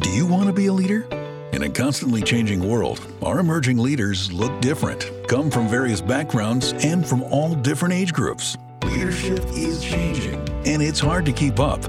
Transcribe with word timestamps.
Do 0.00 0.10
you 0.10 0.26
want 0.26 0.46
to 0.46 0.52
be 0.52 0.66
a 0.66 0.72
leader? 0.72 1.08
In 1.52 1.64
a 1.64 1.68
constantly 1.68 2.22
changing 2.22 2.62
world, 2.62 3.04
our 3.20 3.40
emerging 3.40 3.78
leaders 3.78 4.32
look 4.32 4.60
different, 4.60 5.10
come 5.26 5.50
from 5.50 5.66
various 5.66 6.00
backgrounds, 6.00 6.72
and 6.84 7.04
from 7.04 7.24
all 7.24 7.56
different 7.56 7.94
age 7.94 8.12
groups. 8.12 8.56
Leadership 8.84 9.44
is 9.48 9.82
changing, 9.82 10.38
and 10.64 10.80
it's 10.80 11.00
hard 11.00 11.26
to 11.26 11.32
keep 11.32 11.58
up. 11.58 11.80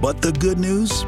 But 0.00 0.22
the 0.22 0.30
good 0.30 0.60
news? 0.60 1.04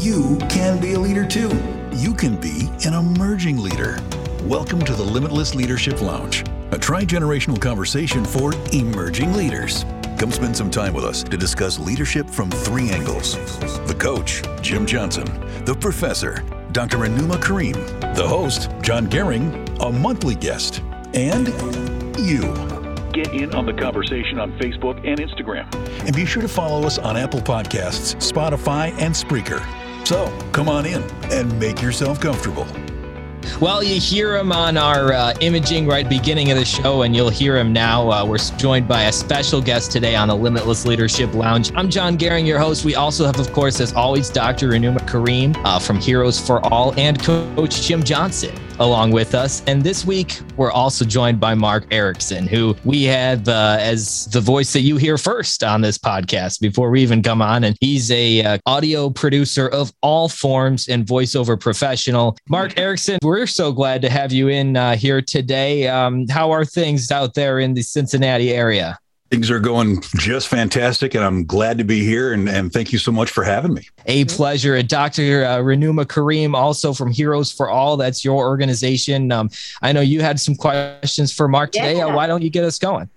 You 0.00 0.38
can 0.48 0.80
be 0.80 0.92
a 0.92 1.00
leader 1.00 1.26
too. 1.26 1.50
You 1.94 2.14
can 2.14 2.36
be 2.36 2.70
an 2.84 2.94
emerging 2.94 3.58
leader. 3.58 3.98
Welcome 4.44 4.82
to 4.82 4.92
the 4.92 5.02
Limitless 5.02 5.56
Leadership 5.56 6.00
Lounge, 6.00 6.44
a 6.70 6.78
tri 6.78 7.04
generational 7.04 7.60
conversation 7.60 8.24
for 8.24 8.52
emerging 8.72 9.32
leaders. 9.32 9.84
Come 10.18 10.32
spend 10.32 10.56
some 10.56 10.70
time 10.70 10.94
with 10.94 11.04
us 11.04 11.22
to 11.24 11.36
discuss 11.36 11.78
leadership 11.78 12.30
from 12.30 12.50
three 12.50 12.90
angles 12.90 13.34
the 13.86 13.94
coach, 13.94 14.42
Jim 14.62 14.86
Johnson, 14.86 15.26
the 15.66 15.74
professor, 15.74 16.42
Dr. 16.72 16.98
Renuma 16.98 17.42
Karim, 17.42 17.74
the 18.14 18.26
host, 18.26 18.70
John 18.80 19.08
Gehring, 19.08 19.78
a 19.80 19.92
monthly 19.92 20.34
guest, 20.34 20.82
and 21.12 21.48
you. 22.18 22.40
Get 23.12 23.34
in 23.34 23.54
on 23.54 23.66
the 23.66 23.74
conversation 23.74 24.38
on 24.38 24.52
Facebook 24.58 24.96
and 25.06 25.20
Instagram. 25.20 25.72
And 26.06 26.16
be 26.16 26.24
sure 26.24 26.42
to 26.42 26.48
follow 26.48 26.86
us 26.86 26.98
on 26.98 27.16
Apple 27.16 27.40
Podcasts, 27.40 28.16
Spotify, 28.16 28.92
and 28.98 29.14
Spreaker. 29.14 29.60
So 30.06 30.32
come 30.52 30.68
on 30.68 30.86
in 30.86 31.02
and 31.30 31.58
make 31.60 31.82
yourself 31.82 32.20
comfortable. 32.20 32.66
Well, 33.60 33.82
you 33.82 34.00
hear 34.00 34.36
him 34.36 34.52
on 34.52 34.76
our 34.76 35.12
uh, 35.12 35.34
imaging 35.40 35.86
right 35.86 36.08
beginning 36.08 36.50
of 36.50 36.58
the 36.58 36.64
show, 36.64 37.02
and 37.02 37.16
you'll 37.16 37.30
hear 37.30 37.56
him 37.56 37.72
now. 37.72 38.10
Uh, 38.10 38.26
we're 38.26 38.38
joined 38.58 38.86
by 38.86 39.04
a 39.04 39.12
special 39.12 39.62
guest 39.62 39.92
today 39.92 40.14
on 40.14 40.28
the 40.28 40.36
Limitless 40.36 40.84
Leadership 40.84 41.32
Lounge. 41.34 41.72
I'm 41.74 41.88
John 41.88 42.18
Gehring, 42.18 42.46
your 42.46 42.58
host. 42.58 42.84
We 42.84 42.94
also 42.94 43.24
have, 43.24 43.40
of 43.40 43.52
course, 43.52 43.80
as 43.80 43.92
always, 43.94 44.28
Dr. 44.30 44.68
Renuma 44.68 45.08
Karim 45.08 45.54
uh, 45.64 45.78
from 45.78 45.98
Heroes 45.98 46.38
for 46.38 46.64
All 46.66 46.92
and 46.98 47.22
Coach 47.22 47.82
Jim 47.82 48.02
Johnson 48.02 48.54
along 48.78 49.12
with 49.12 49.34
us. 49.34 49.62
And 49.66 49.82
this 49.82 50.04
week, 50.04 50.40
we're 50.56 50.72
also 50.72 51.04
joined 51.04 51.40
by 51.40 51.54
Mark 51.54 51.86
Erickson, 51.90 52.46
who 52.46 52.76
we 52.84 53.04
have 53.04 53.48
uh, 53.48 53.78
as 53.80 54.26
the 54.26 54.40
voice 54.40 54.72
that 54.72 54.80
you 54.80 54.96
hear 54.96 55.18
first 55.18 55.64
on 55.64 55.80
this 55.80 55.98
podcast 55.98 56.60
before 56.60 56.90
we 56.90 57.02
even 57.02 57.22
come 57.22 57.42
on. 57.42 57.64
And 57.64 57.76
he's 57.80 58.10
a 58.10 58.42
uh, 58.42 58.58
audio 58.66 59.10
producer 59.10 59.68
of 59.68 59.92
all 60.02 60.28
forms 60.28 60.88
and 60.88 61.06
voiceover 61.06 61.58
professional. 61.58 62.36
Mark 62.48 62.78
Erickson, 62.78 63.18
we're 63.22 63.46
so 63.46 63.72
glad 63.72 64.02
to 64.02 64.10
have 64.10 64.32
you 64.32 64.48
in 64.48 64.76
uh, 64.76 64.96
here 64.96 65.22
today. 65.22 65.88
Um, 65.88 66.26
how 66.28 66.50
are 66.50 66.64
things 66.64 67.10
out 67.10 67.34
there 67.34 67.58
in 67.60 67.74
the 67.74 67.82
Cincinnati 67.82 68.52
area? 68.52 68.98
Things 69.30 69.50
are 69.50 69.58
going 69.58 70.02
just 70.16 70.46
fantastic, 70.46 71.14
and 71.14 71.24
I'm 71.24 71.44
glad 71.44 71.78
to 71.78 71.84
be 71.84 72.04
here. 72.04 72.32
And, 72.32 72.48
and 72.48 72.72
thank 72.72 72.92
you 72.92 72.98
so 72.98 73.10
much 73.10 73.30
for 73.30 73.42
having 73.42 73.74
me. 73.74 73.88
A 74.06 74.24
pleasure. 74.26 74.80
Dr. 74.82 75.44
Uh, 75.44 75.58
Renuma 75.58 76.08
Karim, 76.08 76.54
also 76.54 76.92
from 76.92 77.10
Heroes 77.10 77.50
for 77.50 77.68
All, 77.68 77.96
that's 77.96 78.24
your 78.24 78.44
organization. 78.44 79.32
Um, 79.32 79.50
I 79.82 79.92
know 79.92 80.00
you 80.00 80.20
had 80.20 80.38
some 80.38 80.54
questions 80.54 81.32
for 81.32 81.48
Mark 81.48 81.72
today. 81.72 81.96
Yeah. 81.96 82.14
Why 82.14 82.28
don't 82.28 82.42
you 82.42 82.50
get 82.50 82.64
us 82.64 82.78
going? 82.78 83.10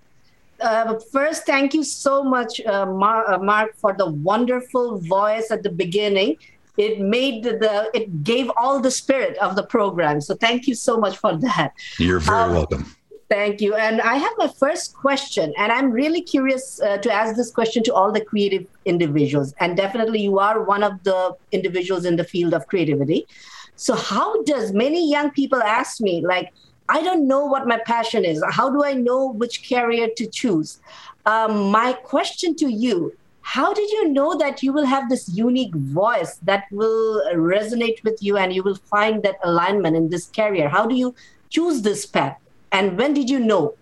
Uh, 0.60 0.98
first, 1.12 1.46
thank 1.46 1.74
you 1.74 1.84
so 1.84 2.22
much, 2.22 2.60
uh, 2.66 2.86
Mar- 2.86 3.30
uh, 3.30 3.38
Mark, 3.38 3.76
for 3.76 3.94
the 3.94 4.10
wonderful 4.10 4.98
voice 4.98 5.50
at 5.50 5.62
the 5.62 5.70
beginning. 5.70 6.36
It 6.76 7.00
made 7.00 7.44
the, 7.44 7.90
it 7.94 8.24
gave 8.24 8.50
all 8.56 8.80
the 8.80 8.90
spirit 8.90 9.36
of 9.38 9.56
the 9.56 9.62
program. 9.62 10.20
So 10.20 10.34
thank 10.34 10.66
you 10.66 10.74
so 10.74 10.96
much 10.96 11.16
for 11.16 11.36
that. 11.36 11.72
You're 11.98 12.20
very 12.20 12.38
um, 12.38 12.52
welcome. 12.52 12.96
Thank 13.30 13.60
you. 13.60 13.74
And 13.74 14.00
I 14.00 14.16
have 14.16 14.32
my 14.38 14.48
first 14.48 14.92
question, 14.92 15.54
and 15.56 15.70
I'm 15.70 15.92
really 15.92 16.20
curious 16.20 16.80
uh, 16.82 16.98
to 16.98 17.12
ask 17.12 17.36
this 17.36 17.52
question 17.52 17.84
to 17.84 17.94
all 17.94 18.10
the 18.10 18.24
creative 18.24 18.66
individuals. 18.86 19.54
And 19.60 19.76
definitely, 19.76 20.20
you 20.20 20.40
are 20.40 20.64
one 20.64 20.82
of 20.82 21.00
the 21.04 21.36
individuals 21.52 22.04
in 22.04 22.16
the 22.16 22.24
field 22.24 22.54
of 22.54 22.66
creativity. 22.66 23.28
So, 23.76 23.94
how 23.94 24.42
does 24.42 24.72
many 24.72 25.08
young 25.08 25.30
people 25.30 25.62
ask 25.62 26.00
me, 26.00 26.26
like, 26.26 26.52
I 26.88 27.02
don't 27.02 27.28
know 27.28 27.44
what 27.46 27.68
my 27.68 27.78
passion 27.86 28.24
is. 28.24 28.42
How 28.50 28.68
do 28.68 28.82
I 28.82 28.94
know 28.94 29.28
which 29.30 29.68
career 29.68 30.08
to 30.16 30.26
choose? 30.26 30.80
Um, 31.24 31.70
my 31.70 31.92
question 31.92 32.56
to 32.56 32.68
you 32.68 33.12
how 33.42 33.72
did 33.72 33.90
you 33.90 34.08
know 34.08 34.36
that 34.38 34.62
you 34.62 34.72
will 34.72 34.84
have 34.84 35.08
this 35.08 35.28
unique 35.28 35.74
voice 35.74 36.36
that 36.42 36.64
will 36.70 37.22
resonate 37.34 38.02
with 38.04 38.22
you 38.22 38.36
and 38.36 38.52
you 38.52 38.62
will 38.62 38.76
find 38.76 39.22
that 39.22 39.38
alignment 39.42 39.96
in 39.96 40.08
this 40.08 40.26
career? 40.26 40.68
How 40.68 40.86
do 40.86 40.94
you 40.94 41.14
choose 41.48 41.82
this 41.82 42.06
path? 42.06 42.36
And 42.72 42.96
when 42.98 43.14
did 43.14 43.28
you 43.28 43.38
know? 43.38 43.74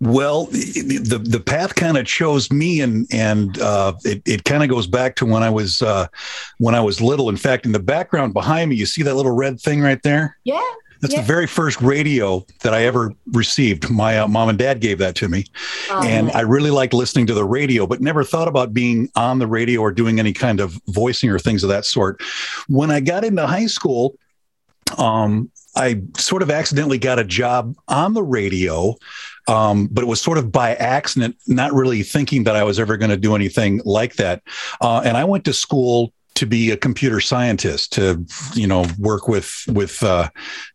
Well, 0.00 0.46
the 0.46 1.20
the 1.22 1.38
path 1.38 1.76
kind 1.76 1.96
of 1.96 2.06
chose 2.06 2.50
me, 2.50 2.80
and 2.80 3.06
and 3.12 3.60
uh, 3.60 3.94
it 4.04 4.20
it 4.26 4.44
kind 4.44 4.64
of 4.64 4.68
goes 4.68 4.88
back 4.88 5.14
to 5.16 5.26
when 5.26 5.44
I 5.44 5.50
was 5.50 5.80
uh, 5.80 6.08
when 6.58 6.74
I 6.74 6.80
was 6.80 7.00
little. 7.00 7.28
In 7.28 7.36
fact, 7.36 7.66
in 7.66 7.72
the 7.72 7.78
background 7.78 8.32
behind 8.32 8.70
me, 8.70 8.76
you 8.76 8.84
see 8.84 9.02
that 9.02 9.14
little 9.14 9.30
red 9.30 9.60
thing 9.60 9.80
right 9.80 10.02
there. 10.02 10.36
Yeah. 10.42 10.60
That's 11.02 11.14
yeah. 11.14 11.20
the 11.20 11.26
very 11.26 11.48
first 11.48 11.80
radio 11.82 12.46
that 12.62 12.72
I 12.72 12.84
ever 12.84 13.12
received. 13.32 13.90
My 13.90 14.20
uh, 14.20 14.28
mom 14.28 14.48
and 14.48 14.56
dad 14.56 14.80
gave 14.80 14.98
that 14.98 15.16
to 15.16 15.28
me. 15.28 15.44
Oh, 15.90 16.00
and 16.04 16.30
I 16.30 16.42
really 16.42 16.70
liked 16.70 16.94
listening 16.94 17.26
to 17.26 17.34
the 17.34 17.44
radio, 17.44 17.88
but 17.88 18.00
never 18.00 18.22
thought 18.22 18.46
about 18.46 18.72
being 18.72 19.10
on 19.16 19.40
the 19.40 19.48
radio 19.48 19.80
or 19.80 19.90
doing 19.90 20.20
any 20.20 20.32
kind 20.32 20.60
of 20.60 20.80
voicing 20.86 21.28
or 21.28 21.40
things 21.40 21.64
of 21.64 21.70
that 21.70 21.86
sort. 21.86 22.22
When 22.68 22.92
I 22.92 23.00
got 23.00 23.24
into 23.24 23.44
high 23.44 23.66
school, 23.66 24.16
um, 24.96 25.50
I 25.76 26.02
sort 26.16 26.42
of 26.42 26.50
accidentally 26.50 26.98
got 26.98 27.18
a 27.18 27.24
job 27.24 27.74
on 27.88 28.14
the 28.14 28.22
radio, 28.22 28.94
um, 29.48 29.88
but 29.90 30.04
it 30.04 30.06
was 30.06 30.20
sort 30.20 30.38
of 30.38 30.52
by 30.52 30.74
accident, 30.74 31.36
not 31.46 31.72
really 31.72 32.02
thinking 32.02 32.44
that 32.44 32.56
I 32.56 32.64
was 32.64 32.78
ever 32.78 32.96
going 32.96 33.10
to 33.10 33.16
do 33.16 33.34
anything 33.34 33.80
like 33.84 34.16
that. 34.16 34.42
Uh, 34.80 35.02
and 35.04 35.16
I 35.16 35.24
went 35.24 35.44
to 35.46 35.52
school 35.52 36.12
to 36.34 36.46
be 36.46 36.70
a 36.70 36.76
computer 36.76 37.20
scientist 37.20 37.92
to 37.92 38.24
you 38.54 38.66
know 38.66 38.86
work 38.98 39.28
with 39.28 39.64
with 39.68 40.02
uh, 40.02 40.28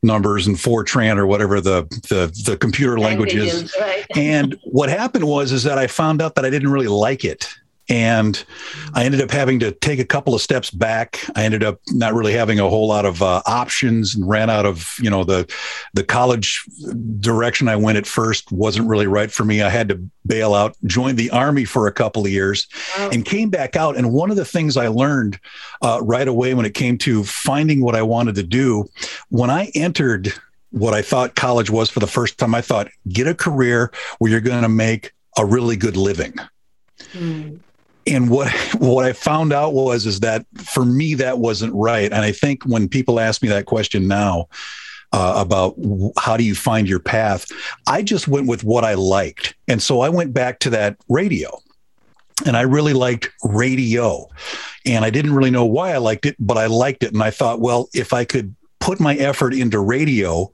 numbers 0.04 0.48
and 0.48 0.56
Fortran 0.56 1.18
or 1.18 1.26
whatever 1.26 1.60
the 1.60 1.84
the, 2.10 2.32
the 2.46 2.58
computer 2.58 3.00
language 3.00 3.34
is. 3.36 3.76
Right. 3.80 4.06
and 4.16 4.58
what 4.64 4.90
happened 4.90 5.28
was 5.28 5.52
is 5.52 5.64
that 5.64 5.78
I 5.78 5.88
found 5.88 6.22
out 6.22 6.36
that 6.36 6.46
I 6.46 6.50
didn't 6.50 6.72
really 6.72 6.88
like 6.88 7.26
it 7.26 7.54
and 7.90 8.44
I 8.94 9.06
ended 9.06 9.22
up 9.22 9.32
having 9.32 9.60
to 9.60 9.72
take 9.72 10.00
a 10.00 10.06
couple 10.06 10.36
of 10.36 10.42
steps 10.42 10.70
back. 10.70 11.22
I 11.36 11.46
ended 11.46 11.64
up 11.64 11.80
not 11.92 12.14
really 12.14 12.34
having 12.34 12.60
a 12.60 12.68
whole 12.68 12.88
lot 12.88 13.06
of 13.06 13.22
uh, 13.22 13.42
options 13.46 14.14
and 14.14 14.28
ran 14.28 14.50
out 14.50 14.66
of, 14.66 14.94
you 15.00 15.10
know, 15.10 15.24
the 15.24 15.50
the 15.94 16.04
college 16.04 16.66
direction 17.20 17.68
I 17.68 17.78
went 17.78 17.98
at 17.98 18.06
first 18.06 18.52
wasn't 18.52 18.90
really 18.90 19.08
right 19.08 19.32
for 19.32 19.46
me. 19.46 19.62
I 19.62 19.70
had 19.70 19.88
to 19.90 20.02
bail 20.26 20.54
out, 20.54 20.76
joined 20.86 21.18
the 21.18 21.30
army 21.30 21.64
for 21.64 21.88
a 21.88 21.94
couple 21.94 22.26
of 22.26 22.32
years, 22.32 22.68
wow. 22.98 23.10
and 23.12 23.24
came 23.24 23.50
back 23.50 23.78
out. 23.78 23.96
And 23.96 24.12
one 24.12 24.32
of 24.32 24.36
the 24.36 24.46
things 24.46 24.76
I 24.76 24.88
learned 24.88 25.40
uh, 25.82 26.00
right 26.04 26.28
away 26.28 26.54
when 26.54 26.66
it 26.66 26.74
came 26.74 26.98
to 27.00 27.24
finding 27.24 27.82
what 27.82 27.96
I 27.96 28.02
wanted 28.02 28.36
to 28.36 28.44
do, 28.44 28.90
when 29.30 29.50
I 29.50 29.72
entered 29.76 30.34
what 30.72 30.94
I 30.94 31.02
thought 31.02 31.36
college 31.36 31.70
was 31.70 31.90
for 31.90 32.02
the 32.02 32.08
first 32.08 32.38
time, 32.38 32.54
I 32.54 32.60
thought 32.60 32.90
get 33.08 33.28
a 33.28 33.34
career 33.34 33.94
where 34.20 34.30
you're 34.30 34.42
going 34.42 34.64
to 34.64 34.70
make 34.70 35.14
a 35.38 35.46
really 35.46 35.78
good 35.78 35.96
living. 35.96 36.34
Mm 37.14 37.60
and 38.08 38.30
what 38.30 38.52
what 38.80 39.06
I 39.06 39.14
found 39.14 39.54
out 39.54 39.74
was 39.74 40.06
is 40.06 40.20
that 40.22 40.46
for 40.56 40.86
me 40.86 41.14
that 41.16 41.40
wasn't 41.40 41.74
right. 41.74 42.12
And 42.12 42.22
I 42.22 42.32
think 42.32 42.64
when 42.64 42.88
people 42.88 43.20
ask 43.20 43.42
me 43.42 43.50
that 43.50 43.66
question 43.66 44.08
now 44.08 44.48
uh, 45.14 45.34
about 45.38 45.76
how 46.18 46.38
do 46.38 46.44
you 46.44 46.56
find 46.56 46.88
your 46.88 47.00
path, 47.00 47.48
I 47.88 48.02
just 48.02 48.28
went 48.28 48.48
with 48.48 48.64
what 48.64 48.84
I 48.84 48.96
liked, 48.96 49.56
and 49.68 49.82
so 49.82 50.02
I 50.02 50.10
went 50.10 50.34
back 50.34 50.60
to 50.60 50.70
that 50.72 50.98
radio, 51.10 51.60
and 52.46 52.58
I 52.58 52.62
really 52.62 52.94
liked 52.94 53.30
radio, 53.44 54.28
and 54.86 55.06
I 55.06 55.10
didn't 55.10 55.34
really 55.34 55.52
know 55.52 55.66
why 55.66 55.94
I 55.94 55.98
liked 55.98 56.26
it, 56.26 56.36
but 56.40 56.58
I 56.58 56.66
liked 56.66 57.04
it, 57.04 57.14
and 57.14 57.24
I 57.24 57.32
thought, 57.32 57.62
well, 57.62 57.90
if 57.94 58.14
I 58.14 58.26
could 58.26 58.56
put 58.80 59.00
my 59.00 59.16
effort 59.16 59.54
into 59.54 59.80
radio 59.80 60.52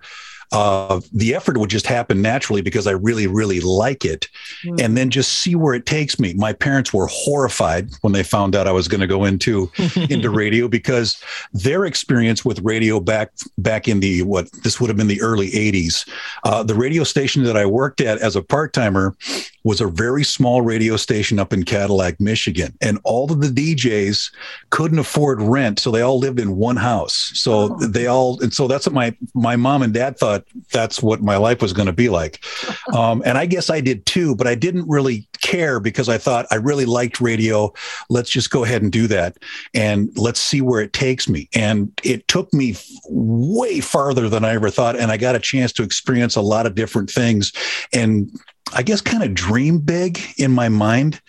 uh, 0.53 1.01
the 1.11 1.33
effort 1.33 1.57
would 1.57 1.69
just 1.69 1.87
happen 1.87 2.21
naturally 2.21 2.61
because 2.61 2.85
I 2.85 2.91
really, 2.91 3.25
really 3.25 3.59
like 3.59 4.05
it. 4.05 4.27
Mm. 4.63 4.81
And 4.81 4.95
then 4.95 5.09
just 5.09 5.39
see 5.39 5.55
where 5.55 5.73
it 5.73 5.87
takes 5.87 6.19
me. 6.19 6.33
My 6.35 6.53
parents 6.53 6.93
were 6.93 7.07
horrified 7.07 7.89
when 8.01 8.13
they 8.13 8.21
found 8.21 8.55
out 8.55 8.67
I 8.67 8.71
was 8.71 8.87
going 8.87 9.01
to 9.01 9.07
go 9.07 9.25
into 9.25 9.71
into 10.09 10.29
radio 10.29 10.67
because 10.67 11.21
their 11.53 11.85
experience 11.85 12.45
with 12.45 12.59
radio 12.59 12.99
back 12.99 13.31
back 13.57 13.87
in 13.87 13.99
the 13.99 14.21
what 14.21 14.51
this 14.63 14.79
would 14.79 14.89
have 14.89 14.97
been 14.97 15.07
the 15.07 15.21
early 15.21 15.49
80s. 15.49 16.07
Uh, 16.43 16.61
the 16.61 16.75
radio 16.75 17.03
station 17.03 17.43
that 17.43 17.57
I 17.57 17.65
worked 17.65 17.99
at 17.99 18.19
as 18.19 18.35
a 18.35 18.43
part 18.43 18.73
timer 18.73 19.15
was 19.63 19.81
a 19.81 19.87
very 19.87 20.23
small 20.23 20.61
radio 20.61 20.97
station 20.97 21.39
up 21.39 21.53
in 21.53 21.63
Cadillac, 21.63 22.19
Michigan, 22.19 22.77
and 22.81 22.99
all 23.03 23.31
of 23.31 23.41
the 23.41 23.47
DJs 23.47 24.31
couldn't 24.69 24.99
afford 24.99 25.41
rent, 25.41 25.79
so 25.79 25.89
they 25.89 26.01
all 26.01 26.19
lived 26.19 26.39
in 26.39 26.57
one 26.57 26.75
house. 26.75 27.31
So 27.33 27.73
oh. 27.73 27.87
they 27.87 28.07
all, 28.07 28.39
and 28.41 28.53
so 28.53 28.67
that's 28.67 28.85
what 28.85 28.93
my 28.93 29.17
my 29.33 29.55
mom 29.55 29.81
and 29.81 29.93
dad 29.93 30.17
thought 30.17 30.42
that's 30.71 31.01
what 31.01 31.21
my 31.21 31.37
life 31.37 31.61
was 31.61 31.73
going 31.73 31.85
to 31.87 31.93
be 31.93 32.09
like, 32.09 32.43
um, 32.93 33.21
and 33.25 33.37
I 33.37 33.45
guess 33.45 33.69
I 33.69 33.81
did 33.81 34.05
too, 34.05 34.35
but 34.35 34.47
I 34.47 34.55
didn't 34.55 34.87
really 34.87 35.27
care 35.41 35.79
because 35.79 36.09
I 36.09 36.17
thought 36.17 36.45
I 36.51 36.55
really 36.55 36.85
liked 36.85 37.21
radio. 37.21 37.73
Let's 38.09 38.29
just 38.29 38.49
go 38.49 38.63
ahead 38.63 38.81
and 38.81 38.91
do 38.91 39.07
that, 39.07 39.37
and 39.73 40.09
let's 40.17 40.39
see 40.39 40.61
where 40.61 40.81
it 40.81 40.93
takes 40.93 41.27
me. 41.27 41.49
And 41.55 41.91
it 42.03 42.27
took 42.27 42.53
me 42.53 42.75
way 43.09 43.79
farther 43.79 44.29
than 44.29 44.45
I 44.45 44.53
ever 44.53 44.69
thought, 44.69 44.97
and 44.97 45.11
I 45.11 45.17
got 45.17 45.35
a 45.35 45.39
chance 45.39 45.71
to 45.73 45.83
experience 45.83 46.35
a 46.35 46.41
lot 46.41 46.65
of 46.65 46.75
different 46.75 47.09
things, 47.09 47.51
and 47.93 48.31
I 48.73 48.83
guess, 48.83 49.01
kind 49.01 49.23
of 49.23 49.33
dream 49.33 49.79
big 49.79 50.19
in 50.37 50.51
my 50.51 50.69
mind 50.69 51.21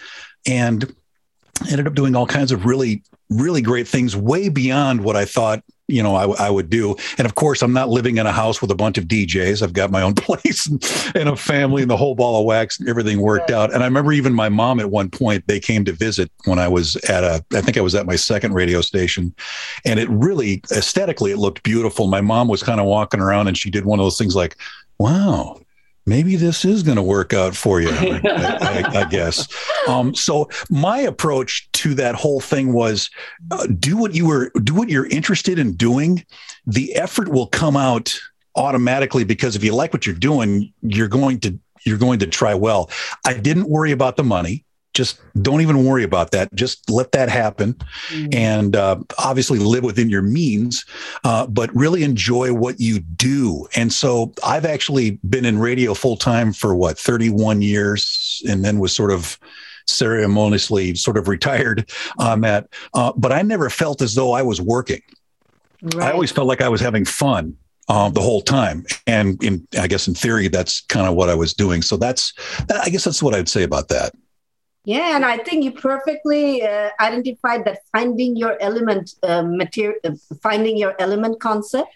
and 0.47 0.95
ended 1.71 1.87
up 1.87 1.95
doing 1.95 2.15
all 2.17 2.27
kinds 2.27 2.53
of 2.53 2.65
really, 2.65 3.03
really 3.35 3.63
great 3.63 3.89
things 3.89 4.17
way 4.17 4.49
beyond 4.49 5.03
what 5.03 5.17
I 5.17 5.25
thought 5.25 5.63
you 5.89 6.03
know 6.03 6.15
I, 6.15 6.47
I, 6.47 6.51
would 6.51 6.71
do. 6.71 6.97
And 7.19 7.27
of 7.27 7.35
course 7.35 7.63
i'm 7.63 7.73
not 7.73 7.89
living 7.89 8.17
in 8.17 8.27
a 8.27 8.33
house 8.33 8.63
with 8.63 8.71
a 8.71 8.75
bunch 8.75 8.97
of 8.97 9.05
djs 9.05 9.63
i've 9.63 9.73
got 9.73 9.91
my 9.91 10.03
own 10.03 10.15
place 10.15 10.67
and, 10.67 10.83
and 11.15 11.29
a 11.29 11.37
family 11.37 11.83
and 11.83 11.91
the 11.91 11.97
whole 11.97 12.15
ball 12.15 12.41
of 12.41 12.47
wax 12.47 12.79
and 12.81 12.89
everything 12.89 13.21
worked 13.21 13.51
out. 13.51 13.73
And 13.73 13.83
i 13.83 13.87
remember 13.87 14.13
even 14.13 14.33
my 14.33 14.49
mom 14.49 14.81
at 14.81 14.91
one 14.91 15.11
point 15.11 15.45
they 15.47 15.61
came 15.61 15.85
to 15.85 15.93
visit 15.93 16.31
when 16.47 16.59
i 16.59 16.69
was 16.69 16.97
at 17.09 17.23
a 17.23 17.45
i 17.53 17.61
think 17.61 17.77
i 17.77 17.83
was 17.83 17.95
at 17.95 18.07
my 18.07 18.17
second 18.17 18.55
radio 18.55 18.81
station. 18.81 19.35
And 19.85 20.01
it 20.01 20.09
really 20.09 20.63
aesthetically 20.71 21.33
it 21.33 21.39
looked 21.39 21.63
beautiful. 21.63 22.07
My 22.07 22.21
mom 22.21 22.49
was 22.49 22.63
kind 22.63 22.81
of 22.81 22.87
walking 22.87 23.21
around 23.21 23.49
and 23.49 23.59
she 23.59 23.71
did 23.71 23.85
one 23.85 23.99
of 23.99 24.05
those 24.05 24.19
things 24.19 24.35
like 24.35 24.57
wow 24.99 25.61
maybe 26.07 26.37
this 26.37 26.65
is 26.65 26.83
going 26.83 26.97
to 26.97 27.03
work 27.03 27.33
out 27.33 27.57
for 27.57 27.81
you, 27.81 27.89
I, 27.93 28.21
I, 28.25 29.01
I 29.01 29.05
guess. 29.09 29.49
Um, 29.89 30.15
so 30.15 30.49
my 30.71 30.99
approach 30.99 31.71
to 31.73 31.95
that 31.95 32.15
whole 32.15 32.41
thing 32.41 32.73
was 32.73 33.11
uh, 33.51 33.67
do 33.67 33.97
what 33.97 34.15
you 34.15 34.27
were, 34.27 34.51
do 34.63 34.75
what 34.75 34.89
you're 34.89 35.07
interested 35.07 35.59
in 35.59 35.75
doing. 35.75 36.25
The 36.67 36.95
effort 36.95 37.29
will 37.29 37.47
come 37.47 37.77
out 37.77 38.19
automatically 38.57 39.25
because 39.25 39.57
if 39.57 39.65
you 39.65 39.75
like 39.75 39.93
what 39.93 40.07
you're 40.07 40.15
doing, 40.15 40.73
you're 40.83 41.09
going 41.09 41.41
to, 41.41 41.59
you're 41.85 41.99
going 41.99 42.19
to 42.21 42.27
try 42.27 42.55
well. 42.55 42.91
I 43.27 43.35
didn't 43.35 43.69
worry 43.69 43.93
about 43.93 44.17
the 44.17 44.25
money 44.25 44.65
just 44.95 45.21
don't 45.43 45.61
even 45.61 45.85
worry 45.85 46.05
about 46.05 46.31
that. 46.31 46.55
Just 46.55 46.89
let 46.89 47.13
that 47.13 47.29
happen, 47.29 47.75
mm. 48.09 48.35
and 48.35 48.77
uh, 48.77 48.97
obviously 49.19 49.59
live 49.59 49.85
within 49.85 50.09
your 50.09 50.23
means, 50.23 50.85
uh, 51.25 51.47
but 51.49 51.75
really 51.75 52.05
enjoy 52.05 52.55
what 52.55 52.81
you 52.81 53.01
do. 53.01 53.67
And 53.75 53.93
so 53.93 54.33
I've 54.45 54.65
actually 54.65 55.19
been 55.29 55.45
in 55.45 55.59
radio 55.59 55.95
full 55.95 56.17
time 56.17 56.53
for 56.53 56.75
what 56.75 56.99
31 56.99 57.61
years, 57.61 58.43
and 58.49 58.65
then 58.65 58.79
was 58.79 58.93
sort 58.93 59.11
of 59.11 59.39
ceremoniously 59.87 60.95
sort 60.95 61.19
of 61.19 61.29
retired 61.29 61.91
on 62.19 62.41
that. 62.43 62.69
Uh, 62.95 63.13
but 63.17 63.33
I 63.33 63.43
never 63.43 63.69
felt 63.69 64.01
as 64.01 64.15
though 64.15 64.33
I 64.33 64.43
was 64.43 64.61
working. 64.61 65.03
Right. 65.83 66.09
I 66.09 66.13
always 66.13 66.31
felt 66.31 66.47
like 66.47 66.63
I 66.63 66.69
was 66.69 66.81
having 66.81 67.05
fun. 67.05 67.57
Um, 67.87 68.15
the 68.15 68.23
whole 68.23 68.41
time, 68.41 68.87
and 69.07 69.45
in 69.45 69.69
I 69.79 69.87
guess 69.89 70.09
in 70.09 70.15
theory, 70.15 70.49
that's 70.49 70.81
kind 70.87 71.07
of 71.07 71.17
what 71.17 71.29
I 71.29 71.35
was 71.35 71.53
doing. 71.53 71.83
So 71.83 71.99
that's, 71.99 72.33
I 72.83 72.89
guess 72.89 73.05
that's 73.05 73.23
what 73.23 73.35
I'd 73.35 73.47
say 73.47 73.63
about 73.63 73.89
that. 73.89 74.15
Yeah, 74.85 75.17
and 75.17 75.25
I 75.25 75.39
think 75.39 75.65
you 75.65 75.73
perfectly 75.73 76.63
uh, 76.63 76.91
identified 77.01 77.65
that 77.65 77.79
finding 77.91 78.37
your 78.37 78.61
element 78.61 79.13
uh, 79.23 79.43
material, 79.43 79.99
uh, 80.05 80.11
finding 80.43 80.77
your 80.77 80.95
element 80.99 81.41
concept. 81.41 81.89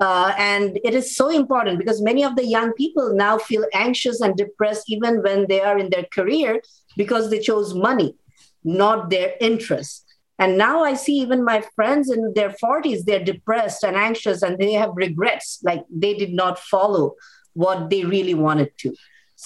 Uh, 0.00 0.34
and 0.36 0.80
it 0.82 0.94
is 0.94 1.14
so 1.14 1.28
important 1.28 1.78
because 1.78 2.02
many 2.02 2.24
of 2.24 2.34
the 2.34 2.44
young 2.44 2.72
people 2.72 3.14
now 3.14 3.38
feel 3.38 3.64
anxious 3.72 4.20
and 4.20 4.36
depressed 4.36 4.90
even 4.90 5.22
when 5.22 5.46
they 5.48 5.60
are 5.60 5.78
in 5.78 5.88
their 5.90 6.04
career 6.12 6.60
because 6.96 7.30
they 7.30 7.38
chose 7.38 7.74
money, 7.74 8.16
not 8.64 9.08
their 9.10 9.34
interest. 9.40 10.04
And 10.40 10.58
now 10.58 10.82
I 10.82 10.94
see 10.94 11.20
even 11.20 11.44
my 11.44 11.60
friends 11.76 12.10
in 12.10 12.32
their 12.34 12.50
40s, 12.50 13.04
they're 13.04 13.22
depressed 13.22 13.84
and 13.84 13.94
anxious 13.94 14.42
and 14.42 14.58
they 14.58 14.72
have 14.72 14.90
regrets, 14.94 15.60
like 15.62 15.84
they 15.88 16.14
did 16.14 16.32
not 16.32 16.58
follow 16.58 17.14
what 17.52 17.88
they 17.88 18.04
really 18.04 18.34
wanted 18.34 18.76
to. 18.78 18.96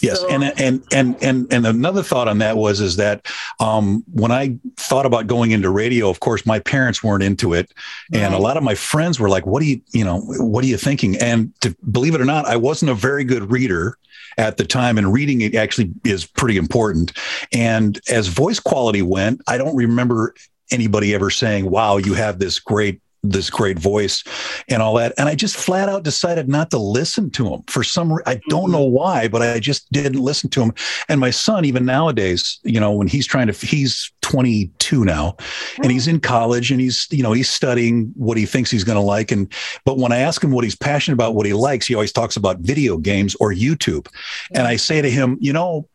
Yes, 0.03 0.21
so, 0.21 0.29
and 0.29 0.45
and 0.61 0.85
and 0.93 1.17
and 1.23 1.53
and 1.53 1.67
another 1.67 2.03
thought 2.03 2.29
on 2.29 2.39
that 2.39 2.57
was 2.57 2.81
is 2.81 2.97
that 2.97 3.27
um, 3.61 4.05
when 4.13 4.31
I 4.31 4.59
thought 4.77 5.07
about 5.07 5.27
going 5.27 5.53
into 5.53 5.71
radio, 5.71 6.11
of 6.11 6.21
course, 6.21 6.45
my 6.45 6.59
parents 6.59 7.03
weren't 7.03 7.23
into 7.23 7.55
it, 7.55 7.73
and 8.13 8.33
right. 8.33 8.35
a 8.35 8.39
lot 8.39 8.59
of 8.59 8.63
my 8.63 8.75
friends 8.75 9.19
were 9.19 9.31
like, 9.31 9.47
"What 9.47 9.63
are 9.63 9.67
you, 9.67 9.81
you 9.93 10.05
know, 10.05 10.21
what 10.21 10.65
are 10.65 10.67
you 10.67 10.77
thinking?" 10.77 11.17
And 11.17 11.59
to 11.63 11.75
believe 11.91 12.15
it 12.15 12.21
or 12.21 12.27
not, 12.27 12.47
I 12.47 12.57
wasn't 12.57 12.91
a 12.91 12.95
very 12.95 13.25
good 13.25 13.51
reader 13.51 13.97
at 14.37 14.59
the 14.59 14.65
time, 14.65 14.99
and 14.99 15.13
reading 15.15 15.41
it 15.41 15.55
actually 15.55 15.93
is 16.05 16.27
pretty 16.27 16.59
important. 16.59 17.13
And 17.53 17.99
as 18.11 18.29
voice 18.29 18.61
quality 18.61 19.01
went, 19.01 19.41
I 19.47 19.57
don't 19.57 19.77
remember 19.77 20.35
anybody 20.71 21.15
ever 21.15 21.31
saying, 21.31 21.71
"Wow, 21.71 21.97
you 21.97 22.13
have 22.13 22.39
this 22.39 22.59
great 22.59 23.01
this 23.31 23.51
great 23.51 23.79
voice 23.79 24.25
and 24.69 24.83
all 24.83 24.95
that. 24.95 25.13
And 25.19 25.29
I 25.29 25.35
just 25.35 25.57
flat 25.57 25.89
out 25.89 26.03
decided 26.03 26.49
not 26.49 26.71
to 26.71 26.79
listen 26.79 27.31
to 27.31 27.53
him 27.53 27.63
for 27.69 27.83
some, 27.83 28.19
I 28.27 28.41
don't 28.49 28.71
know 28.71 28.87
mm-hmm. 28.87 28.95
why, 28.95 29.29
but 29.29 29.43
I 29.43 29.61
just 29.61 29.91
didn't 29.93 30.21
listen 30.21 30.51
to 30.51 30.63
him. 30.63 30.73
And 31.09 31.21
my 31.21 31.31
son, 31.31 31.65
even 31.65 31.85
nowadays, 31.85 32.59
you 32.63 32.81
know, 32.81 32.93
when 32.93 33.09
he's 33.09 33.27
trying 33.27 33.47
to, 33.49 33.67
he's 33.67 34.13
22 34.23 35.05
now 35.05 35.37
and 35.83 35.91
he's 35.91 36.09
oh. 36.09 36.13
in 36.13 36.21
college 36.21 36.71
and 36.71 36.81
he's, 36.81 37.07
you 37.11 37.23
know, 37.23 37.33
he's 37.33 37.51
studying 37.51 38.13
what 38.17 38.37
he 38.37 38.47
thinks 38.47 38.71
he's 38.71 38.85
going 38.85 38.97
to 38.97 39.03
like. 39.03 39.31
And, 39.31 39.53
but 39.85 39.99
when 39.99 40.13
I 40.13 40.19
ask 40.19 40.43
him 40.43 40.51
what 40.51 40.65
he's 40.65 40.77
passionate 40.77 41.15
about, 41.15 41.35
what 41.35 41.47
he 41.47 41.53
likes, 41.53 41.87
he 41.87 41.95
always 41.95 42.13
talks 42.13 42.37
about 42.37 42.59
video 42.59 42.97
games 42.97 43.37
or 43.41 43.53
YouTube. 43.53 44.09
And 44.53 44.67
I 44.67 44.77
say 44.77 45.03
to 45.03 45.11
him, 45.11 45.39
you 45.41 45.53
know, 45.53 45.89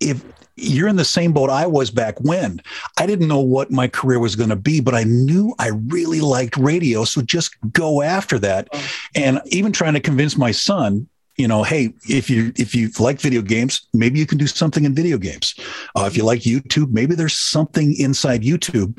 if 0.00 0.22
you're 0.58 0.88
in 0.88 0.96
the 0.96 1.04
same 1.04 1.32
boat 1.32 1.50
I 1.50 1.66
was 1.66 1.90
back 1.90 2.20
when. 2.20 2.60
I 2.98 3.06
didn't 3.06 3.28
know 3.28 3.40
what 3.40 3.70
my 3.70 3.88
career 3.88 4.18
was 4.18 4.36
going 4.36 4.50
to 4.50 4.56
be, 4.56 4.80
but 4.80 4.94
I 4.94 5.04
knew 5.04 5.54
I 5.58 5.68
really 5.68 6.20
liked 6.20 6.56
radio. 6.56 7.04
So 7.04 7.22
just 7.22 7.56
go 7.72 8.02
after 8.02 8.38
that. 8.40 8.68
And 9.14 9.40
even 9.46 9.72
trying 9.72 9.94
to 9.94 10.00
convince 10.00 10.36
my 10.36 10.50
son, 10.50 11.08
you 11.36 11.46
know, 11.46 11.62
hey, 11.62 11.94
if 12.08 12.28
you 12.28 12.52
if 12.56 12.74
you 12.74 12.90
like 12.98 13.20
video 13.20 13.42
games, 13.42 13.86
maybe 13.94 14.18
you 14.18 14.26
can 14.26 14.38
do 14.38 14.48
something 14.48 14.84
in 14.84 14.94
video 14.94 15.18
games. 15.18 15.54
Uh, 15.96 16.04
if 16.04 16.16
you 16.16 16.24
like 16.24 16.40
YouTube, 16.40 16.90
maybe 16.90 17.14
there's 17.14 17.34
something 17.34 17.94
inside 17.96 18.42
YouTube 18.42 18.98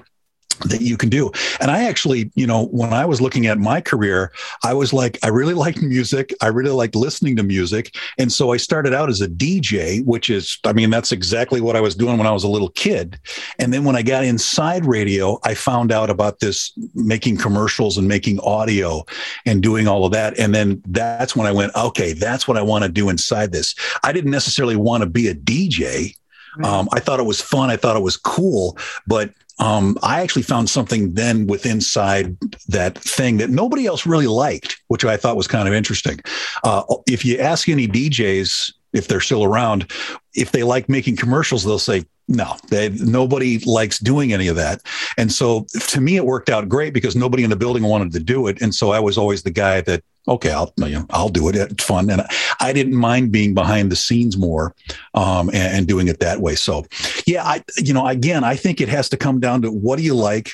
that 0.65 0.81
you 0.81 0.97
can 0.97 1.09
do. 1.09 1.31
And 1.59 1.71
I 1.71 1.83
actually, 1.83 2.31
you 2.35 2.47
know, 2.47 2.67
when 2.67 2.93
I 2.93 3.05
was 3.05 3.21
looking 3.21 3.47
at 3.47 3.57
my 3.57 3.81
career, 3.81 4.31
I 4.63 4.73
was 4.73 4.93
like, 4.93 5.17
I 5.23 5.27
really 5.29 5.53
liked 5.65 5.81
music. 5.81 6.33
I 6.41 6.47
really 6.47 6.71
liked 6.71 6.95
listening 6.95 7.35
to 7.37 7.43
music. 7.43 7.95
And 8.17 8.31
so 8.31 8.51
I 8.51 8.57
started 8.57 8.93
out 8.93 9.09
as 9.09 9.21
a 9.21 9.27
DJ, 9.27 10.03
which 10.05 10.29
is, 10.29 10.57
I 10.65 10.73
mean, 10.73 10.89
that's 10.89 11.11
exactly 11.11 11.61
what 11.61 11.75
I 11.75 11.81
was 11.81 11.95
doing 11.95 12.17
when 12.17 12.27
I 12.27 12.31
was 12.31 12.43
a 12.43 12.49
little 12.49 12.69
kid. 12.69 13.19
And 13.57 13.73
then 13.73 13.83
when 13.83 13.95
I 13.95 14.01
got 14.01 14.23
inside 14.23 14.85
radio, 14.85 15.39
I 15.43 15.53
found 15.53 15.91
out 15.91 16.09
about 16.09 16.39
this 16.39 16.73
making 16.93 17.37
commercials 17.37 17.97
and 17.97 18.07
making 18.07 18.39
audio 18.41 19.05
and 19.45 19.61
doing 19.61 19.87
all 19.87 20.05
of 20.05 20.11
that. 20.11 20.37
And 20.39 20.53
then 20.53 20.81
that's 20.87 21.35
when 21.35 21.47
I 21.47 21.51
went, 21.51 21.75
okay, 21.75 22.13
that's 22.13 22.47
what 22.47 22.57
I 22.57 22.61
want 22.61 22.83
to 22.83 22.89
do 22.89 23.09
inside 23.09 23.51
this. 23.51 23.75
I 24.03 24.11
didn't 24.11 24.31
necessarily 24.31 24.75
want 24.75 25.03
to 25.03 25.09
be 25.09 25.27
a 25.27 25.35
DJ. 25.35 26.15
Um, 26.63 26.89
I 26.93 26.99
thought 26.99 27.19
it 27.19 27.25
was 27.25 27.41
fun. 27.41 27.69
I 27.69 27.77
thought 27.77 27.95
it 27.95 28.03
was 28.03 28.17
cool, 28.17 28.77
but 29.07 29.31
um, 29.59 29.97
I 30.01 30.21
actually 30.21 30.43
found 30.43 30.69
something 30.69 31.13
then 31.13 31.45
with 31.45 31.65
inside 31.65 32.37
that 32.69 32.97
thing 32.97 33.37
that 33.37 33.49
nobody 33.49 33.85
else 33.85 34.05
really 34.05 34.27
liked, 34.27 34.79
which 34.87 35.03
I 35.03 35.17
thought 35.17 35.35
was 35.35 35.47
kind 35.47 35.67
of 35.67 35.73
interesting. 35.73 36.19
Uh, 36.63 36.83
if 37.07 37.25
you 37.25 37.37
ask 37.37 37.67
any 37.67 37.87
DJs 37.87 38.71
if 38.93 39.07
they're 39.07 39.21
still 39.21 39.43
around, 39.43 39.91
if 40.33 40.51
they 40.51 40.63
like 40.63 40.89
making 40.89 41.15
commercials, 41.15 41.63
they'll 41.63 41.79
say 41.79 42.05
no. 42.27 42.55
They, 42.69 42.89
nobody 42.89 43.59
likes 43.59 43.99
doing 43.99 44.33
any 44.33 44.47
of 44.47 44.55
that. 44.55 44.81
And 45.17 45.31
so 45.31 45.65
to 45.89 46.01
me, 46.01 46.15
it 46.15 46.25
worked 46.25 46.49
out 46.49 46.69
great 46.69 46.93
because 46.93 47.15
nobody 47.15 47.43
in 47.43 47.49
the 47.49 47.55
building 47.55 47.83
wanted 47.83 48.11
to 48.13 48.19
do 48.19 48.47
it, 48.47 48.61
and 48.61 48.73
so 48.73 48.91
I 48.91 48.99
was 48.99 49.17
always 49.17 49.43
the 49.43 49.51
guy 49.51 49.81
that 49.81 50.03
okay, 50.27 50.51
I'll 50.51 50.71
you 50.77 50.89
know, 50.89 51.05
I'll 51.09 51.29
do 51.29 51.49
it. 51.49 51.55
It's 51.55 51.83
fun, 51.83 52.09
and 52.09 52.21
I 52.59 52.71
didn't 52.71 52.95
mind 52.95 53.31
being 53.31 53.53
behind 53.53 53.91
the 53.91 53.95
scenes 53.95 54.37
more 54.37 54.75
um, 55.15 55.49
and, 55.49 55.77
and, 55.77 55.87
doing 55.87 56.07
it 56.07 56.19
that 56.19 56.39
way. 56.39 56.53
So, 56.55 56.85
yeah, 57.25 57.43
I 57.43 57.63
you 57.77 57.93
know, 57.93 58.05
again, 58.05 58.43
I 58.43 58.55
think 58.55 58.79
it 58.79 58.89
has 58.89 59.09
to 59.09 59.17
come 59.17 59.39
down 59.39 59.63
to 59.63 59.71
what 59.71 59.97
do 59.97 60.03
you 60.03 60.13
like, 60.13 60.51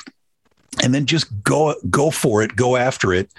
and 0.82 0.96
then 0.96 1.06
just 1.06 1.44
go 1.44 1.76
go 1.90 2.10
for 2.10 2.42
it, 2.42 2.56
go 2.56 2.78
after 2.78 3.14
it, 3.14 3.30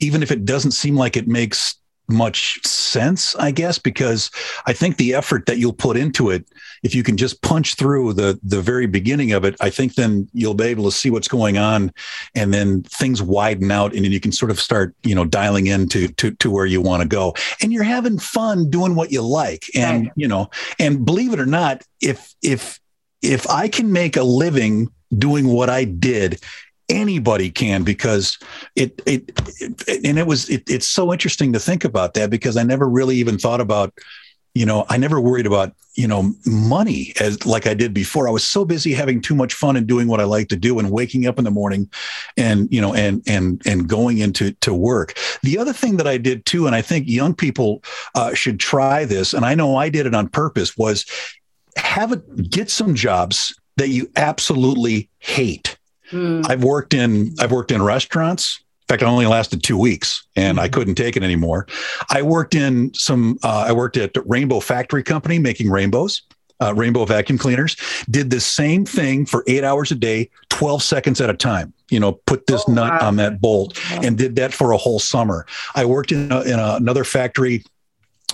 even 0.00 0.22
if 0.22 0.30
it 0.30 0.44
doesn't 0.44 0.72
seem 0.72 0.96
like 0.96 1.16
it 1.16 1.28
makes 1.28 1.76
much 2.08 2.64
sense, 2.64 3.34
I 3.36 3.50
guess, 3.50 3.78
because 3.78 4.30
I 4.66 4.72
think 4.72 4.96
the 4.96 5.14
effort 5.14 5.46
that 5.46 5.58
you'll 5.58 5.72
put 5.72 5.96
into 5.96 6.30
it, 6.30 6.46
if 6.82 6.94
you 6.94 7.02
can 7.02 7.16
just 7.16 7.42
punch 7.42 7.74
through 7.74 8.12
the 8.12 8.38
the 8.42 8.60
very 8.60 8.86
beginning 8.86 9.32
of 9.32 9.44
it, 9.44 9.56
I 9.60 9.70
think 9.70 9.94
then 9.94 10.28
you'll 10.32 10.54
be 10.54 10.66
able 10.66 10.84
to 10.84 10.92
see 10.92 11.10
what's 11.10 11.28
going 11.28 11.58
on, 11.58 11.92
and 12.34 12.52
then 12.54 12.82
things 12.82 13.22
widen 13.22 13.70
out, 13.70 13.94
and 13.94 14.04
then 14.04 14.12
you 14.12 14.20
can 14.20 14.32
sort 14.32 14.50
of 14.50 14.60
start, 14.60 14.94
you 15.02 15.14
know, 15.14 15.24
dialing 15.24 15.66
into 15.66 16.08
to 16.08 16.30
to 16.32 16.50
where 16.50 16.66
you 16.66 16.80
want 16.80 17.02
to 17.02 17.08
go, 17.08 17.34
and 17.62 17.72
you're 17.72 17.82
having 17.82 18.18
fun 18.18 18.70
doing 18.70 18.94
what 18.94 19.10
you 19.10 19.22
like, 19.22 19.64
and 19.74 20.04
right. 20.04 20.12
you 20.16 20.28
know, 20.28 20.50
and 20.78 21.04
believe 21.04 21.32
it 21.32 21.40
or 21.40 21.46
not, 21.46 21.82
if 22.00 22.34
if 22.42 22.80
if 23.22 23.48
I 23.48 23.68
can 23.68 23.92
make 23.92 24.16
a 24.16 24.22
living 24.22 24.88
doing 25.16 25.46
what 25.48 25.70
I 25.70 25.84
did 25.84 26.40
anybody 26.88 27.50
can 27.50 27.82
because 27.82 28.38
it, 28.74 29.00
it, 29.06 29.32
it 29.60 30.04
and 30.04 30.18
it 30.18 30.26
was 30.26 30.48
it, 30.48 30.68
it's 30.68 30.86
so 30.86 31.12
interesting 31.12 31.52
to 31.52 31.58
think 31.58 31.84
about 31.84 32.14
that 32.14 32.30
because 32.30 32.56
I 32.56 32.62
never 32.62 32.88
really 32.88 33.16
even 33.16 33.38
thought 33.38 33.60
about 33.60 33.92
you 34.54 34.66
know 34.66 34.86
I 34.88 34.96
never 34.96 35.20
worried 35.20 35.46
about 35.46 35.74
you 35.94 36.06
know 36.06 36.34
money 36.44 37.12
as 37.18 37.44
like 37.44 37.66
I 37.66 37.74
did 37.74 37.92
before. 37.92 38.28
I 38.28 38.30
was 38.30 38.44
so 38.44 38.64
busy 38.64 38.92
having 38.92 39.20
too 39.20 39.34
much 39.34 39.54
fun 39.54 39.76
and 39.76 39.86
doing 39.86 40.06
what 40.06 40.20
I 40.20 40.24
like 40.24 40.48
to 40.48 40.56
do 40.56 40.78
and 40.78 40.90
waking 40.90 41.26
up 41.26 41.38
in 41.38 41.44
the 41.44 41.50
morning 41.50 41.90
and 42.36 42.72
you 42.72 42.80
know 42.80 42.94
and 42.94 43.22
and 43.26 43.60
and 43.66 43.88
going 43.88 44.18
into 44.18 44.52
to 44.52 44.72
work. 44.72 45.18
The 45.42 45.58
other 45.58 45.72
thing 45.72 45.96
that 45.96 46.06
I 46.06 46.18
did 46.18 46.46
too 46.46 46.66
and 46.66 46.76
I 46.76 46.82
think 46.82 47.08
young 47.08 47.34
people 47.34 47.82
uh, 48.14 48.34
should 48.34 48.60
try 48.60 49.04
this 49.04 49.34
and 49.34 49.44
I 49.44 49.54
know 49.54 49.76
I 49.76 49.88
did 49.88 50.06
it 50.06 50.14
on 50.14 50.28
purpose 50.28 50.76
was 50.76 51.04
have 51.76 52.12
it 52.12 52.50
get 52.50 52.70
some 52.70 52.94
jobs 52.94 53.58
that 53.76 53.88
you 53.88 54.10
absolutely 54.16 55.10
hate 55.18 55.76
Mm. 56.10 56.48
I've 56.48 56.64
worked 56.64 56.94
in 56.94 57.34
I've 57.40 57.52
worked 57.52 57.70
in 57.70 57.82
restaurants. 57.82 58.60
In 58.82 58.94
fact, 58.94 59.02
I 59.02 59.06
only 59.06 59.26
lasted 59.26 59.64
two 59.64 59.76
weeks, 59.76 60.24
and. 60.36 60.60
I 60.60 60.68
couldn't 60.68 60.94
take 60.94 61.16
it 61.16 61.24
anymore. 61.24 61.66
I 62.10 62.22
worked 62.22 62.54
in 62.54 62.94
some. 62.94 63.38
Uh, 63.42 63.64
I 63.66 63.72
worked 63.72 63.96
at 63.96 64.12
Rainbow 64.24 64.60
Factory 64.60 65.02
Company 65.02 65.38
making 65.40 65.70
rainbows. 65.70 66.22
Uh, 66.58 66.72
rainbow 66.74 67.04
vacuum 67.04 67.36
cleaners 67.36 67.76
did 68.08 68.30
the 68.30 68.40
same 68.40 68.86
thing 68.86 69.26
for 69.26 69.44
eight 69.46 69.62
hours 69.62 69.90
a 69.90 69.94
day 69.94 70.30
12 70.48 70.82
seconds 70.82 71.20
at 71.20 71.28
a 71.28 71.34
time 71.34 71.70
you 71.90 72.00
know 72.00 72.12
put 72.12 72.46
this 72.46 72.64
oh, 72.66 72.72
nut 72.72 72.92
wow. 72.92 73.08
on 73.08 73.16
that 73.16 73.42
bolt 73.42 73.78
wow. 73.90 74.00
and 74.02 74.16
did 74.16 74.36
that 74.36 74.54
for 74.54 74.72
a 74.72 74.76
whole 74.78 74.98
summer 74.98 75.44
i 75.74 75.84
worked 75.84 76.12
in, 76.12 76.32
a, 76.32 76.40
in 76.44 76.58
a, 76.58 76.76
another 76.76 77.04
factory 77.04 77.62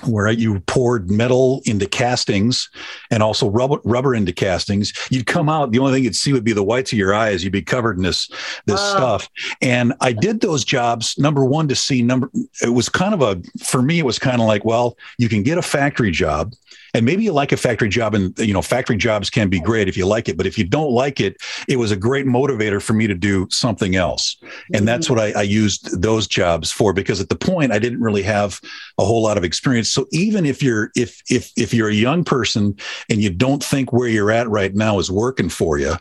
where 0.05 0.31
you 0.31 0.61
poured 0.61 1.11
metal 1.11 1.63
into 1.65 1.87
castings 1.87 2.71
and 3.11 3.23
also 3.23 3.49
rubber, 3.49 3.79
rubber 3.85 4.15
into 4.15 4.33
castings 4.33 4.93
you'd 5.11 5.27
come 5.27 5.49
out 5.49 5.73
the 5.73 5.79
only 5.79 5.93
thing 5.93 6.05
you'd 6.05 6.17
see 6.17 6.33
would 6.33 6.45
be 6.45 6.53
the 6.53 6.63
whites 6.63 6.93
of 6.93 6.99
your 6.99 7.15
eyes. 7.15 7.45
You'd 7.45 7.53
be 7.53 7.63
covered 7.63 7.97
in 7.97 8.03
this 8.03 8.31
this 8.67 8.81
stuff. 8.81 9.29
And 9.61 9.95
i 10.01 10.13
did 10.13 10.41
those 10.41 10.65
jobs 10.65 11.19
number 11.19 11.45
one 11.45 11.69
to 11.69 11.75
see 11.75 12.03
number 12.03 12.31
it 12.63 12.71
was 12.71 12.89
kind 12.89 13.15
of 13.15 13.23
a 13.23 13.41
for 13.63 13.83
me 13.83 13.99
it 13.99 14.05
was 14.05 14.19
kind 14.19 14.41
of 14.41 14.47
like 14.47 14.65
well 14.65 14.97
you 15.19 15.29
can 15.29 15.43
get 15.43 15.59
a 15.59 15.63
factory 15.63 16.11
job 16.11 16.53
and 16.95 17.07
maybe 17.07 17.25
you 17.25 17.33
like 17.33 17.53
a 17.53 17.57
factory 17.57 17.89
job 17.89 18.15
and 18.15 18.39
you 18.39 18.53
know 18.53 18.63
factory 18.63 18.97
jobs 18.97 19.31
can 19.31 19.49
be 19.49 19.61
great 19.61 19.89
if 19.89 19.97
you 19.97 20.07
like 20.07 20.29
it 20.29 20.37
but 20.37 20.47
if 20.47 20.59
you 20.59 20.65
don't 20.65 20.93
like 20.93 21.21
it 21.21 21.37
it 21.69 21.77
was 21.77 21.91
a 21.91 21.97
great 21.97 22.27
motivator 22.27 22.81
for 22.81 22.93
me 22.93 23.07
to 23.07 23.15
do 23.15 23.47
something 23.51 23.97
else. 23.97 24.37
And 24.75 24.87
that's 24.87 25.09
what 25.09 25.19
I, 25.19 25.33
I, 25.33 25.43
used 25.43 26.01
those 26.01 26.27
jobs 26.27 26.71
for 26.71 26.93
because 26.93 27.21
at 27.21 27.29
the 27.29 27.37
point 27.37 27.73
i 27.73 27.79
didn't 27.79 28.01
really 28.01 28.23
have 28.23 28.61
a 28.99 29.05
whole 29.05 29.23
lot 29.23 29.37
of 29.37 29.45
experience. 29.45 29.91
So 29.91 30.07
even 30.13 30.47
if 30.47 30.63
you're 30.63 30.91
if 30.97 31.23
if 31.31 31.53
if 31.57 31.75
you're 31.75 31.89
a 31.89 31.95
young 31.95 32.25
person 32.25 32.77
and 33.09 33.21
you 33.21 33.31
don't 33.31 33.63
think 33.63 33.93
where 33.93 34.09
you're 34.09 34.31
at 34.31 34.49
right 34.49 34.75
now 34.75 34.99
is 34.99 35.11
working 35.11 35.49
for 35.49 35.79
you 35.79 35.97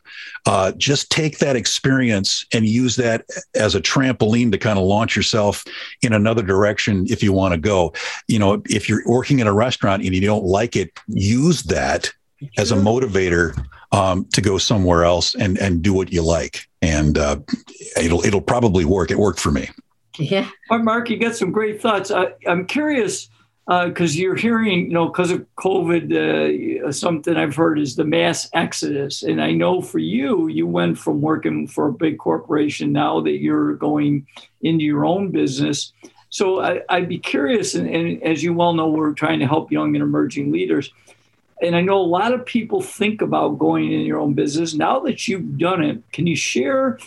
uh, 0.45 0.71
just 0.74 1.12
take 1.12 1.38
that 1.39 1.55
experience 1.55 2.45
and 2.53 2.65
use 2.65 2.95
that 2.95 3.25
as 3.55 3.75
a 3.75 3.81
trampoline 3.81 4.51
to 4.51 4.57
kind 4.57 4.79
of 4.79 4.86
launch 4.86 5.15
yourself 5.15 5.63
in 6.01 6.13
another 6.13 6.41
direction 6.41 7.05
if 7.10 7.21
you 7.21 7.31
want 7.31 7.53
to 7.53 7.60
go. 7.60 7.93
You 8.27 8.39
know 8.39 8.62
if 8.69 8.89
you're 8.89 9.03
working 9.05 9.39
in 9.39 9.48
a 9.48 9.53
restaurant 9.53 10.03
and 10.03 10.13
you 10.13 10.21
don't 10.21 10.45
like 10.45 10.75
it 10.75 10.81
it 10.82 11.00
use 11.08 11.64
that 11.64 12.12
as 12.58 12.72
a 12.72 12.76
motivator 12.76 13.58
um, 13.92 14.26
to 14.34 14.42
go 14.42 14.58
somewhere 14.58 15.04
else 15.04 15.36
and 15.36 15.58
and 15.58 15.82
do 15.82 15.94
what 15.94 16.12
you 16.12 16.24
like, 16.24 16.68
and 16.82 17.18
uh, 17.18 17.38
it'll 17.98 18.26
it'll 18.26 18.42
probably 18.42 18.86
work. 18.86 19.12
It 19.12 19.18
worked 19.18 19.40
for 19.40 19.52
me. 19.52 19.70
Yeah, 20.18 20.50
Mark, 20.70 21.10
you 21.10 21.18
got 21.18 21.36
some 21.36 21.52
great 21.52 21.82
thoughts. 21.82 22.12
I, 22.12 22.34
I'm 22.46 22.66
curious 22.66 23.30
because 23.68 24.16
uh, 24.16 24.20
you're 24.20 24.36
hearing, 24.36 24.88
you 24.88 24.94
know, 24.94 25.08
because 25.08 25.32
of 25.32 25.46
COVID, 25.56 26.84
uh, 26.84 26.92
something 26.92 27.38
I've 27.38 27.56
heard 27.56 27.80
is 27.80 27.96
the 27.96 28.04
mass 28.04 28.50
exodus. 28.54 29.24
And 29.24 29.42
I 29.42 29.52
know 29.52 29.82
for 29.82 30.00
you, 30.00 30.48
you 30.48 30.68
went 30.68 30.98
from 30.98 31.22
working 31.22 31.68
for 31.68 31.88
a 31.88 31.94
big 31.94 32.18
corporation 32.18 32.92
now 32.92 33.22
that 33.22 33.38
you're 33.38 33.76
going 33.76 34.28
into 34.62 34.84
your 34.84 35.06
own 35.06 35.32
business. 35.32 35.94
So 36.32 36.62
I, 36.62 37.00
would 37.00 37.10
be 37.10 37.20
curious, 37.20 37.76
and, 37.76 37.90
and, 37.90 38.24
as 38.24 38.42
you 38.42 38.54
well 38.54 38.74
know, 38.74 38.88
we're 38.88 39.14
trying 39.14 39.40
to 39.40 39.48
help 39.48 39.70
young 39.70 39.96
and 39.96 40.02
emerging 40.02 40.50
leaders. 40.52 40.92
And 41.62 41.76
I 41.76 41.82
know 41.82 41.98
a 41.98 42.02
lot 42.02 42.34
of 42.34 42.46
people 42.46 42.82
think 42.82 43.22
about 43.22 43.60
going 43.60 43.92
in 43.92 44.02
your 44.02 44.18
own 44.18 44.34
business. 44.34 44.74
Now 44.74 45.02
that 45.02 45.28
you've 45.28 45.58
done 45.58 45.84
it, 45.84 46.02
can 46.14 46.26
you 46.28 46.38
share 46.38 46.98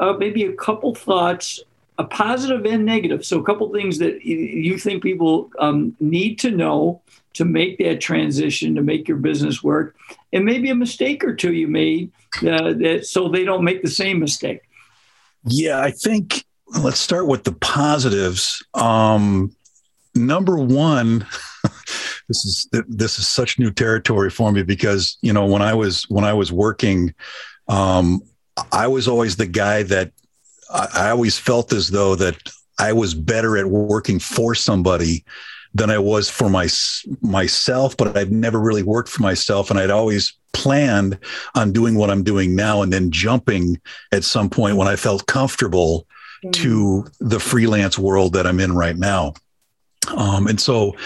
uh, 0.00 0.14
maybe 0.14 0.44
a 0.44 0.54
couple 0.54 0.94
thoughts, 0.94 1.60
a 1.98 2.04
positive 2.04 2.64
and 2.64 2.86
negative? 2.86 3.24
So 3.24 3.38
a 3.38 3.44
couple 3.44 3.70
things 3.70 3.98
that 3.98 4.24
you 4.24 4.78
think 4.78 5.02
people 5.02 5.50
um, 5.58 5.94
need 6.00 6.38
to 6.40 6.50
know 6.50 7.02
to 7.34 7.44
make 7.44 7.78
that 7.78 8.00
transition, 8.00 8.74
to 8.76 8.82
make 8.82 9.06
your 9.06 9.18
business 9.18 9.62
work, 9.62 9.94
and 10.32 10.46
maybe 10.46 10.70
a 10.70 10.74
mistake 10.74 11.22
or 11.22 11.34
two 11.34 11.52
you 11.52 11.68
made 11.68 12.10
uh, 12.38 12.72
that 12.72 13.06
so 13.06 13.28
they 13.28 13.44
don't 13.44 13.62
make 13.62 13.82
the 13.82 13.90
same 13.90 14.18
mistake. 14.18 14.62
Yeah, 15.44 15.80
I 15.80 15.90
think 15.90 16.44
let's 16.78 17.00
start 17.00 17.26
with 17.26 17.44
the 17.44 17.52
positives. 17.52 18.64
Um, 18.74 19.54
number 20.14 20.56
one, 20.56 21.26
this 22.28 22.44
is 22.44 22.68
this 22.88 23.18
is 23.18 23.28
such 23.28 23.58
new 23.58 23.70
territory 23.70 24.30
for 24.30 24.52
me 24.52 24.62
because 24.62 25.18
you 25.22 25.32
know 25.32 25.46
when 25.46 25.62
I 25.62 25.74
was 25.74 26.04
when 26.08 26.24
I 26.24 26.32
was 26.32 26.52
working, 26.52 27.14
um, 27.68 28.22
I 28.72 28.86
was 28.86 29.08
always 29.08 29.36
the 29.36 29.46
guy 29.46 29.82
that 29.84 30.12
I, 30.72 30.88
I 30.94 31.10
always 31.10 31.38
felt 31.38 31.72
as 31.72 31.90
though 31.90 32.14
that 32.16 32.36
I 32.78 32.92
was 32.92 33.14
better 33.14 33.56
at 33.56 33.66
working 33.66 34.18
for 34.18 34.54
somebody 34.54 35.24
than 35.74 35.90
I 35.90 35.98
was 35.98 36.28
for 36.30 36.48
my 36.48 36.68
myself, 37.20 37.96
but 37.96 38.16
I've 38.16 38.32
never 38.32 38.58
really 38.58 38.82
worked 38.82 39.08
for 39.08 39.22
myself, 39.22 39.70
and 39.70 39.78
I'd 39.78 39.90
always 39.90 40.34
planned 40.52 41.16
on 41.54 41.72
doing 41.72 41.94
what 41.94 42.10
I'm 42.10 42.24
doing 42.24 42.56
now, 42.56 42.82
and 42.82 42.92
then 42.92 43.10
jumping 43.10 43.80
at 44.12 44.24
some 44.24 44.50
point 44.50 44.76
when 44.76 44.88
I 44.88 44.96
felt 44.96 45.26
comfortable 45.26 46.06
to 46.52 47.06
the 47.18 47.40
freelance 47.40 47.98
world 47.98 48.32
that 48.34 48.46
I'm 48.46 48.60
in 48.60 48.74
right 48.74 48.96
now. 48.96 49.34
Um, 50.16 50.46
and 50.46 50.60
so 50.60 50.96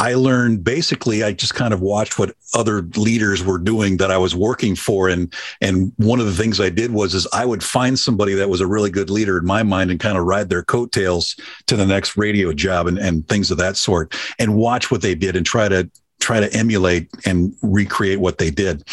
I 0.00 0.14
learned 0.14 0.64
basically, 0.64 1.22
I 1.22 1.32
just 1.32 1.54
kind 1.54 1.74
of 1.74 1.82
watched 1.82 2.18
what 2.18 2.34
other 2.54 2.80
leaders 2.96 3.44
were 3.44 3.58
doing 3.58 3.98
that 3.98 4.10
I 4.10 4.16
was 4.16 4.34
working 4.34 4.74
for. 4.74 5.10
And, 5.10 5.32
and 5.60 5.92
one 5.96 6.20
of 6.20 6.26
the 6.26 6.32
things 6.32 6.58
I 6.58 6.70
did 6.70 6.90
was, 6.90 7.14
is 7.14 7.28
I 7.34 7.44
would 7.44 7.62
find 7.62 7.98
somebody 7.98 8.32
that 8.34 8.48
was 8.48 8.62
a 8.62 8.66
really 8.66 8.88
good 8.88 9.10
leader 9.10 9.36
in 9.36 9.44
my 9.44 9.62
mind 9.62 9.90
and 9.90 10.00
kind 10.00 10.16
of 10.16 10.24
ride 10.24 10.48
their 10.48 10.62
coattails 10.62 11.36
to 11.66 11.76
the 11.76 11.84
next 11.84 12.16
radio 12.16 12.50
job 12.54 12.86
and, 12.86 12.98
and 12.98 13.28
things 13.28 13.50
of 13.50 13.58
that 13.58 13.76
sort 13.76 14.14
and 14.38 14.56
watch 14.56 14.90
what 14.90 15.02
they 15.02 15.14
did 15.14 15.36
and 15.36 15.44
try 15.44 15.68
to 15.68 15.90
try 16.20 16.40
to 16.40 16.52
emulate 16.52 17.10
and 17.24 17.54
recreate 17.62 18.20
what 18.20 18.38
they 18.38 18.50
did. 18.50 18.84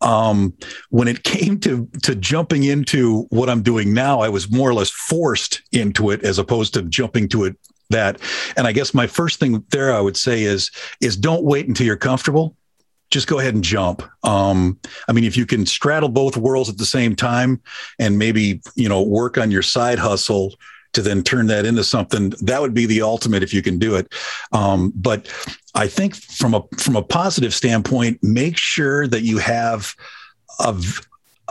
Um, 0.00 0.54
when 0.90 1.08
it 1.08 1.24
came 1.24 1.58
to 1.60 1.88
to 2.02 2.14
jumping 2.14 2.64
into 2.64 3.22
what 3.30 3.48
I'm 3.48 3.62
doing 3.62 3.92
now, 3.92 4.20
I 4.20 4.28
was 4.28 4.50
more 4.50 4.68
or 4.68 4.74
less 4.74 4.90
forced 4.90 5.62
into 5.72 6.10
it 6.10 6.22
as 6.22 6.38
opposed 6.38 6.74
to 6.74 6.82
jumping 6.82 7.28
to 7.30 7.44
it 7.44 7.56
that. 7.90 8.20
And 8.56 8.66
I 8.66 8.72
guess 8.72 8.94
my 8.94 9.06
first 9.06 9.40
thing 9.40 9.64
there 9.70 9.94
I 9.94 10.00
would 10.00 10.16
say 10.16 10.42
is 10.42 10.70
is 11.00 11.16
don't 11.16 11.44
wait 11.44 11.66
until 11.66 11.86
you're 11.86 11.96
comfortable. 11.96 12.56
Just 13.10 13.28
go 13.28 13.38
ahead 13.38 13.54
and 13.54 13.62
jump. 13.62 14.02
Um, 14.24 14.80
I 15.08 15.12
mean, 15.12 15.24
if 15.24 15.36
you 15.36 15.46
can 15.46 15.64
straddle 15.64 16.08
both 16.08 16.36
worlds 16.36 16.68
at 16.68 16.76
the 16.76 16.84
same 16.84 17.14
time 17.14 17.62
and 17.98 18.18
maybe 18.18 18.60
you 18.74 18.88
know 18.88 19.02
work 19.02 19.38
on 19.38 19.50
your 19.50 19.62
side 19.62 19.98
hustle 19.98 20.54
to 20.96 21.02
then 21.02 21.22
turn 21.22 21.46
that 21.46 21.64
into 21.64 21.84
something 21.84 22.30
that 22.42 22.60
would 22.60 22.74
be 22.74 22.86
the 22.86 23.02
ultimate 23.02 23.42
if 23.42 23.54
you 23.54 23.62
can 23.62 23.78
do 23.78 23.94
it. 23.94 24.12
Um, 24.52 24.92
but 24.94 25.28
i 25.74 25.86
think 25.86 26.14
from 26.16 26.54
a 26.54 26.62
from 26.78 26.96
a 26.96 27.02
positive 27.02 27.52
standpoint 27.52 28.18
make 28.22 28.56
sure 28.56 29.06
that 29.06 29.22
you 29.22 29.36
have 29.38 29.94
a 30.60 30.74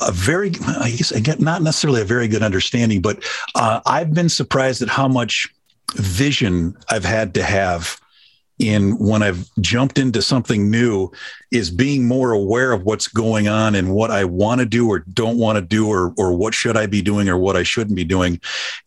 a 0.02 0.12
very, 0.12 0.52
I 0.68 0.92
guess, 0.92 1.12
again, 1.12 1.38
not 1.40 1.62
necessarily 1.62 2.02
a 2.02 2.06
very 2.06 2.28
good 2.28 2.44
understanding, 2.44 3.02
but 3.02 3.24
uh, 3.56 3.80
I've 3.86 4.14
been 4.14 4.30
surprised 4.30 4.82
at 4.82 4.90
how 4.90 5.08
much 5.08 5.48
vision 5.94 6.76
I've 6.90 7.06
had 7.06 7.34
to 7.36 7.44
have 7.44 8.00
in 8.60 8.98
when 8.98 9.22
I've 9.22 9.50
jumped 9.60 9.98
into 9.98 10.22
something 10.22 10.72
new 10.72 11.12
is 11.52 11.70
being 11.70 12.08
more 12.08 12.32
aware 12.32 12.72
of 12.72 12.84
what's 12.84 13.08
going 13.08 13.48
on 13.48 13.76
and 13.76 13.94
what 13.94 14.12
I 14.12 14.24
want 14.24 14.60
to 14.60 14.66
do 14.66 14.88
or 14.88 15.00
don't 15.00 15.38
want 15.38 15.58
to 15.58 15.62
do 15.62 15.88
or 15.88 16.14
or 16.18 16.34
what 16.34 16.54
should 16.54 16.78
I 16.78 16.86
be 16.86 17.02
doing 17.02 17.28
or 17.28 17.38
what 17.38 17.58
I 17.58 17.64
shouldn't 17.64 17.96
be 17.96 18.06
doing. 18.06 18.40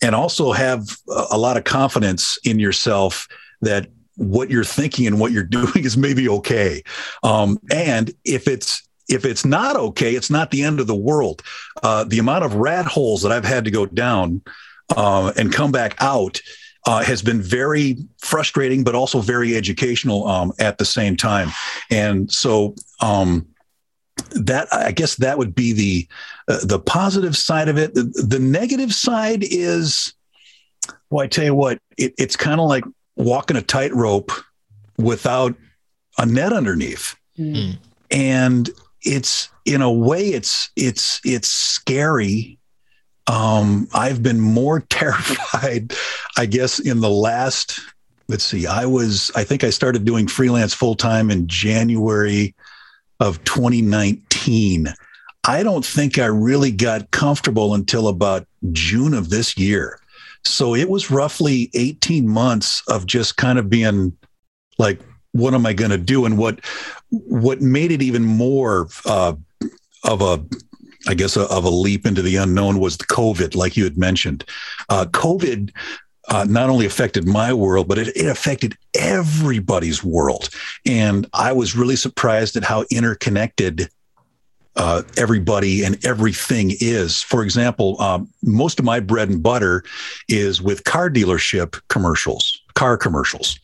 And 0.02 0.14
also 0.14 0.52
have 0.52 0.88
a 1.30 1.36
lot 1.36 1.56
of 1.56 1.64
confidence 1.64 2.38
in 2.44 2.58
yourself 2.58 3.28
that 3.60 3.88
what 4.16 4.50
you're 4.50 4.64
thinking 4.64 5.06
and 5.06 5.20
what 5.20 5.32
you're 5.32 5.42
doing 5.44 5.84
is 5.84 5.96
maybe 5.96 6.28
okay. 6.28 6.82
Um, 7.22 7.58
and 7.70 8.10
if 8.24 8.48
it's 8.48 8.82
if 9.08 9.24
it's 9.24 9.44
not 9.44 9.74
okay 9.76 10.14
it's 10.14 10.30
not 10.30 10.50
the 10.50 10.62
end 10.62 10.80
of 10.80 10.86
the 10.86 10.96
world. 10.96 11.42
Uh, 11.82 12.04
the 12.04 12.18
amount 12.18 12.44
of 12.44 12.54
rat 12.54 12.86
holes 12.86 13.22
that 13.22 13.32
I've 13.32 13.44
had 13.44 13.64
to 13.66 13.70
go 13.70 13.84
down 13.84 14.42
uh, 14.96 15.32
and 15.36 15.52
come 15.52 15.72
back 15.72 15.94
out 16.00 16.40
uh, 16.86 17.02
has 17.02 17.22
been 17.22 17.42
very 17.42 17.96
frustrating, 18.18 18.84
but 18.84 18.94
also 18.94 19.20
very 19.20 19.56
educational 19.56 20.26
um, 20.26 20.52
at 20.58 20.78
the 20.78 20.84
same 20.84 21.16
time. 21.16 21.50
And 21.90 22.30
so, 22.32 22.74
um, 23.00 23.46
that 24.32 24.68
I 24.72 24.92
guess 24.92 25.16
that 25.16 25.38
would 25.38 25.54
be 25.54 25.72
the 25.72 26.08
uh, 26.48 26.64
the 26.64 26.78
positive 26.78 27.36
side 27.36 27.68
of 27.68 27.78
it. 27.78 27.94
The, 27.94 28.02
the, 28.26 28.38
negative 28.38 28.92
side 28.92 29.44
is, 29.44 30.12
well, 31.10 31.24
I 31.24 31.28
tell 31.28 31.44
you 31.44 31.54
what, 31.54 31.78
it, 31.96 32.14
it's 32.18 32.36
kind 32.36 32.60
of 32.60 32.68
like 32.68 32.84
walking 33.16 33.56
a 33.56 33.62
tightrope 33.62 34.32
without 34.96 35.54
a 36.18 36.26
net 36.26 36.52
underneath, 36.52 37.14
mm. 37.38 37.78
and 38.10 38.70
it's 39.02 39.48
in 39.64 39.82
a 39.82 39.92
way 39.92 40.30
it's 40.30 40.70
it's 40.76 41.20
it's 41.24 41.48
scary. 41.48 42.57
Um, 43.28 43.88
I've 43.94 44.22
been 44.22 44.40
more 44.40 44.80
terrified, 44.90 45.92
I 46.36 46.46
guess, 46.46 46.78
in 46.78 47.00
the 47.00 47.10
last. 47.10 47.80
Let's 48.28 48.44
see. 48.44 48.66
I 48.66 48.86
was. 48.86 49.30
I 49.36 49.44
think 49.44 49.64
I 49.64 49.70
started 49.70 50.04
doing 50.04 50.26
freelance 50.26 50.74
full 50.74 50.94
time 50.94 51.30
in 51.30 51.46
January 51.46 52.54
of 53.20 53.42
2019. 53.44 54.92
I 55.44 55.62
don't 55.62 55.84
think 55.84 56.18
I 56.18 56.26
really 56.26 56.70
got 56.70 57.10
comfortable 57.10 57.74
until 57.74 58.08
about 58.08 58.46
June 58.72 59.14
of 59.14 59.30
this 59.30 59.56
year. 59.56 59.98
So 60.44 60.74
it 60.74 60.88
was 60.88 61.10
roughly 61.10 61.70
18 61.74 62.28
months 62.28 62.82
of 62.88 63.06
just 63.06 63.36
kind 63.36 63.58
of 63.58 63.70
being 63.70 64.16
like, 64.78 65.00
what 65.32 65.54
am 65.54 65.66
I 65.66 65.72
going 65.72 65.90
to 65.90 65.98
do? 65.98 66.24
And 66.24 66.38
what 66.38 66.60
what 67.10 67.60
made 67.60 67.92
it 67.92 68.02
even 68.02 68.24
more 68.24 68.88
uh, 69.06 69.34
of 70.04 70.22
a 70.22 70.44
I 71.08 71.14
guess 71.14 71.36
a, 71.36 71.42
of 71.48 71.64
a 71.64 71.70
leap 71.70 72.06
into 72.06 72.22
the 72.22 72.36
unknown 72.36 72.78
was 72.78 72.98
the 72.98 73.06
COVID, 73.06 73.56
like 73.56 73.76
you 73.76 73.84
had 73.84 73.96
mentioned. 73.96 74.44
Uh, 74.88 75.06
COVID 75.06 75.72
uh, 76.28 76.44
not 76.48 76.68
only 76.68 76.84
affected 76.84 77.26
my 77.26 77.52
world, 77.52 77.88
but 77.88 77.98
it, 77.98 78.08
it 78.14 78.26
affected 78.26 78.76
everybody's 78.94 80.04
world. 80.04 80.50
And 80.86 81.26
I 81.32 81.52
was 81.52 81.74
really 81.74 81.96
surprised 81.96 82.56
at 82.56 82.64
how 82.64 82.84
interconnected 82.90 83.88
uh, 84.76 85.02
everybody 85.16 85.82
and 85.82 86.04
everything 86.04 86.72
is. 86.78 87.22
For 87.22 87.42
example, 87.42 88.00
um, 88.00 88.28
most 88.42 88.78
of 88.78 88.84
my 88.84 89.00
bread 89.00 89.30
and 89.30 89.42
butter 89.42 89.82
is 90.28 90.62
with 90.62 90.84
car 90.84 91.10
dealership 91.10 91.80
commercials, 91.88 92.62
car 92.74 92.96
commercials. 92.98 93.58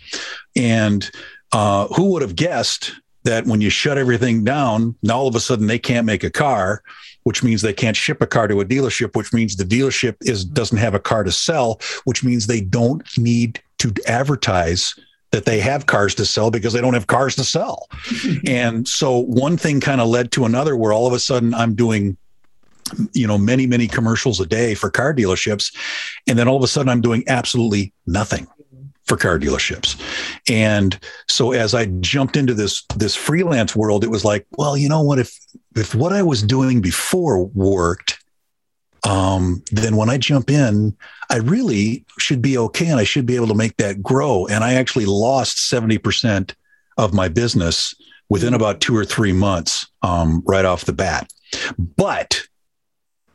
And 0.57 1.09
uh, 1.53 1.87
who 1.89 2.11
would 2.13 2.23
have 2.23 2.35
guessed 2.35 2.93
that 3.25 3.47
when 3.47 3.61
you 3.61 3.71
shut 3.71 3.99
everything 3.99 4.45
down, 4.45 4.97
now 5.03 5.19
all 5.19 5.29
of 5.29 5.37
a 5.37 5.41
sudden 5.41 5.67
they 5.67 5.79
can't 5.79 6.07
make 6.07 6.25
a 6.25 6.31
car? 6.31 6.83
Which 7.25 7.43
means 7.43 7.61
they 7.61 7.73
can't 7.73 7.97
ship 7.97 8.23
a 8.23 8.27
car 8.27 8.49
to 8.49 8.61
a 8.61 8.65
dealership, 8.65 9.17
which 9.17 9.33
means 9.33 9.57
the 9.57 9.65
dealership 9.65 10.17
is 10.23 10.45
mm-hmm. 10.45 10.55
doesn't 10.55 10.79
have 10.79 10.95
a 10.95 11.01
car 11.01 11.25
to 11.25 11.33
sell, 11.33 11.81
which 12.05 12.23
means 12.25 12.47
they 12.47 12.61
don't 12.61 13.07
need 13.19 13.61
to 13.79 13.93
advertise 14.07 14.95
that 15.33 15.45
they 15.45 15.59
have 15.59 15.87
cars 15.87 16.15
to 16.15 16.25
sell 16.25 16.51
because 16.51 16.73
they 16.73 16.81
don't 16.81 16.95
have 16.95 17.09
cars 17.09 17.35
to 17.35 17.43
sell. 17.43 17.89
and 18.47 18.87
so 18.87 19.19
one 19.19 19.57
thing 19.57 19.81
kind 19.81 20.01
of 20.01 20.09
led 20.09 20.31
to 20.33 20.45
another 20.45 20.77
where 20.77 20.93
all 20.93 21.07
of 21.09 21.13
a 21.13 21.19
sudden 21.19 21.53
I'm 21.53 21.75
doing 21.75 22.17
you 23.15 23.27
know 23.27 23.39
many 23.39 23.67
many 23.67 23.89
commercials 23.89 24.41
a 24.41 24.47
day 24.47 24.75
for 24.75 24.91
car 24.91 25.15
dealerships. 25.15 25.75
And 26.29 26.39
then 26.39 26.47
all 26.47 26.57
of 26.57 26.63
a 26.63 26.69
sudden 26.69 26.89
I'm 26.89 27.01
doing 27.01 27.25
absolutely 27.27 27.93
nothing 28.07 28.47
for 29.07 29.17
car 29.17 29.39
dealerships. 29.39 30.01
And 30.49 30.99
so 31.29 31.53
as 31.53 31.75
I 31.75 31.87
jumped 32.01 32.37
into 32.37 32.55
this 32.55 32.85
this 32.97 33.15
freelance 33.15 33.77
world, 33.77 34.05
it 34.05 34.11
was 34.11 34.25
like, 34.25 34.47
well, 34.57 34.77
you 34.77 34.89
know 34.89 35.03
what? 35.03 35.19
If 35.19 35.39
if 35.77 35.95
what 35.95 36.13
I 36.13 36.23
was 36.23 36.43
doing 36.43 36.81
before 36.81 37.45
worked, 37.45 38.19
um, 39.07 39.63
then 39.73 39.97
when 39.97 40.09
I 40.09 40.17
jump 40.17 40.49
in, 40.49 40.97
I 41.29 41.37
really 41.37 42.05
should 42.19 42.41
be 42.41 42.57
okay, 42.57 42.89
and 42.89 42.99
I 42.99 43.05
should 43.05 43.27
be 43.27 43.37
able 43.37 43.49
to 43.49 43.55
make 43.55 43.77
that 43.77 44.03
grow. 44.03 44.47
And 44.47 44.65
I 44.65 44.75
actually 44.75 45.07
lost 45.07 45.69
seventy 45.69 45.99
percent 45.99 46.55
of 46.97 47.13
my 47.13 47.29
business 47.29 47.95
within 48.31 48.55
about 48.55 48.81
two 48.81 48.97
or 48.97 49.05
three 49.05 49.33
months, 49.33 49.87
um, 50.01 50.43
right 50.47 50.65
off 50.65 50.87
the 50.87 50.93
bat. 50.95 51.31
But 51.77 52.41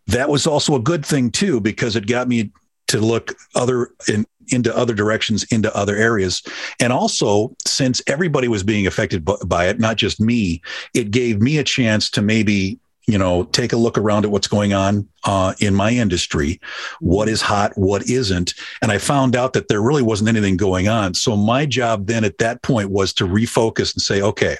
that 0.07 0.29
was 0.29 0.47
also 0.47 0.73
a 0.73 0.79
good 0.79 1.05
thing 1.05 1.29
too, 1.29 1.59
because 1.61 1.95
it 1.95 2.07
got 2.07 2.27
me 2.27 2.51
to 2.89 2.99
look 2.99 3.35
other 3.55 3.91
in, 4.07 4.25
into 4.49 4.75
other 4.75 4.93
directions, 4.93 5.43
into 5.45 5.75
other 5.75 5.95
areas. 5.95 6.43
And 6.79 6.91
also, 6.91 7.55
since 7.65 8.01
everybody 8.07 8.47
was 8.47 8.63
being 8.63 8.87
affected 8.87 9.27
by 9.45 9.67
it, 9.67 9.79
not 9.79 9.97
just 9.97 10.19
me, 10.19 10.61
it 10.93 11.11
gave 11.11 11.41
me 11.41 11.57
a 11.57 11.63
chance 11.63 12.09
to 12.11 12.21
maybe 12.21 12.79
you 13.07 13.17
know 13.17 13.43
take 13.45 13.73
a 13.73 13.77
look 13.77 13.97
around 13.97 14.23
at 14.25 14.31
what's 14.31 14.47
going 14.47 14.73
on 14.73 15.07
uh, 15.23 15.53
in 15.59 15.73
my 15.73 15.91
industry. 15.91 16.59
What 16.99 17.29
is 17.29 17.41
hot? 17.41 17.71
What 17.75 18.09
isn't? 18.09 18.53
And 18.81 18.91
i 18.91 18.97
found 18.97 19.35
out 19.35 19.53
that 19.53 19.67
there 19.67 19.81
really 19.81 20.03
wasn't 20.03 20.29
anything 20.29 20.57
going 20.57 20.87
on. 20.87 21.13
So 21.13 21.35
my 21.35 21.65
job 21.65 22.07
then 22.07 22.23
at 22.23 22.37
that 22.39 22.61
point 22.61 22.89
was 22.89 23.13
to 23.13 23.25
refocus 23.25 23.93
and 23.93 24.01
say 24.01 24.21
okay 24.21 24.57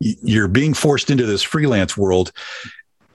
you're 0.00 0.48
being 0.48 0.74
forced 0.74 1.10
into 1.10 1.26
this 1.26 1.42
freelance 1.42 1.96
world 1.96 2.32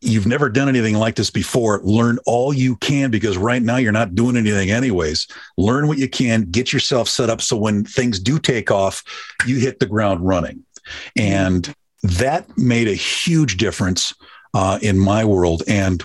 you've 0.05 0.27
never 0.27 0.49
done 0.49 0.69
anything 0.69 0.95
like 0.95 1.15
this 1.15 1.29
before, 1.29 1.81
learn 1.83 2.19
all 2.25 2.53
you 2.53 2.75
can 2.77 3.11
because 3.11 3.37
right 3.37 3.61
now 3.61 3.77
you're 3.77 3.91
not 3.91 4.15
doing 4.15 4.37
anything 4.37 4.71
anyways. 4.71 5.27
Learn 5.57 5.87
what 5.87 5.97
you 5.97 6.07
can, 6.07 6.43
get 6.51 6.71
yourself 6.71 7.09
set 7.09 7.29
up 7.29 7.41
so 7.41 7.57
when 7.57 7.83
things 7.83 8.19
do 8.19 8.39
take 8.39 8.71
off, 8.71 9.03
you 9.45 9.57
hit 9.57 9.79
the 9.79 9.85
ground 9.85 10.25
running. 10.25 10.63
And 11.15 11.73
that 12.03 12.57
made 12.57 12.87
a 12.87 12.93
huge 12.93 13.57
difference 13.57 14.13
uh, 14.53 14.79
in 14.81 14.99
my 14.99 15.25
world. 15.25 15.63
And 15.67 16.03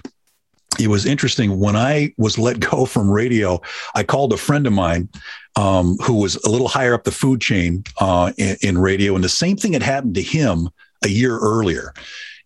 it 0.78 0.88
was 0.88 1.04
interesting 1.04 1.58
when 1.58 1.76
I 1.76 2.14
was 2.16 2.38
let 2.38 2.60
go 2.60 2.84
from 2.86 3.10
radio. 3.10 3.60
I 3.94 4.02
called 4.02 4.32
a 4.32 4.38
friend 4.38 4.66
of 4.66 4.72
mine 4.72 5.08
um, 5.56 5.96
who 5.98 6.14
was 6.14 6.36
a 6.36 6.50
little 6.50 6.68
higher 6.68 6.94
up 6.94 7.04
the 7.04 7.10
food 7.10 7.40
chain 7.40 7.84
uh, 7.98 8.32
in, 8.38 8.56
in 8.62 8.78
radio, 8.78 9.14
and 9.14 9.24
the 9.24 9.28
same 9.28 9.56
thing 9.56 9.72
had 9.72 9.82
happened 9.82 10.14
to 10.14 10.22
him 10.22 10.68
a 11.04 11.08
year 11.08 11.38
earlier. 11.38 11.92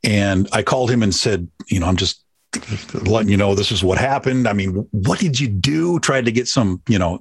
And 0.04 0.48
I 0.52 0.62
called 0.62 0.90
him 0.90 1.02
and 1.02 1.14
said, 1.14 1.48
you 1.68 1.80
know, 1.80 1.86
I'm 1.86 1.96
just 1.96 2.22
letting 2.92 3.30
you 3.30 3.36
know 3.36 3.54
this 3.54 3.72
is 3.72 3.82
what 3.82 3.98
happened. 3.98 4.46
I 4.46 4.52
mean, 4.52 4.86
what 4.92 5.18
did 5.18 5.40
you 5.40 5.48
do? 5.48 5.98
Tried 5.98 6.24
to 6.26 6.32
get 6.32 6.46
some, 6.46 6.80
you 6.88 6.98
know, 6.98 7.20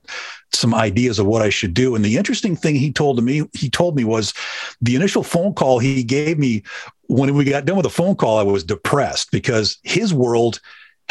some 0.51 0.75
ideas 0.75 1.17
of 1.17 1.25
what 1.25 1.41
I 1.41 1.49
should 1.49 1.73
do. 1.73 1.95
And 1.95 2.05
the 2.05 2.17
interesting 2.17 2.55
thing 2.55 2.75
he 2.75 2.91
told 2.91 3.17
to 3.17 3.23
me, 3.23 3.43
he 3.53 3.69
told 3.69 3.95
me 3.95 4.03
was 4.03 4.33
the 4.81 4.95
initial 4.95 5.23
phone 5.23 5.53
call 5.53 5.79
he 5.79 6.03
gave 6.03 6.37
me 6.37 6.63
when 7.07 7.33
we 7.35 7.45
got 7.45 7.65
done 7.65 7.75
with 7.75 7.83
the 7.83 7.89
phone 7.89 8.15
call, 8.15 8.37
I 8.37 8.43
was 8.43 8.63
depressed 8.63 9.31
because 9.31 9.77
his 9.83 10.13
world 10.13 10.59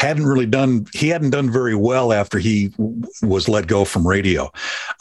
hadn't 0.07 0.25
really 0.25 0.45
done 0.45 0.85
he 0.93 1.09
hadn't 1.09 1.31
done 1.31 1.49
very 1.49 1.75
well 1.75 2.13
after 2.13 2.39
he 2.39 2.73
was 3.21 3.47
let 3.47 3.67
go 3.67 3.85
from 3.85 4.07
radio. 4.07 4.51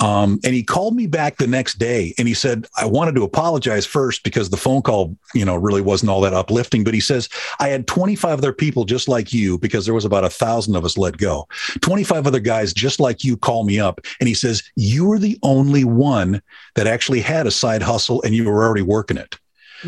Um, 0.01 0.41
and 0.45 0.55
he 0.55 0.62
called 0.62 0.95
me 0.95 1.07
back 1.07 1.37
the 1.37 1.47
next 1.47 1.79
day 1.79 2.15
and 2.19 2.27
he 2.27 2.35
said 2.35 2.67
i 2.77 2.87
wanted 2.87 3.15
to 3.15 3.23
apologize 3.23 3.87
first 3.87 4.23
because 4.23 4.51
the 4.51 4.57
phone 4.57 4.83
call 4.83 5.17
you 5.35 5.45
know 5.45 5.57
really 5.57 5.81
wasn't 5.81 6.11
all 6.11 6.21
that 6.21 6.35
uplifting 6.35 6.85
but 6.85 6.95
he 6.95 7.01
says 7.01 7.29
i 7.61 7.69
had 7.69 7.87
25 7.87 8.38
other 8.38 8.53
people 8.53 8.85
just 8.85 9.09
like 9.09 9.33
you 9.33 9.59
because 9.59 9.85
there 9.85 9.95
was 9.95 10.05
about 10.05 10.25
a 10.25 10.31
thousand 10.31 10.77
of 10.77 10.85
us 10.85 10.99
let 10.99 11.17
go. 11.17 11.47
25 11.81 12.27
other 12.27 12.41
guys 12.41 12.73
just 12.73 13.01
like 13.01 13.25
you 13.25 13.37
call 13.37 13.65
me 13.65 13.79
up. 13.81 14.01
And 14.21 14.29
he 14.29 14.35
says 14.35 14.62
you 14.77 15.07
were 15.07 15.19
the 15.19 15.38
only 15.43 15.85
one 15.85 16.43
that 16.75 16.87
actually 16.87 17.21
had 17.21 17.47
a 17.47 17.51
side 17.51 17.83
hustle 17.83 18.23
and 18.23 18.35
you 18.35 18.45
were 18.45 18.65
already 18.65 18.83
working 18.83 19.17
it. 19.17 19.38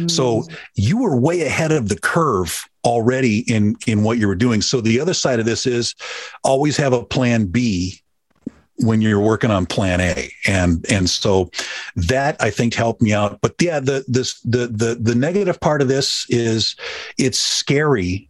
So 0.09 0.43
mm. 0.43 0.57
you 0.75 0.99
were 0.99 1.17
way 1.17 1.43
ahead 1.43 1.71
of 1.71 1.89
the 1.89 1.99
curve 1.99 2.69
already 2.85 3.41
in 3.53 3.77
in 3.87 4.03
what 4.03 4.19
you 4.19 4.29
were 4.29 4.35
doing. 4.35 4.63
So 4.63 4.81
the 4.81 5.01
other 5.01 5.15
side 5.15 5.41
of 5.41 5.47
this 5.47 5.67
is 5.67 5.95
always 6.43 6.77
have 6.77 6.93
a 6.93 7.05
plan 7.05 7.47
B 7.47 8.01
when 8.79 9.01
you're 9.01 9.21
working 9.21 9.51
on 9.51 9.67
plan 9.67 10.01
A. 10.01 10.31
And 10.47 10.85
and 10.91 11.09
so 11.09 11.51
that 11.97 12.37
I 12.41 12.51
think 12.51 12.75
helped 12.75 13.03
me 13.03 13.13
out. 13.13 13.41
But 13.41 13.55
yeah, 13.61 13.81
the 13.81 14.05
this 14.09 14.41
the 14.41 14.67
the 14.67 14.99
the 15.01 15.15
negative 15.15 15.61
part 15.61 15.83
of 15.83 15.89
this 15.89 16.27
is 16.29 16.77
it's 17.19 17.39
scary, 17.39 18.29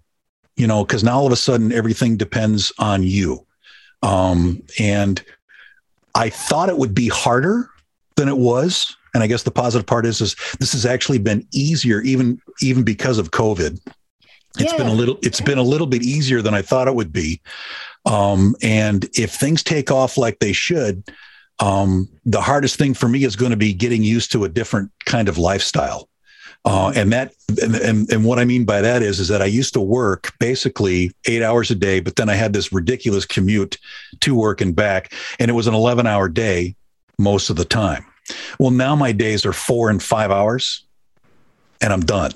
you 0.57 0.67
know, 0.67 0.85
because 0.85 1.05
now 1.05 1.19
all 1.19 1.27
of 1.27 1.33
a 1.33 1.37
sudden 1.37 1.73
everything 1.73 2.17
depends 2.17 2.73
on 2.79 3.03
you. 3.03 3.47
Um, 4.03 4.62
and 4.79 5.25
I 6.14 6.29
thought 6.29 6.69
it 6.69 6.77
would 6.79 6.95
be 6.95 7.09
harder 7.09 7.71
than 8.17 8.29
it 8.29 8.37
was 8.37 8.97
and 9.14 9.23
I 9.23 9.29
guess 9.29 9.45
the 9.45 9.51
positive 9.53 9.87
part 9.87 10.05
is, 10.05 10.21
is 10.21 10.35
this 10.59 10.73
has 10.73 10.85
actually 10.85 11.19
been 11.19 11.47
easier, 11.53 12.01
even 12.03 12.40
even 12.61 12.83
because 12.83 13.19
of 13.19 13.31
COVID. 13.31 13.81
It's 14.59 14.73
yeah. 14.73 14.79
been 14.79 14.87
a 14.87 14.93
little 14.93 15.19
it's 15.23 15.40
been 15.40 15.59
a 15.59 15.62
little 15.62 15.87
bit 15.87 16.03
easier 16.03 16.43
than 16.43 16.55
I 16.55 16.62
thought 16.62 16.88
it 16.88 16.95
would 16.95 17.12
be. 17.12 17.40
Um, 18.07 18.55
and 18.62 19.05
if 19.14 19.33
things 19.33 19.62
take 19.62 19.90
off 19.90 20.17
like 20.17 20.38
they 20.38 20.53
should, 20.53 21.05
um, 21.59 22.09
the 22.25 22.40
hardest 22.40 22.77
thing 22.77 22.95
for 22.95 23.09
me 23.09 23.25
is 23.25 23.37
going 23.37 23.51
to 23.51 23.57
be 23.57 23.73
getting 23.73 24.03
used 24.03 24.31
to 24.33 24.45
a 24.45 24.49
different 24.49 24.90
kind 25.07 25.29
of 25.29 25.38
lifestyle. 25.38 26.09
Uh, 26.67 26.93
and 26.97 27.12
that 27.12 27.35
and, 27.62 27.75
and, 27.77 28.12
and 28.12 28.25
what 28.25 28.38
I 28.38 28.45
mean 28.45 28.64
by 28.64 28.81
that 28.81 29.03
is 29.03 29.21
is 29.21 29.29
that 29.29 29.43
I 29.43 29.47
used 29.47 29.75
to 29.75 29.81
work 29.81 30.33
basically 30.38 31.12
eight 31.27 31.43
hours 31.43 31.71
a 31.71 31.75
day, 31.75 32.01
but 32.01 32.17
then 32.17 32.29
I 32.29 32.35
had 32.35 32.53
this 32.53 32.73
ridiculous 32.73 33.27
commute 33.27 33.77
to 34.21 34.35
work 34.35 34.61
and 34.61 34.75
back, 34.75 35.12
and 35.38 35.51
it 35.51 35.55
was 35.55 35.67
an 35.67 35.75
eleven 35.75 36.07
hour 36.07 36.29
day 36.29 36.75
most 37.19 37.51
of 37.51 37.57
the 37.57 37.67
time. 37.67 38.07
Well, 38.59 38.71
now 38.71 38.97
my 38.97 39.12
days 39.12 39.45
are 39.45 39.53
four 39.53 39.90
and 39.90 40.03
five 40.03 40.31
hours 40.31 40.85
and 41.85 41.93
I'm 41.93 42.01
done. 42.01 42.33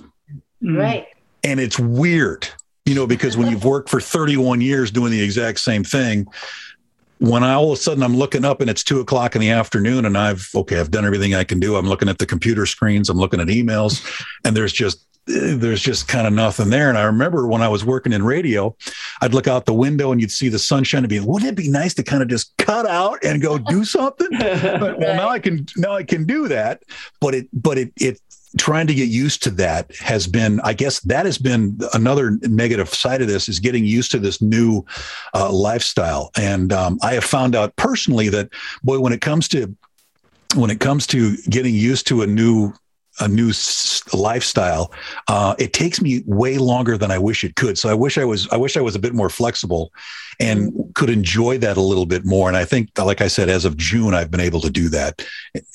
Mm. 0.62 0.78
Right. 0.78 1.06
And 1.44 1.60
it's 1.60 1.78
weird, 1.78 2.48
you 2.84 2.94
know, 2.94 3.06
because 3.06 3.36
when 3.36 3.48
you've 3.50 3.64
worked 3.64 3.88
for 3.88 4.00
31 4.00 4.60
years 4.60 4.90
doing 4.90 5.12
the 5.12 5.22
exact 5.22 5.60
same 5.60 5.84
thing, 5.84 6.26
when 7.18 7.42
I 7.42 7.54
all 7.54 7.72
of 7.72 7.78
a 7.78 7.82
sudden 7.82 8.02
I'm 8.02 8.16
looking 8.16 8.44
up 8.44 8.60
and 8.60 8.70
it's 8.70 8.84
two 8.84 9.00
o'clock 9.00 9.34
in 9.34 9.40
the 9.40 9.50
afternoon 9.50 10.04
and 10.04 10.16
I've 10.16 10.48
okay, 10.54 10.78
I've 10.78 10.90
done 10.90 11.04
everything 11.04 11.34
I 11.34 11.44
can 11.44 11.58
do. 11.58 11.76
I'm 11.76 11.86
looking 11.86 12.08
at 12.08 12.18
the 12.18 12.26
computer 12.26 12.64
screens, 12.64 13.08
I'm 13.08 13.18
looking 13.18 13.40
at 13.40 13.48
emails, 13.48 14.04
and 14.44 14.56
there's 14.56 14.72
just 14.72 15.04
there's 15.28 15.82
just 15.82 16.08
kind 16.08 16.26
of 16.26 16.32
nothing 16.32 16.70
there. 16.70 16.88
And 16.88 16.96
I 16.96 17.02
remember 17.02 17.46
when 17.46 17.62
I 17.62 17.68
was 17.68 17.84
working 17.84 18.12
in 18.12 18.22
radio, 18.22 18.74
I'd 19.20 19.34
look 19.34 19.46
out 19.46 19.66
the 19.66 19.74
window 19.74 20.10
and 20.10 20.20
you'd 20.20 20.30
see 20.30 20.48
the 20.48 20.58
sunshine 20.58 21.00
and 21.00 21.08
be, 21.08 21.20
wouldn't 21.20 21.52
it 21.52 21.54
be 21.54 21.68
nice 21.68 21.94
to 21.94 22.02
kind 22.02 22.22
of 22.22 22.28
just 22.28 22.56
cut 22.56 22.86
out 22.86 23.22
and 23.22 23.42
go 23.42 23.58
do 23.58 23.84
something? 23.84 24.28
but, 24.38 24.98
well, 24.98 25.16
now 25.16 25.28
I 25.28 25.38
can 25.38 25.66
now 25.76 25.92
I 25.92 26.02
can 26.02 26.24
do 26.24 26.48
that. 26.48 26.82
But 27.20 27.34
it 27.34 27.48
but 27.52 27.78
it 27.78 27.92
it 27.96 28.20
trying 28.56 28.86
to 28.86 28.94
get 28.94 29.08
used 29.08 29.42
to 29.42 29.50
that 29.50 29.94
has 29.96 30.26
been 30.26 30.60
i 30.60 30.72
guess 30.72 31.00
that 31.00 31.26
has 31.26 31.38
been 31.38 31.78
another 31.94 32.38
negative 32.42 32.88
side 32.88 33.20
of 33.20 33.28
this 33.28 33.48
is 33.48 33.58
getting 33.58 33.84
used 33.84 34.10
to 34.10 34.18
this 34.18 34.40
new 34.40 34.84
uh, 35.34 35.50
lifestyle 35.52 36.30
and 36.36 36.72
um, 36.72 36.98
i 37.02 37.14
have 37.14 37.24
found 37.24 37.54
out 37.54 37.74
personally 37.76 38.28
that 38.28 38.48
boy 38.82 38.98
when 38.98 39.12
it 39.12 39.20
comes 39.20 39.48
to 39.48 39.74
when 40.54 40.70
it 40.70 40.80
comes 40.80 41.06
to 41.06 41.36
getting 41.50 41.74
used 41.74 42.06
to 42.06 42.22
a 42.22 42.26
new 42.26 42.72
a 43.20 43.28
new 43.28 43.52
lifestyle, 44.12 44.92
uh, 45.28 45.54
it 45.58 45.72
takes 45.72 46.00
me 46.00 46.22
way 46.26 46.58
longer 46.58 46.96
than 46.96 47.10
I 47.10 47.18
wish 47.18 47.44
it 47.44 47.56
could. 47.56 47.78
So 47.78 47.88
I 47.88 47.94
wish 47.94 48.18
I 48.18 48.24
was 48.24 48.48
I 48.50 48.56
wish 48.56 48.76
I 48.76 48.80
was 48.80 48.94
a 48.94 48.98
bit 48.98 49.14
more 49.14 49.28
flexible 49.28 49.92
and 50.40 50.72
could 50.94 51.10
enjoy 51.10 51.58
that 51.58 51.76
a 51.76 51.80
little 51.80 52.06
bit 52.06 52.24
more. 52.24 52.48
And 52.48 52.56
I 52.56 52.64
think, 52.64 52.96
like 52.96 53.20
I 53.20 53.28
said, 53.28 53.48
as 53.48 53.64
of 53.64 53.76
June, 53.76 54.14
I've 54.14 54.30
been 54.30 54.40
able 54.40 54.60
to 54.60 54.70
do 54.70 54.88
that. 54.90 55.26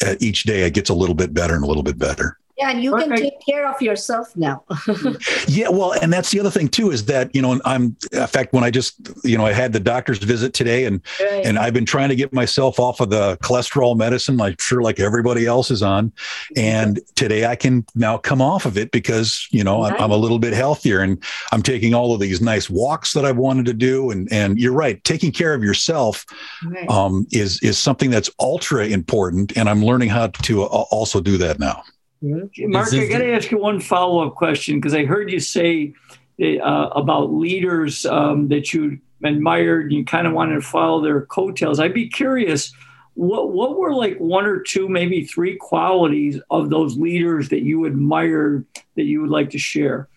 Uh, 0.06 0.16
each 0.20 0.44
day, 0.44 0.62
it 0.62 0.74
gets 0.74 0.90
a 0.90 0.94
little 0.94 1.16
bit 1.16 1.34
better 1.34 1.54
and 1.54 1.64
a 1.64 1.68
little 1.68 1.84
bit 1.84 1.98
better. 1.98 2.38
Yeah, 2.64 2.70
and 2.70 2.82
you 2.82 2.96
can 2.96 3.10
take 3.10 3.46
care 3.46 3.68
of 3.70 3.82
yourself 3.82 4.34
now. 4.38 4.64
yeah, 5.48 5.68
well, 5.68 5.92
and 6.02 6.14
that's 6.14 6.32
the 6.32 6.40
other 6.40 6.50
thing 6.50 6.70
too 6.70 6.92
is 6.92 7.06
that 7.06 7.34
you 7.36 7.42
know 7.42 7.60
I'm 7.66 7.98
in 8.14 8.28
fact 8.28 8.54
when 8.54 8.64
I 8.64 8.72
just 8.72 8.96
you 9.26 9.38
know 9.38 9.46
I 9.46 9.52
had 9.52 9.74
the 9.74 9.82
doctor's 9.82 10.20
visit 10.20 10.54
today 10.54 10.86
and 10.86 11.02
right. 11.20 11.46
and 11.46 11.60
I've 11.60 11.74
been 11.74 11.86
trying 11.86 12.08
to 12.08 12.16
get 12.16 12.32
myself 12.32 12.80
off 12.80 13.02
of 13.02 13.10
the 13.10 13.38
cholesterol 13.44 13.98
medicine 13.98 14.38
like 14.38 14.62
sure 14.62 14.82
like 14.82 15.02
everybody 15.02 15.46
else 15.46 15.72
is 15.72 15.84
on, 15.84 16.14
and 16.56 17.02
today 17.16 17.46
I 17.46 17.58
can 17.58 17.86
now 17.96 18.18
come 18.18 18.42
off 18.42 18.66
of 18.66 18.78
it 18.78 18.92
because 18.92 19.46
you 19.52 19.64
know 19.64 19.84
I'm, 19.84 19.96
I'm, 19.96 20.12
a 20.12 20.18
little 20.18 20.40
bit 20.40 20.54
healthier 20.54 21.02
and 21.02 21.22
I'm 21.52 21.64
taking 21.64 21.94
all 21.94 22.14
of 22.14 22.22
these 22.22 22.40
nice 22.40 22.70
walks 22.70 23.12
that 23.14 23.26
I've 23.26 23.36
wanted 23.36 23.66
to 23.66 23.74
do 23.74 24.10
and 24.10 24.32
and 24.32 24.58
you're 24.58 24.72
right 24.72 25.04
taking 25.04 25.34
care 25.34 25.54
of 25.54 25.64
yourself 25.64 26.26
right. 26.66 26.90
um, 26.90 27.28
is 27.34 27.62
is 27.62 27.78
something 27.78 28.10
that's 28.10 28.30
ultra 28.40 28.88
important 28.88 29.58
and 29.58 29.68
I'm 29.70 29.84
learning 29.84 30.10
how 30.10 30.28
to 30.28 30.64
uh, 30.64 30.86
also 30.92 31.20
do 31.20 31.38
that 31.40 31.60
now. 31.60 31.84
Mark, 32.24 32.94
I 32.94 33.08
got 33.08 33.18
to 33.18 33.34
ask 33.34 33.52
you 33.52 33.58
one 33.58 33.82
follow 33.82 34.26
up 34.26 34.36
question 34.36 34.80
because 34.80 34.94
I 34.94 35.04
heard 35.04 35.30
you 35.30 35.42
say 35.42 35.94
uh, 36.42 36.90
about 36.96 37.34
leaders 37.34 38.06
um, 38.06 38.48
that 38.48 38.74
you 38.74 39.00
admired 39.24 39.84
and 39.84 39.94
you 39.94 40.06
kind 40.06 40.26
of 40.26 40.34
wanted 40.34 40.56
to 40.56 40.62
follow 40.62 41.02
their 41.02 41.26
coattails. 41.26 41.80
I'd 41.80 41.94
be 41.94 42.08
curious, 42.08 42.72
what 43.16 43.52
what 43.52 43.78
were 43.78 43.94
like 43.94 44.18
one 44.18 44.46
or 44.46 44.60
two, 44.60 44.88
maybe 44.88 45.26
three 45.26 45.58
qualities 45.58 46.40
of 46.50 46.70
those 46.70 46.98
leaders 46.98 47.50
that 47.50 47.64
you 47.64 47.86
admired 47.86 48.66
that 48.96 49.04
you 49.04 49.22
would 49.22 49.30
like 49.30 49.50
to 49.52 49.60
share? 49.60 50.08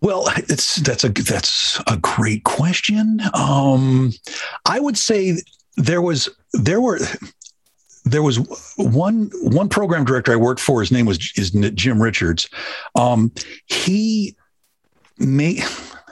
Well, 0.00 0.28
it's 0.36 0.76
that's 0.76 1.04
a 1.04 1.10
that's 1.10 1.78
a 1.86 1.98
great 1.98 2.44
question. 2.44 3.20
Um, 3.34 4.12
I 4.66 4.80
would 4.80 4.96
say 4.98 5.36
there 5.76 6.02
was 6.02 6.28
there 6.54 6.80
were 6.80 6.98
there 8.04 8.22
was 8.22 8.38
one 8.76 9.30
one 9.42 9.68
program 9.68 10.04
director 10.04 10.32
I 10.32 10.36
worked 10.36 10.60
for. 10.60 10.80
His 10.80 10.90
name 10.90 11.06
was 11.06 11.32
is 11.36 11.50
Jim 11.50 12.02
Richards. 12.02 12.48
Um, 12.94 13.32
he 13.66 14.36
made 15.18 15.62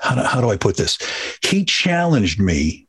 how 0.01 0.15
do, 0.15 0.23
how 0.23 0.41
do 0.41 0.51
I 0.51 0.57
put 0.57 0.77
this? 0.77 0.99
He 1.43 1.65
challenged 1.65 2.41
me 2.41 2.87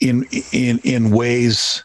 in 0.00 0.26
in 0.52 0.78
in 0.84 1.10
ways 1.10 1.84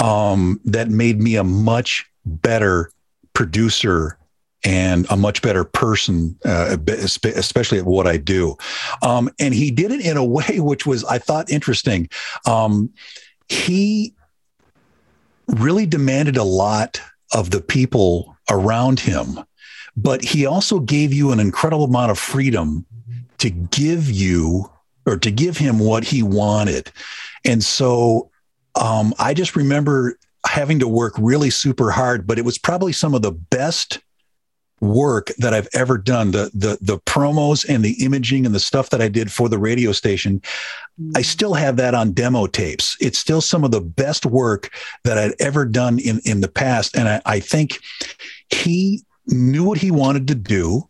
um, 0.00 0.60
that 0.64 0.88
made 0.88 1.20
me 1.20 1.36
a 1.36 1.44
much 1.44 2.06
better 2.24 2.90
producer 3.34 4.18
and 4.64 5.06
a 5.10 5.16
much 5.16 5.42
better 5.42 5.64
person, 5.64 6.38
uh, 6.44 6.76
especially 6.86 7.78
at 7.78 7.84
what 7.84 8.06
I 8.06 8.16
do. 8.16 8.56
Um, 9.02 9.28
and 9.40 9.52
he 9.52 9.70
did 9.70 9.90
it 9.90 10.04
in 10.04 10.16
a 10.16 10.24
way 10.24 10.60
which 10.60 10.86
was 10.86 11.04
I 11.04 11.18
thought 11.18 11.50
interesting. 11.50 12.08
Um, 12.46 12.90
he 13.48 14.14
really 15.48 15.86
demanded 15.86 16.36
a 16.36 16.44
lot 16.44 17.00
of 17.32 17.50
the 17.50 17.60
people 17.60 18.36
around 18.50 19.00
him, 19.00 19.38
but 19.96 20.22
he 20.22 20.46
also 20.46 20.80
gave 20.80 21.12
you 21.12 21.32
an 21.32 21.40
incredible 21.40 21.84
amount 21.84 22.10
of 22.10 22.18
freedom 22.18 22.86
to 23.38 23.50
give 23.50 24.10
you 24.10 24.70
or 25.06 25.16
to 25.16 25.30
give 25.30 25.56
him 25.56 25.78
what 25.78 26.04
he 26.04 26.22
wanted. 26.22 26.90
And 27.44 27.62
so 27.62 28.30
um, 28.80 29.14
I 29.18 29.34
just 29.34 29.56
remember 29.56 30.18
having 30.46 30.78
to 30.78 30.88
work 30.88 31.14
really 31.18 31.50
super 31.50 31.90
hard, 31.90 32.26
but 32.26 32.38
it 32.38 32.44
was 32.44 32.58
probably 32.58 32.92
some 32.92 33.14
of 33.14 33.22
the 33.22 33.32
best 33.32 34.00
work 34.82 35.30
that 35.38 35.54
I've 35.54 35.68
ever 35.72 35.96
done. 35.96 36.32
The 36.32 36.50
the 36.52 36.76
the 36.80 36.98
promos 36.98 37.64
and 37.66 37.84
the 37.84 38.04
imaging 38.04 38.44
and 38.44 38.54
the 38.54 38.60
stuff 38.60 38.90
that 38.90 39.00
I 39.00 39.08
did 39.08 39.32
for 39.32 39.48
the 39.48 39.56
radio 39.56 39.92
station, 39.92 40.42
I 41.14 41.20
mm. 41.20 41.24
still 41.24 41.54
have 41.54 41.76
that 41.76 41.94
on 41.94 42.12
demo 42.12 42.46
tapes. 42.46 42.96
It's 43.00 43.18
still 43.18 43.40
some 43.40 43.64
of 43.64 43.70
the 43.70 43.80
best 43.80 44.26
work 44.26 44.70
that 45.04 45.16
I'd 45.16 45.40
ever 45.40 45.64
done 45.64 45.98
in 46.00 46.20
in 46.24 46.40
the 46.40 46.48
past, 46.48 46.96
and 46.96 47.08
I, 47.08 47.22
I 47.24 47.40
think 47.40 47.78
he 48.50 49.04
knew 49.28 49.64
what 49.64 49.78
he 49.78 49.90
wanted 49.90 50.26
to 50.28 50.34
do. 50.34 50.88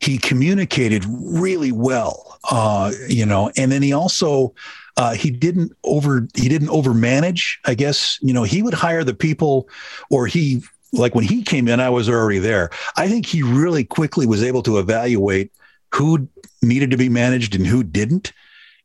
He 0.00 0.18
communicated 0.18 1.04
really 1.08 1.72
well, 1.72 2.38
uh, 2.50 2.92
you 3.08 3.26
know, 3.26 3.50
and 3.58 3.70
then 3.70 3.82
he 3.82 3.92
also. 3.92 4.54
Uh, 4.98 5.14
he 5.14 5.30
didn't 5.30 5.72
over 5.84 6.28
he 6.34 6.50
didn't 6.50 6.68
overmanage 6.68 7.56
i 7.64 7.72
guess 7.72 8.18
you 8.20 8.34
know 8.34 8.42
he 8.42 8.62
would 8.62 8.74
hire 8.74 9.02
the 9.02 9.14
people 9.14 9.66
or 10.10 10.26
he 10.26 10.62
like 10.92 11.14
when 11.14 11.24
he 11.24 11.42
came 11.42 11.68
in, 11.68 11.80
I 11.80 11.90
was 11.90 12.08
already 12.08 12.38
there. 12.38 12.70
I 12.96 13.08
think 13.08 13.26
he 13.26 13.42
really 13.42 13.84
quickly 13.84 14.26
was 14.26 14.42
able 14.42 14.62
to 14.64 14.78
evaluate 14.78 15.52
who 15.94 16.28
needed 16.62 16.90
to 16.90 16.96
be 16.96 17.08
managed 17.08 17.54
and 17.54 17.66
who 17.66 17.82
didn't. 17.82 18.32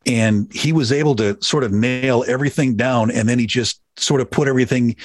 And 0.08 0.52
he 0.52 0.72
was 0.72 0.90
able 0.90 1.14
to 1.16 1.36
sort 1.40 1.64
of 1.64 1.72
nail 1.72 2.24
everything 2.26 2.74
down. 2.76 3.10
And 3.10 3.28
then 3.28 3.38
he 3.38 3.46
just 3.46 3.80
sort 4.00 4.20
of 4.20 4.30
put 4.30 4.48
everything 4.48 4.96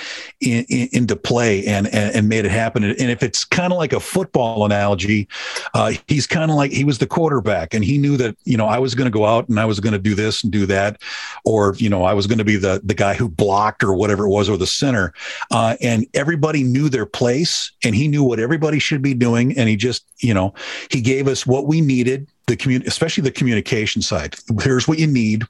in, 0.42 0.66
in, 0.70 0.90
into 0.92 1.16
play 1.16 1.66
and, 1.66 1.88
and, 1.88 2.16
and 2.16 2.30
made 2.30 2.46
it 2.46 2.52
happen. 2.52 2.84
And 2.84 3.12
if 3.12 3.24
it's 3.24 3.44
kind 3.44 3.74
of 3.74 3.80
like 3.80 3.94
a 3.94 4.00
football 4.00 4.66
analogy, 4.66 5.28
uh, 5.74 5.94
he's 6.08 6.28
kind 6.28 6.52
of 6.52 6.58
like 6.58 6.72
he 6.72 6.84
was 6.84 7.00
the 7.00 7.08
quarterback, 7.08 7.74
and 7.74 7.84
he 7.84 7.98
knew 7.98 8.18
that 8.18 8.36
you 8.46 8.58
know 8.58 8.68
I 8.68 8.80
was 8.80 8.96
going 8.96 9.06
to 9.06 9.12
go 9.12 9.26
out 9.26 9.50
and 9.50 9.60
I 9.60 9.66
was 9.66 9.80
going 9.80 9.94
to 9.94 10.00
do 10.00 10.16
this 10.16 10.44
and 10.44 10.52
do 10.52 10.66
that, 10.68 11.02
or 11.46 11.76
you 11.78 11.90
know 11.90 12.04
I 12.04 12.14
was 12.14 12.28
going 12.28 12.38
to 12.38 12.44
be 12.44 12.56
the 12.56 12.82
the 12.84 12.94
guy 12.94 13.14
who 13.14 13.30
blocked 13.30 13.84
or 13.84 13.94
whatever 13.94 14.26
it 14.26 14.30
was, 14.30 14.50
or 14.50 14.58
the 14.58 14.68
center. 14.68 15.14
Uh, 15.52 15.76
and 15.82 16.06
everybody 16.14 16.64
knew 16.64 16.90
their 16.90 17.06
place, 17.06 17.72
and 17.84 17.96
he 17.96 18.08
knew 18.08 18.24
what 18.24 18.40
everybody 18.40 18.80
should 18.80 19.02
be 19.02 19.14
doing, 19.14 19.58
and 19.58 19.70
he 19.70 19.76
just 19.76 20.06
you 20.20 20.34
know 20.34 20.54
he 20.90 21.02
gave 21.02 21.28
us 21.28 21.46
what 21.46 21.68
we 21.68 21.82
needed 21.82 22.28
the 22.48 22.56
commun- 22.56 22.84
especially 22.86 23.24
the 23.24 23.32
communication 23.32 24.02
side. 24.02 24.36
Here's 24.62 24.88
what 24.88 25.00
you 25.00 25.08
need 25.08 25.44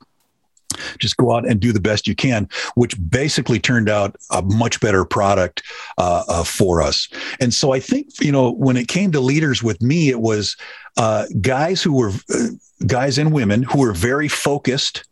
just 0.97 1.17
go 1.17 1.35
out 1.35 1.47
and 1.47 1.59
do 1.59 1.71
the 1.71 1.79
best 1.79 2.07
you 2.07 2.15
can, 2.15 2.49
which 2.75 2.95
basically 3.09 3.59
turned 3.59 3.89
out 3.89 4.15
a 4.31 4.41
much 4.41 4.79
better 4.79 5.05
product 5.05 5.63
uh, 5.97 6.23
uh, 6.27 6.43
for 6.43 6.81
us. 6.81 7.07
And 7.39 7.53
so 7.53 7.73
I 7.73 7.79
think, 7.79 8.19
you 8.19 8.31
know, 8.31 8.51
when 8.51 8.77
it 8.77 8.87
came 8.87 9.11
to 9.11 9.19
leaders 9.19 9.61
with 9.61 9.81
me, 9.81 10.09
it 10.09 10.19
was 10.19 10.57
uh, 10.97 11.25
guys 11.41 11.81
who 11.81 11.93
were 11.95 12.11
uh, 12.33 12.47
guys 12.87 13.17
and 13.17 13.31
women 13.31 13.63
who 13.63 13.79
were 13.79 13.93
very 13.93 14.27
focused, 14.27 15.05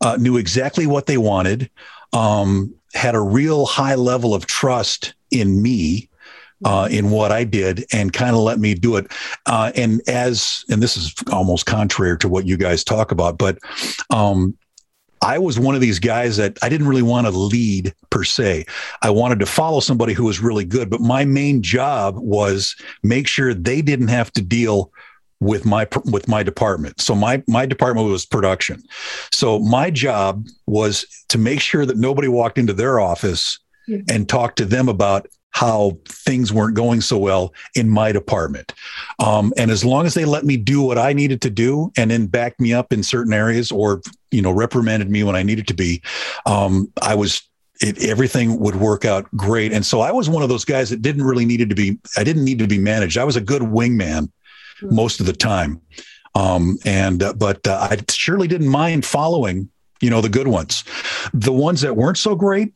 uh, 0.00 0.16
knew 0.18 0.36
exactly 0.36 0.86
what 0.86 1.06
they 1.06 1.18
wanted, 1.18 1.70
um, 2.12 2.72
had 2.94 3.14
a 3.14 3.20
real 3.20 3.66
high 3.66 3.94
level 3.94 4.34
of 4.34 4.46
trust 4.46 5.14
in 5.30 5.60
me. 5.60 6.07
Uh, 6.64 6.88
in 6.90 7.10
what 7.10 7.30
I 7.30 7.44
did 7.44 7.84
and 7.92 8.12
kind 8.12 8.34
of 8.34 8.42
let 8.42 8.58
me 8.58 8.74
do 8.74 8.96
it. 8.96 9.12
Uh, 9.46 9.70
and 9.76 10.00
as, 10.08 10.64
and 10.68 10.82
this 10.82 10.96
is 10.96 11.14
almost 11.30 11.66
contrary 11.66 12.18
to 12.18 12.28
what 12.28 12.46
you 12.46 12.56
guys 12.56 12.82
talk 12.82 13.12
about, 13.12 13.38
but 13.38 13.58
um, 14.10 14.58
I 15.22 15.38
was 15.38 15.58
one 15.58 15.74
of 15.74 15.80
these 15.80 15.98
guys 15.98 16.36
that 16.36 16.58
I 16.62 16.68
didn't 16.68 16.88
really 16.88 17.02
want 17.02 17.26
to 17.26 17.30
lead 17.30 17.94
per 18.10 18.24
se. 18.24 18.66
I 19.02 19.10
wanted 19.10 19.38
to 19.40 19.46
follow 19.46 19.80
somebody 19.80 20.12
who 20.12 20.24
was 20.24 20.40
really 20.40 20.64
good, 20.64 20.90
but 20.90 21.00
my 21.00 21.24
main 21.24 21.62
job 21.62 22.16
was 22.18 22.76
make 23.02 23.26
sure 23.26 23.54
they 23.54 23.82
didn't 23.82 24.08
have 24.08 24.32
to 24.32 24.42
deal 24.42 24.92
with 25.40 25.64
my 25.64 25.86
with 26.06 26.26
my 26.28 26.42
department. 26.42 27.00
So 27.00 27.14
my 27.14 27.42
my 27.46 27.66
department 27.66 28.08
was 28.08 28.26
production. 28.26 28.82
So 29.30 29.60
my 29.60 29.90
job 29.90 30.46
was 30.66 31.06
to 31.28 31.38
make 31.38 31.60
sure 31.60 31.86
that 31.86 31.96
nobody 31.96 32.28
walked 32.28 32.58
into 32.58 32.72
their 32.72 32.98
office 32.98 33.58
and 34.10 34.28
talked 34.28 34.58
to 34.58 34.64
them 34.64 34.88
about 34.88 35.26
how 35.58 35.98
things 36.06 36.52
weren't 36.52 36.76
going 36.76 37.00
so 37.00 37.18
well 37.18 37.52
in 37.74 37.88
my 37.88 38.12
department. 38.12 38.72
Um, 39.18 39.52
and 39.56 39.72
as 39.72 39.84
long 39.84 40.06
as 40.06 40.14
they 40.14 40.24
let 40.24 40.44
me 40.44 40.56
do 40.56 40.82
what 40.82 40.98
I 40.98 41.12
needed 41.12 41.42
to 41.42 41.50
do 41.50 41.90
and 41.96 42.12
then 42.12 42.26
backed 42.26 42.60
me 42.60 42.72
up 42.72 42.92
in 42.92 43.02
certain 43.02 43.32
areas 43.32 43.72
or, 43.72 44.00
you 44.30 44.40
know, 44.40 44.52
reprimanded 44.52 45.10
me 45.10 45.24
when 45.24 45.34
I 45.34 45.42
needed 45.42 45.66
to 45.66 45.74
be, 45.74 46.00
um, 46.46 46.92
I 47.02 47.16
was 47.16 47.42
it, 47.80 48.04
everything 48.04 48.60
would 48.60 48.76
work 48.76 49.04
out 49.04 49.26
great. 49.36 49.72
And 49.72 49.84
so 49.84 50.00
I 50.00 50.12
was 50.12 50.30
one 50.30 50.44
of 50.44 50.48
those 50.48 50.64
guys 50.64 50.90
that 50.90 51.02
didn't 51.02 51.24
really 51.24 51.44
needed 51.44 51.68
to 51.70 51.74
be, 51.74 51.98
I 52.16 52.22
didn't 52.22 52.44
need 52.44 52.60
to 52.60 52.68
be 52.68 52.78
managed. 52.78 53.18
I 53.18 53.24
was 53.24 53.34
a 53.34 53.40
good 53.40 53.62
wingman 53.62 54.30
mm-hmm. 54.80 54.94
most 54.94 55.18
of 55.18 55.26
the 55.26 55.32
time. 55.32 55.80
Um, 56.36 56.78
and, 56.84 57.20
uh, 57.20 57.32
but 57.32 57.66
uh, 57.66 57.88
I 57.90 57.98
surely 58.08 58.46
didn't 58.46 58.68
mind 58.68 59.04
following 59.04 59.70
you 60.00 60.10
know 60.10 60.20
the 60.20 60.28
good 60.28 60.48
ones 60.48 60.84
The 61.34 61.52
ones 61.52 61.80
that 61.80 61.96
weren't 61.96 62.18
so 62.18 62.34
great, 62.34 62.74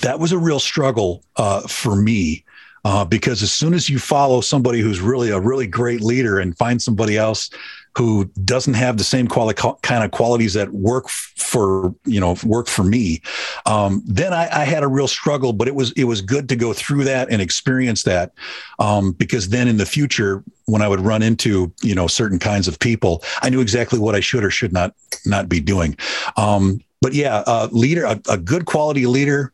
that 0.00 0.18
was 0.18 0.32
a 0.32 0.38
real 0.38 0.60
struggle 0.60 1.24
uh, 1.36 1.60
for 1.62 1.96
me. 1.96 2.44
Uh, 2.86 3.02
because 3.02 3.42
as 3.42 3.50
soon 3.50 3.72
as 3.72 3.88
you 3.88 3.98
follow 3.98 4.42
somebody 4.42 4.80
who's 4.80 5.00
really 5.00 5.30
a 5.30 5.40
really 5.40 5.66
great 5.66 6.02
leader 6.02 6.38
and 6.38 6.56
find 6.58 6.82
somebody 6.82 7.16
else 7.16 7.48
who 7.96 8.24
doesn't 8.44 8.74
have 8.74 8.98
the 8.98 9.04
same 9.04 9.28
quali- 9.28 9.54
kind 9.54 10.04
of 10.04 10.10
qualities 10.10 10.52
that 10.54 10.70
work 10.72 11.08
for 11.08 11.94
you 12.04 12.20
know 12.20 12.36
work 12.44 12.66
for 12.66 12.84
me 12.84 13.22
um, 13.66 14.02
then 14.04 14.32
I, 14.32 14.48
I, 14.52 14.64
had 14.64 14.82
a 14.82 14.88
real 14.88 15.06
struggle 15.06 15.52
but 15.52 15.68
it 15.68 15.74
was 15.74 15.92
it 15.92 16.04
was 16.04 16.20
good 16.20 16.48
to 16.48 16.56
go 16.56 16.72
through 16.72 17.04
that 17.04 17.30
and 17.30 17.40
experience 17.40 18.02
that 18.02 18.32
um, 18.78 19.12
because 19.12 19.48
then 19.48 19.68
in 19.68 19.76
the 19.76 19.86
future 19.86 20.42
when 20.66 20.82
i 20.82 20.88
would 20.88 21.00
run 21.00 21.22
into 21.22 21.72
you 21.82 21.94
know 21.94 22.06
certain 22.06 22.38
kinds 22.38 22.68
of 22.68 22.78
people 22.78 23.22
i 23.42 23.48
knew 23.48 23.60
exactly 23.60 23.98
what 23.98 24.14
i 24.14 24.20
should 24.20 24.44
or 24.44 24.50
should 24.50 24.72
not 24.72 24.94
not 25.24 25.48
be 25.48 25.60
doing 25.60 25.96
um, 26.36 26.80
but 27.00 27.14
yeah 27.14 27.44
uh, 27.46 27.68
leader 27.70 28.04
a, 28.04 28.20
a 28.28 28.36
good 28.36 28.66
quality 28.66 29.06
leader 29.06 29.52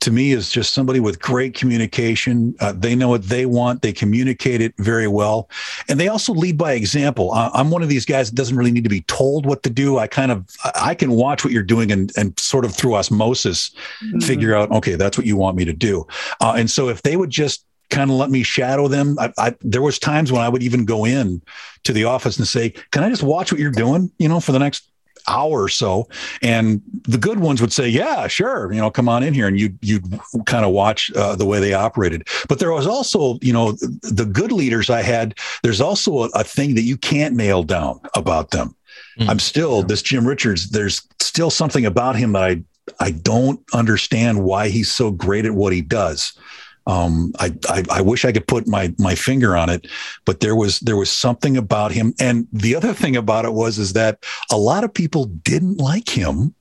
to 0.00 0.10
me 0.10 0.32
is 0.32 0.50
just 0.50 0.72
somebody 0.72 0.98
with 1.00 1.20
great 1.20 1.54
communication. 1.54 2.54
Uh, 2.60 2.72
they 2.72 2.94
know 2.94 3.08
what 3.08 3.24
they 3.24 3.46
want. 3.46 3.82
They 3.82 3.92
communicate 3.92 4.60
it 4.60 4.74
very 4.78 5.06
well, 5.06 5.48
and 5.88 6.00
they 6.00 6.08
also 6.08 6.32
lead 6.32 6.56
by 6.56 6.72
example. 6.72 7.32
Uh, 7.32 7.50
I'm 7.54 7.70
one 7.70 7.82
of 7.82 7.88
these 7.88 8.04
guys 8.04 8.30
that 8.30 8.36
doesn't 8.36 8.56
really 8.56 8.72
need 8.72 8.84
to 8.84 8.90
be 8.90 9.02
told 9.02 9.46
what 9.46 9.62
to 9.64 9.70
do. 9.70 9.98
I 9.98 10.06
kind 10.06 10.32
of 10.32 10.46
I 10.74 10.94
can 10.94 11.12
watch 11.12 11.44
what 11.44 11.52
you're 11.52 11.62
doing 11.62 11.92
and 11.92 12.12
and 12.16 12.38
sort 12.38 12.64
of 12.64 12.74
through 12.74 12.94
osmosis 12.94 13.70
mm-hmm. 14.02 14.20
figure 14.20 14.54
out 14.54 14.70
okay 14.70 14.94
that's 14.94 15.18
what 15.18 15.26
you 15.26 15.36
want 15.36 15.56
me 15.56 15.64
to 15.64 15.72
do. 15.72 16.06
Uh, 16.40 16.54
and 16.56 16.70
so 16.70 16.88
if 16.88 17.02
they 17.02 17.16
would 17.16 17.30
just 17.30 17.64
kind 17.90 18.08
of 18.08 18.16
let 18.16 18.30
me 18.30 18.42
shadow 18.42 18.86
them. 18.86 19.18
I, 19.18 19.32
I, 19.36 19.56
there 19.62 19.82
was 19.82 19.98
times 19.98 20.30
when 20.30 20.40
I 20.40 20.48
would 20.48 20.62
even 20.62 20.84
go 20.84 21.04
in 21.04 21.42
to 21.82 21.92
the 21.92 22.04
office 22.04 22.38
and 22.38 22.46
say, 22.46 22.70
"Can 22.92 23.02
I 23.02 23.10
just 23.10 23.22
watch 23.22 23.52
what 23.52 23.60
you're 23.60 23.70
doing?" 23.70 24.10
You 24.18 24.28
know, 24.28 24.40
for 24.40 24.52
the 24.52 24.58
next 24.58 24.90
hour 25.30 25.62
or 25.62 25.68
so. 25.68 26.08
And 26.42 26.82
the 27.02 27.18
good 27.18 27.40
ones 27.40 27.60
would 27.60 27.72
say 27.72 27.88
yeah 27.88 28.26
sure 28.26 28.72
you 28.72 28.80
know 28.80 28.90
come 28.90 29.08
on 29.08 29.22
in 29.22 29.34
here. 29.34 29.46
And 29.46 29.58
you 29.58 29.74
you'd 29.80 30.04
kind 30.46 30.64
of 30.64 30.72
watch 30.72 31.10
uh, 31.14 31.36
the 31.36 31.46
way 31.46 31.60
they 31.60 31.72
operated. 31.72 32.28
But 32.48 32.58
there 32.58 32.72
was 32.72 32.86
also 32.86 33.38
you 33.40 33.52
know 33.52 33.72
the 34.02 34.24
good 34.24 34.52
leaders 34.52 34.90
i 34.90 35.02
had 35.02 35.34
there's 35.62 35.80
also 35.80 36.24
a, 36.24 36.28
a 36.34 36.44
thing 36.44 36.74
that 36.74 36.82
you 36.82 36.96
can't 36.96 37.34
nail 37.34 37.62
down 37.62 38.00
about 38.14 38.50
them. 38.50 38.74
Mm-hmm. 39.18 39.30
i'm 39.30 39.38
still 39.38 39.82
this 39.82 40.02
jim 40.02 40.26
richards 40.26 40.70
there's 40.70 41.02
still 41.20 41.50
something 41.50 41.86
about 41.86 42.16
him 42.16 42.32
that 42.32 42.42
i 42.42 42.62
i 42.98 43.10
don't 43.10 43.60
understand 43.72 44.42
why 44.42 44.68
he's 44.68 44.90
so 44.90 45.10
great 45.10 45.46
at 45.46 45.52
what 45.52 45.72
he 45.72 45.80
does 45.80 46.38
um, 46.86 47.32
I, 47.38 47.54
I, 47.68 47.84
I 47.90 48.00
wish 48.00 48.24
I 48.24 48.32
could 48.32 48.46
put 48.46 48.66
my 48.66 48.92
my 48.98 49.14
finger 49.14 49.56
on 49.56 49.68
it, 49.68 49.86
but 50.24 50.40
there 50.40 50.56
was 50.56 50.80
there 50.80 50.96
was 50.96 51.10
something 51.10 51.56
about 51.56 51.92
him. 51.92 52.14
And 52.18 52.46
the 52.52 52.74
other 52.74 52.94
thing 52.94 53.16
about 53.16 53.44
it 53.44 53.52
was 53.52 53.78
is 53.78 53.92
that 53.92 54.24
a 54.50 54.56
lot 54.56 54.84
of 54.84 54.92
people 54.92 55.26
didn't 55.26 55.78
like 55.78 56.08
him, 56.08 56.54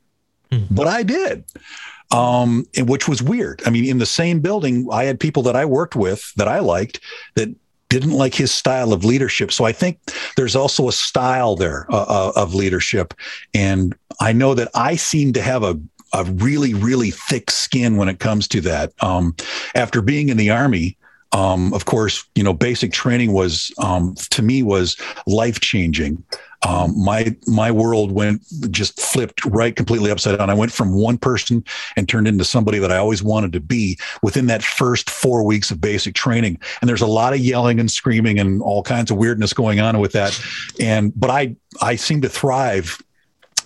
mm. 0.51 0.67
but 0.71 0.88
I 0.88 1.03
did. 1.03 1.45
Um, 2.12 2.65
which 2.75 3.08
was 3.08 3.21
weird. 3.21 3.62
I 3.67 3.69
mean, 3.69 3.86
in 3.86 3.99
the 3.99 4.05
same 4.05 4.39
building, 4.39 4.88
I 4.91 5.03
had 5.03 5.19
people 5.19 5.43
that 5.43 5.55
I 5.55 5.65
worked 5.65 5.95
with 5.95 6.34
that 6.38 6.47
I 6.47 6.58
liked 6.58 6.99
that 7.36 7.53
didn't 7.89 8.13
like 8.13 8.34
his 8.34 8.51
style 8.51 8.93
of 8.93 9.05
leadership. 9.05 9.51
So 9.51 9.65
I 9.65 9.71
think 9.71 9.99
there's 10.36 10.55
also 10.55 10.88
a 10.88 10.91
style 10.91 11.55
there 11.55 11.86
uh, 11.91 12.01
uh 12.01 12.32
of 12.36 12.55
leadership. 12.55 13.13
And 13.53 13.95
I 14.19 14.34
know 14.34 14.55
that 14.55 14.69
I 14.73 14.95
seem 14.95 15.34
to 15.34 15.41
have 15.41 15.62
a 15.62 15.79
a 16.13 16.24
really, 16.26 16.74
really 16.74 17.12
thick 17.12 17.52
skin 17.52 17.98
when 17.98 18.10
it 18.10 18.19
comes 18.19 18.48
to 18.50 18.62
that. 18.62 18.93
Um, 19.02 19.36
after 19.76 20.02
being 20.02 20.30
in 20.30 20.38
the 20.38 20.50
army, 20.50 20.98
um, 21.32 21.74
of 21.74 21.86
course, 21.86 22.26
you 22.36 22.43
know, 22.43 22.54
basic 22.54 22.91
training 22.91 23.34
was 23.34 23.72
um, 23.78 24.15
to 24.32 24.41
me 24.41 24.63
was 24.63 24.98
life 25.28 25.60
changing. 25.60 26.24
Um, 26.67 27.02
my 27.02 27.36
my 27.48 27.72
world 27.72 28.12
went 28.12 28.41
just 28.69 29.00
flipped 29.00 29.45
right 29.45 29.76
completely 29.76 30.12
upside 30.12 30.38
down. 30.38 30.50
I 30.50 30.54
went 30.56 30.74
from 30.74 30.93
one 30.93 31.17
person 31.17 31.63
and 31.95 32.10
turned 32.10 32.28
into 32.28 32.43
somebody 32.43 32.80
that 32.80 32.91
I 32.91 32.98
always 32.98 33.24
wanted 33.24 33.54
to 33.54 33.62
be 33.62 33.98
within 34.24 34.48
that 34.48 34.63
first 34.63 35.10
four 35.10 35.43
weeks 35.45 35.72
of 35.72 35.80
basic 35.80 36.15
training. 36.15 36.60
And 36.82 36.89
there's 36.89 37.02
a 37.02 37.08
lot 37.08 37.34
of 37.34 37.39
yelling 37.39 37.80
and 37.80 37.89
screaming 37.89 38.39
and 38.39 38.62
all 38.62 38.84
kinds 38.84 39.10
of 39.10 39.17
weirdness 39.17 39.54
going 39.54 39.80
on 39.80 40.00
with 40.00 40.12
that. 40.13 40.38
And 40.80 41.17
but 41.17 41.30
I 41.30 41.56
I 41.82 41.95
seem 41.95 42.22
to 42.22 42.30
thrive 42.30 43.02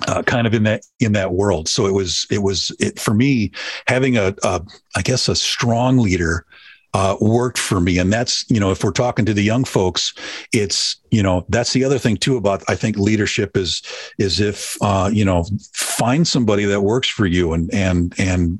uh, 0.07 0.23
kind 0.23 0.47
of 0.47 0.53
in 0.53 0.63
that 0.63 0.85
in 0.99 1.13
that 1.13 1.33
world. 1.33 1.67
So 1.67 1.85
it 1.85 1.93
was 1.93 2.25
it 2.29 2.41
was 2.41 2.75
it 2.79 2.99
for 2.99 3.13
me 3.13 3.51
having 3.87 4.17
a, 4.17 4.35
a 4.43 4.61
I 4.95 5.01
guess 5.01 5.27
a 5.27 5.35
strong 5.35 5.97
leader 5.97 6.45
uh, 6.93 7.17
worked 7.19 7.57
for 7.57 7.79
me, 7.79 7.97
and 7.97 8.13
that's 8.13 8.49
you 8.49 8.59
know 8.59 8.71
if 8.71 8.83
we're 8.83 8.91
talking 8.91 9.25
to 9.25 9.33
the 9.33 9.41
young 9.41 9.63
folks, 9.63 10.13
it's 10.53 10.97
you 11.11 11.23
know 11.23 11.45
that's 11.49 11.73
the 11.73 11.83
other 11.83 11.97
thing 11.97 12.17
too 12.17 12.37
about 12.37 12.63
I 12.67 12.75
think 12.75 12.97
leadership 12.97 13.57
is 13.57 13.81
is 14.17 14.39
if 14.39 14.77
uh, 14.81 15.09
you 15.11 15.25
know 15.25 15.45
find 15.73 16.27
somebody 16.27 16.65
that 16.65 16.81
works 16.81 17.07
for 17.07 17.25
you 17.25 17.53
and 17.53 17.73
and 17.73 18.13
and 18.19 18.59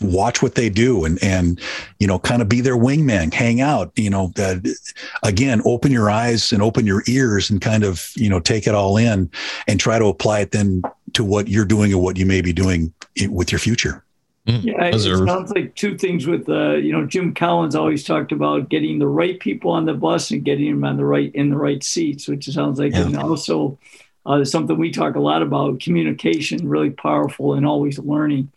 watch 0.00 0.42
what 0.42 0.54
they 0.54 0.68
do 0.68 1.04
and 1.04 1.22
and 1.22 1.60
you 1.98 2.06
know 2.06 2.18
kind 2.18 2.40
of 2.42 2.48
be 2.48 2.60
their 2.60 2.76
wingman 2.76 3.32
hang 3.32 3.60
out 3.60 3.92
you 3.96 4.10
know 4.10 4.32
that 4.34 4.74
again 5.22 5.60
open 5.64 5.92
your 5.92 6.10
eyes 6.10 6.52
and 6.52 6.62
open 6.62 6.86
your 6.86 7.02
ears 7.06 7.50
and 7.50 7.60
kind 7.60 7.84
of 7.84 8.10
you 8.16 8.28
know 8.28 8.40
take 8.40 8.66
it 8.66 8.74
all 8.74 8.96
in 8.96 9.30
and 9.66 9.80
try 9.80 9.98
to 9.98 10.06
apply 10.06 10.40
it 10.40 10.52
then 10.52 10.82
to 11.12 11.24
what 11.24 11.48
you're 11.48 11.64
doing 11.64 11.92
and 11.92 12.02
what 12.02 12.16
you 12.16 12.26
may 12.26 12.40
be 12.40 12.52
doing 12.52 12.92
with 13.28 13.52
your 13.52 13.58
future 13.58 14.04
mm. 14.46 14.64
yeah, 14.64 14.86
it 14.86 14.98
sounds 14.98 15.50
like 15.52 15.74
two 15.74 15.98
things 15.98 16.26
with 16.26 16.48
uh, 16.48 16.74
you 16.74 16.92
know 16.92 17.06
Jim 17.06 17.34
Collins 17.34 17.74
always 17.74 18.04
talked 18.04 18.32
about 18.32 18.68
getting 18.68 18.98
the 18.98 19.08
right 19.08 19.38
people 19.38 19.70
on 19.70 19.84
the 19.84 19.94
bus 19.94 20.30
and 20.30 20.44
getting 20.44 20.70
them 20.70 20.84
on 20.84 20.96
the 20.96 21.04
right 21.04 21.34
in 21.34 21.50
the 21.50 21.56
right 21.56 21.82
seats, 21.82 22.26
which 22.26 22.46
sounds 22.46 22.78
like 22.78 22.92
yeah. 22.92 23.02
and 23.02 23.16
also 23.16 23.78
uh, 24.26 24.44
something 24.44 24.78
we 24.78 24.90
talk 24.90 25.16
a 25.16 25.20
lot 25.20 25.42
about 25.42 25.80
communication, 25.80 26.68
really 26.68 26.90
powerful 26.90 27.54
and 27.54 27.66
always 27.66 27.98
learning. 27.98 28.50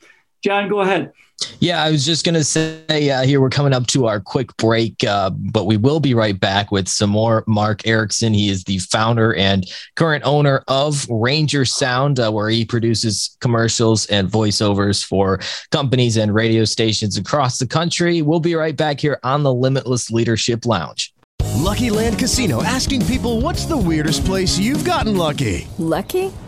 John, 0.43 0.67
go 0.67 0.81
ahead. 0.81 1.11
Yeah, 1.59 1.83
I 1.83 1.91
was 1.91 2.05
just 2.05 2.25
going 2.25 2.35
to 2.35 2.43
say 2.43 3.09
uh, 3.09 3.23
here 3.23 3.41
we're 3.41 3.49
coming 3.49 3.73
up 3.73 3.87
to 3.87 4.07
our 4.07 4.19
quick 4.19 4.55
break, 4.57 5.03
uh, 5.03 5.29
but 5.29 5.65
we 5.65 5.77
will 5.77 5.99
be 5.99 6.13
right 6.13 6.39
back 6.39 6.71
with 6.71 6.87
some 6.87 7.09
more 7.09 7.43
Mark 7.47 7.87
Erickson. 7.87 8.33
He 8.33 8.49
is 8.49 8.63
the 8.63 8.79
founder 8.79 9.33
and 9.35 9.65
current 9.95 10.23
owner 10.25 10.63
of 10.67 11.07
Ranger 11.09 11.65
Sound, 11.65 12.19
uh, 12.19 12.31
where 12.31 12.49
he 12.49 12.65
produces 12.65 13.35
commercials 13.41 14.05
and 14.07 14.29
voiceovers 14.29 15.03
for 15.03 15.39
companies 15.71 16.17
and 16.17 16.33
radio 16.33 16.65
stations 16.65 17.17
across 17.17 17.57
the 17.57 17.67
country. 17.67 18.21
We'll 18.21 18.39
be 18.39 18.55
right 18.55 18.75
back 18.75 18.99
here 18.99 19.19
on 19.23 19.43
the 19.43 19.53
Limitless 19.53 20.11
Leadership 20.11 20.65
Lounge. 20.65 21.13
Lucky 21.55 21.89
Land 21.89 22.19
Casino 22.19 22.63
asking 22.63 23.05
people 23.05 23.41
what's 23.41 23.65
the 23.65 23.77
weirdest 23.77 24.25
place 24.25 24.57
you've 24.57 24.83
gotten 24.83 25.17
lucky? 25.17 25.67
Lucky? 25.77 26.31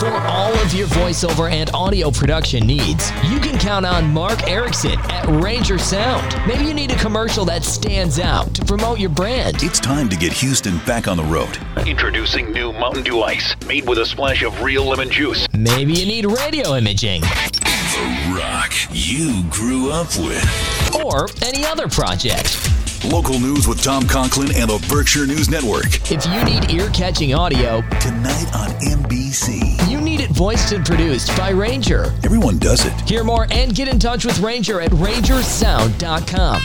For 0.00 0.08
all 0.08 0.54
of 0.54 0.72
your 0.72 0.86
voiceover 0.86 1.52
and 1.52 1.70
audio 1.74 2.10
production 2.10 2.66
needs, 2.66 3.10
you 3.22 3.38
can 3.38 3.58
count 3.58 3.84
on 3.84 4.10
Mark 4.10 4.48
Erickson 4.48 4.98
at 5.10 5.26
Ranger 5.44 5.76
Sound. 5.76 6.34
Maybe 6.48 6.64
you 6.64 6.72
need 6.72 6.90
a 6.90 6.96
commercial 6.96 7.44
that 7.44 7.64
stands 7.64 8.18
out 8.18 8.54
to 8.54 8.64
promote 8.64 8.98
your 8.98 9.10
brand. 9.10 9.62
It's 9.62 9.78
time 9.78 10.08
to 10.08 10.16
get 10.16 10.32
Houston 10.32 10.78
back 10.86 11.06
on 11.06 11.18
the 11.18 11.24
road. 11.24 11.58
Introducing 11.86 12.50
new 12.50 12.72
Mountain 12.72 13.02
Dew 13.02 13.20
Ice, 13.20 13.54
made 13.66 13.86
with 13.86 13.98
a 13.98 14.06
splash 14.06 14.42
of 14.42 14.62
real 14.62 14.86
lemon 14.86 15.10
juice. 15.10 15.46
Maybe 15.52 15.92
you 15.92 16.06
need 16.06 16.24
radio 16.24 16.76
imaging. 16.76 17.20
The 17.20 18.34
rock 18.34 18.72
you 18.90 19.44
grew 19.50 19.92
up 19.92 20.08
with. 20.16 20.96
Or 21.04 21.28
any 21.42 21.66
other 21.66 21.88
project. 21.88 22.69
Local 23.08 23.38
news 23.40 23.66
with 23.66 23.82
Tom 23.82 24.06
Conklin 24.06 24.54
and 24.54 24.68
the 24.70 24.86
Berkshire 24.88 25.26
News 25.26 25.48
Network. 25.48 25.86
If 26.10 26.26
you 26.26 26.44
need 26.44 26.70
ear 26.70 26.90
catching 26.90 27.34
audio, 27.34 27.80
Tonight 28.00 28.46
on 28.54 28.68
NBC. 28.80 29.88
you 29.90 30.00
need 30.00 30.20
it 30.20 30.30
voiced 30.30 30.72
and 30.72 30.84
produced 30.84 31.34
by 31.36 31.50
Ranger. 31.50 32.12
Everyone 32.24 32.58
does 32.58 32.84
it. 32.84 32.92
Hear 33.08 33.24
more 33.24 33.46
and 33.50 33.74
get 33.74 33.88
in 33.88 33.98
touch 33.98 34.24
with 34.26 34.38
Ranger 34.40 34.80
at 34.80 34.90
rangersound.com. 34.92 36.60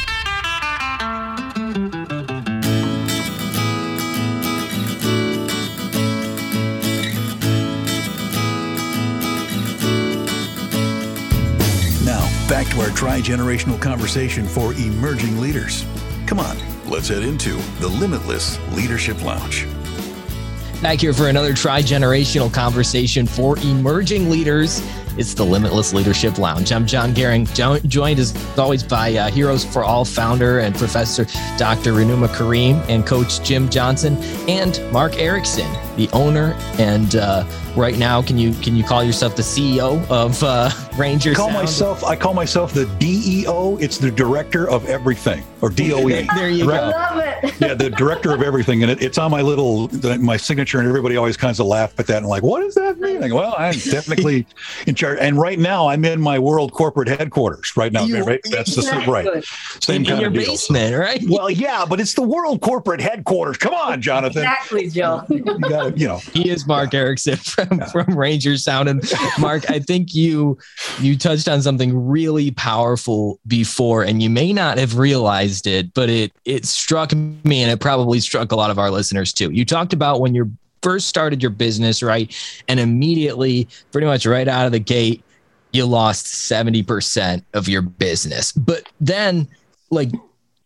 Now, 12.03 12.21
back 12.47 12.67
to 12.67 12.81
our 12.81 12.89
tri 12.91 13.19
generational 13.21 13.81
conversation 13.81 14.45
for 14.45 14.73
emerging 14.73 15.39
leaders. 15.41 15.83
Come 16.25 16.39
on, 16.39 16.57
let's 16.89 17.09
head 17.09 17.21
into 17.21 17.53
the 17.79 17.87
Limitless 17.87 18.59
Leadership 18.71 19.23
Lounge. 19.23 19.67
Back 20.81 20.99
here 20.99 21.13
for 21.13 21.29
another 21.29 21.53
tri 21.53 21.81
generational 21.81 22.51
conversation 22.51 23.27
for 23.27 23.59
emerging 23.59 24.29
leaders. 24.29 24.81
It's 25.17 25.33
the 25.33 25.45
Limitless 25.45 25.93
Leadership 25.93 26.37
Lounge. 26.37 26.73
I'm 26.73 26.85
John 26.85 27.13
Gehring, 27.13 27.45
joined 27.87 28.19
as 28.19 28.57
always 28.57 28.83
by 28.83 29.13
uh, 29.15 29.31
Heroes 29.31 29.63
for 29.63 29.83
All 29.83 30.03
founder 30.03 30.59
and 30.59 30.75
professor 30.75 31.23
Dr. 31.57 31.93
Renuma 31.93 32.27
Kareem 32.27 32.83
and 32.89 33.05
coach 33.05 33.41
Jim 33.41 33.69
Johnson 33.69 34.17
and 34.49 34.79
Mark 34.91 35.17
Erickson, 35.17 35.71
the 35.95 36.09
owner 36.11 36.51
and 36.79 37.15
uh, 37.15 37.45
right 37.77 37.97
now 37.97 38.21
can 38.21 38.37
you 38.37 38.53
can 38.55 38.75
you 38.75 38.83
call 38.83 39.03
yourself 39.03 39.35
the 39.37 39.41
CEO 39.41 40.05
of 40.09 40.43
uh, 40.43 40.69
Ranger? 40.97 41.31
I 41.31 41.35
call 41.35 41.47
Sound? 41.47 41.59
myself 41.59 42.03
I 42.03 42.15
call 42.17 42.33
myself 42.33 42.73
the 42.73 42.85
DEO. 42.99 43.77
It's 43.77 43.97
the 43.97 44.11
director 44.11 44.69
of 44.69 44.85
everything, 44.89 45.45
or 45.61 45.69
DOE. 45.69 46.25
There 46.35 46.49
you 46.49 46.65
Direct- 46.65 46.83
go. 46.83 46.89
Love 46.89 47.17
it. 47.19 47.53
yeah, 47.61 47.73
the 47.73 47.89
director 47.89 48.33
of 48.33 48.41
everything, 48.41 48.81
and 48.83 48.91
it, 48.91 49.01
it's 49.01 49.17
on 49.17 49.31
my 49.31 49.41
little 49.41 49.89
my 50.19 50.35
signature, 50.35 50.79
and 50.79 50.87
everybody 50.89 51.15
always 51.15 51.37
kinds 51.37 51.59
of 51.61 51.67
laugh 51.67 51.97
at 51.99 52.07
that 52.07 52.17
and 52.17 52.27
like, 52.27 52.43
what 52.43 52.59
does 52.61 52.75
that 52.75 52.99
mean? 52.99 53.23
I 53.23 53.29
go, 53.29 53.35
well, 53.35 53.55
I'm 53.57 53.73
technically 53.73 54.45
in 54.87 54.95
charge, 54.95 55.04
and 55.13 55.37
right 55.37 55.59
now 55.59 55.87
I'm 55.87 56.03
in 56.03 56.19
my 56.19 56.39
world 56.39 56.73
corporate 56.73 57.07
headquarters. 57.07 57.71
Right 57.77 57.91
now, 57.93 58.03
You- 58.03 58.23
right? 58.23 58.41
That's 58.51 58.75
the 58.75 58.81
same, 58.81 59.09
right. 59.09 59.43
Same 59.81 59.97
in, 59.97 60.01
in 60.01 60.07
kind 60.07 60.21
your 60.21 60.27
of 60.29 60.33
deal. 60.33 60.45
basement, 60.53 60.95
right? 60.97 61.21
Well, 61.27 61.49
yeah, 61.49 61.85
but 61.87 61.99
it's 61.99 62.13
the 62.15 62.21
world 62.23 62.61
corporate 62.61 63.01
headquarters. 63.01 63.57
Come 63.57 63.73
on, 63.73 64.01
Jonathan. 64.01 64.43
Exactly, 64.43 64.89
Joe. 64.89 65.23
You 65.29 65.43
gotta, 65.43 65.97
you 65.97 66.07
know. 66.07 66.17
He 66.33 66.49
is 66.49 66.65
Mark 66.67 66.93
Erickson 66.93 67.35
from, 67.37 67.79
from 67.91 68.17
Ranger 68.17 68.57
Sound. 68.57 68.89
And 68.89 69.03
Mark, 69.39 69.69
I 69.69 69.79
think 69.79 70.13
you 70.15 70.57
you 70.99 71.17
touched 71.17 71.47
on 71.47 71.61
something 71.61 72.07
really 72.07 72.51
powerful 72.51 73.39
before, 73.47 74.03
and 74.03 74.21
you 74.23 74.29
may 74.29 74.53
not 74.53 74.77
have 74.77 74.97
realized 74.97 75.67
it, 75.67 75.93
but 75.93 76.09
it 76.09 76.31
it 76.45 76.65
struck 76.65 77.13
me 77.13 77.61
and 77.61 77.71
it 77.71 77.79
probably 77.79 78.19
struck 78.19 78.51
a 78.51 78.55
lot 78.55 78.71
of 78.71 78.79
our 78.79 78.91
listeners 78.91 79.33
too. 79.33 79.51
You 79.51 79.65
talked 79.65 79.93
about 79.93 80.19
when 80.21 80.33
you 80.35 80.51
first 80.85 81.07
started 81.07 81.41
your 81.41 81.49
business, 81.49 82.03
right? 82.03 82.31
And 82.67 82.79
immediately, 82.79 83.67
pretty 83.91 84.05
much 84.05 84.27
right 84.27 84.47
out 84.47 84.67
of 84.67 84.71
the 84.71 84.79
gate, 84.79 85.23
you 85.73 85.83
lost 85.87 86.27
70% 86.27 87.43
of 87.55 87.67
your 87.67 87.81
business. 87.81 88.51
But 88.51 88.87
then 89.01 89.47
like 89.89 90.11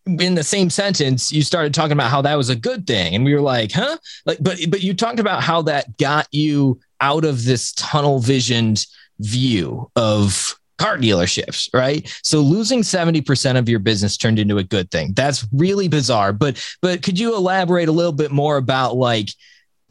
in 0.06 0.34
the 0.34 0.44
same 0.44 0.68
sentence 0.68 1.32
you 1.32 1.42
started 1.42 1.72
talking 1.72 1.92
about 1.92 2.10
how 2.10 2.20
that 2.20 2.34
was 2.34 2.50
a 2.50 2.56
good 2.56 2.86
thing 2.86 3.14
and 3.14 3.24
we 3.24 3.34
were 3.34 3.40
like 3.40 3.70
huh 3.70 3.96
like 4.24 4.38
but 4.40 4.58
but 4.68 4.82
you 4.82 4.94
talked 4.94 5.20
about 5.20 5.42
how 5.42 5.60
that 5.60 5.96
got 5.98 6.26
you 6.32 6.80
out 7.02 7.24
of 7.24 7.44
this 7.44 7.72
tunnel 7.74 8.18
visioned 8.18 8.86
view 9.20 9.88
of 9.96 10.58
car 10.78 10.96
dealerships 10.96 11.68
right 11.74 12.18
so 12.24 12.40
losing 12.40 12.80
70% 12.80 13.58
of 13.58 13.68
your 13.68 13.78
business 13.78 14.16
turned 14.16 14.38
into 14.38 14.56
a 14.56 14.64
good 14.64 14.90
thing 14.90 15.12
that's 15.14 15.46
really 15.52 15.86
bizarre 15.86 16.32
but 16.32 16.60
but 16.80 17.02
could 17.02 17.18
you 17.18 17.36
elaborate 17.36 17.88
a 17.88 17.92
little 17.92 18.10
bit 18.10 18.32
more 18.32 18.56
about 18.56 18.96
like 18.96 19.28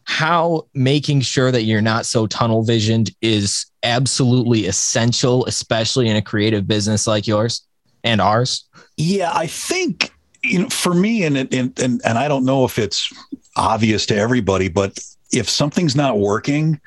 how 0.09 0.65
making 0.73 1.21
sure 1.21 1.51
that 1.51 1.63
you're 1.63 1.81
not 1.81 2.05
so 2.05 2.25
tunnel 2.25 2.63
visioned 2.63 3.11
is 3.21 3.65
absolutely 3.83 4.65
essential 4.65 5.45
especially 5.45 6.09
in 6.09 6.15
a 6.15 6.21
creative 6.21 6.67
business 6.67 7.05
like 7.07 7.27
yours 7.27 7.61
and 8.03 8.19
ours 8.21 8.69
Yeah, 8.97 9.31
I 9.33 9.47
think 9.47 10.13
you 10.43 10.59
know 10.59 10.69
for 10.69 10.93
me, 10.93 11.23
and 11.23 11.37
and 11.37 11.53
and 11.79 12.01
and 12.03 12.17
I 12.17 12.27
don't 12.27 12.43
know 12.43 12.65
if 12.65 12.77
it's 12.77 13.11
obvious 13.55 14.05
to 14.07 14.15
everybody, 14.15 14.67
but 14.67 14.99
if 15.31 15.49
something's 15.49 15.95
not 15.95 16.19
working, 16.19 16.81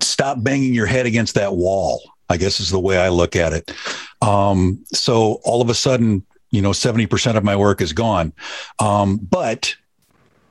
stop 0.00 0.42
banging 0.42 0.74
your 0.74 0.86
head 0.86 1.06
against 1.06 1.34
that 1.36 1.54
wall. 1.54 2.02
I 2.28 2.36
guess 2.36 2.60
is 2.60 2.70
the 2.70 2.78
way 2.78 2.98
I 2.98 3.08
look 3.08 3.36
at 3.36 3.52
it. 3.52 3.72
Um, 4.22 4.84
so 4.92 5.40
all 5.44 5.62
of 5.62 5.70
a 5.70 5.74
sudden, 5.74 6.24
you 6.50 6.60
know, 6.60 6.72
seventy 6.72 7.06
percent 7.06 7.38
of 7.38 7.44
my 7.44 7.56
work 7.56 7.80
is 7.80 7.94
gone, 7.94 8.34
um, 8.78 9.16
but 9.16 9.74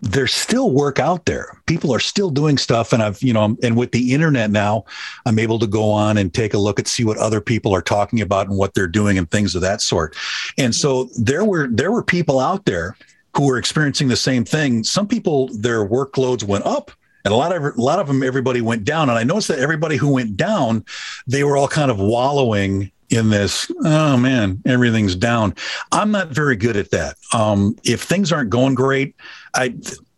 there's 0.01 0.33
still 0.33 0.71
work 0.71 0.99
out 0.99 1.25
there. 1.25 1.62
People 1.65 1.93
are 1.93 1.99
still 1.99 2.29
doing 2.29 2.57
stuff. 2.57 2.93
And 2.93 3.03
I've, 3.03 3.21
you 3.21 3.33
know, 3.33 3.57
and 3.62 3.77
with 3.77 3.91
the 3.91 4.13
internet 4.13 4.49
now, 4.49 4.85
I'm 5.25 5.39
able 5.39 5.59
to 5.59 5.67
go 5.67 5.91
on 5.91 6.17
and 6.17 6.33
take 6.33 6.53
a 6.53 6.57
look 6.57 6.79
at 6.79 6.88
see 6.88 7.03
what 7.03 7.17
other 7.17 7.41
people 7.41 7.73
are 7.75 7.81
talking 7.81 8.21
about 8.21 8.47
and 8.47 8.57
what 8.57 8.73
they're 8.73 8.88
doing 8.88 9.17
and 9.17 9.29
things 9.29 9.55
of 9.55 9.62
that 9.62 9.81
sort. 9.81 10.15
And 10.57 10.73
so 10.73 11.09
there 11.17 11.45
were 11.45 11.67
there 11.67 11.91
were 11.91 12.03
people 12.03 12.39
out 12.39 12.65
there 12.65 12.95
who 13.35 13.45
were 13.45 13.57
experiencing 13.57 14.07
the 14.07 14.15
same 14.15 14.45
thing. 14.45 14.83
Some 14.83 15.07
people 15.07 15.49
their 15.53 15.88
workloads 15.88 16.43
went 16.43 16.65
up. 16.65 16.91
And 17.25 17.33
a 17.33 17.38
lot 17.38 17.53
of 17.53 17.62
a 17.62 17.81
lot 17.81 17.99
of 17.99 18.07
them, 18.07 18.23
everybody 18.23 18.62
went 18.62 18.85
down. 18.85 19.09
And 19.09 19.17
I 19.17 19.23
noticed 19.23 19.49
that 19.49 19.59
everybody 19.59 19.97
who 19.97 20.13
went 20.13 20.38
down, 20.38 20.85
they 21.27 21.43
were 21.43 21.57
all 21.57 21.67
kind 21.67 21.91
of 21.91 21.99
wallowing 21.99 22.91
in 23.09 23.29
this 23.29 23.71
oh 23.83 24.17
man 24.17 24.62
everything's 24.65 25.15
down 25.15 25.53
i'm 25.91 26.12
not 26.12 26.29
very 26.29 26.55
good 26.55 26.77
at 26.77 26.91
that 26.91 27.17
um 27.33 27.75
if 27.83 28.03
things 28.03 28.31
aren't 28.31 28.51
going 28.51 28.75
great 28.75 29.15
i 29.55 29.73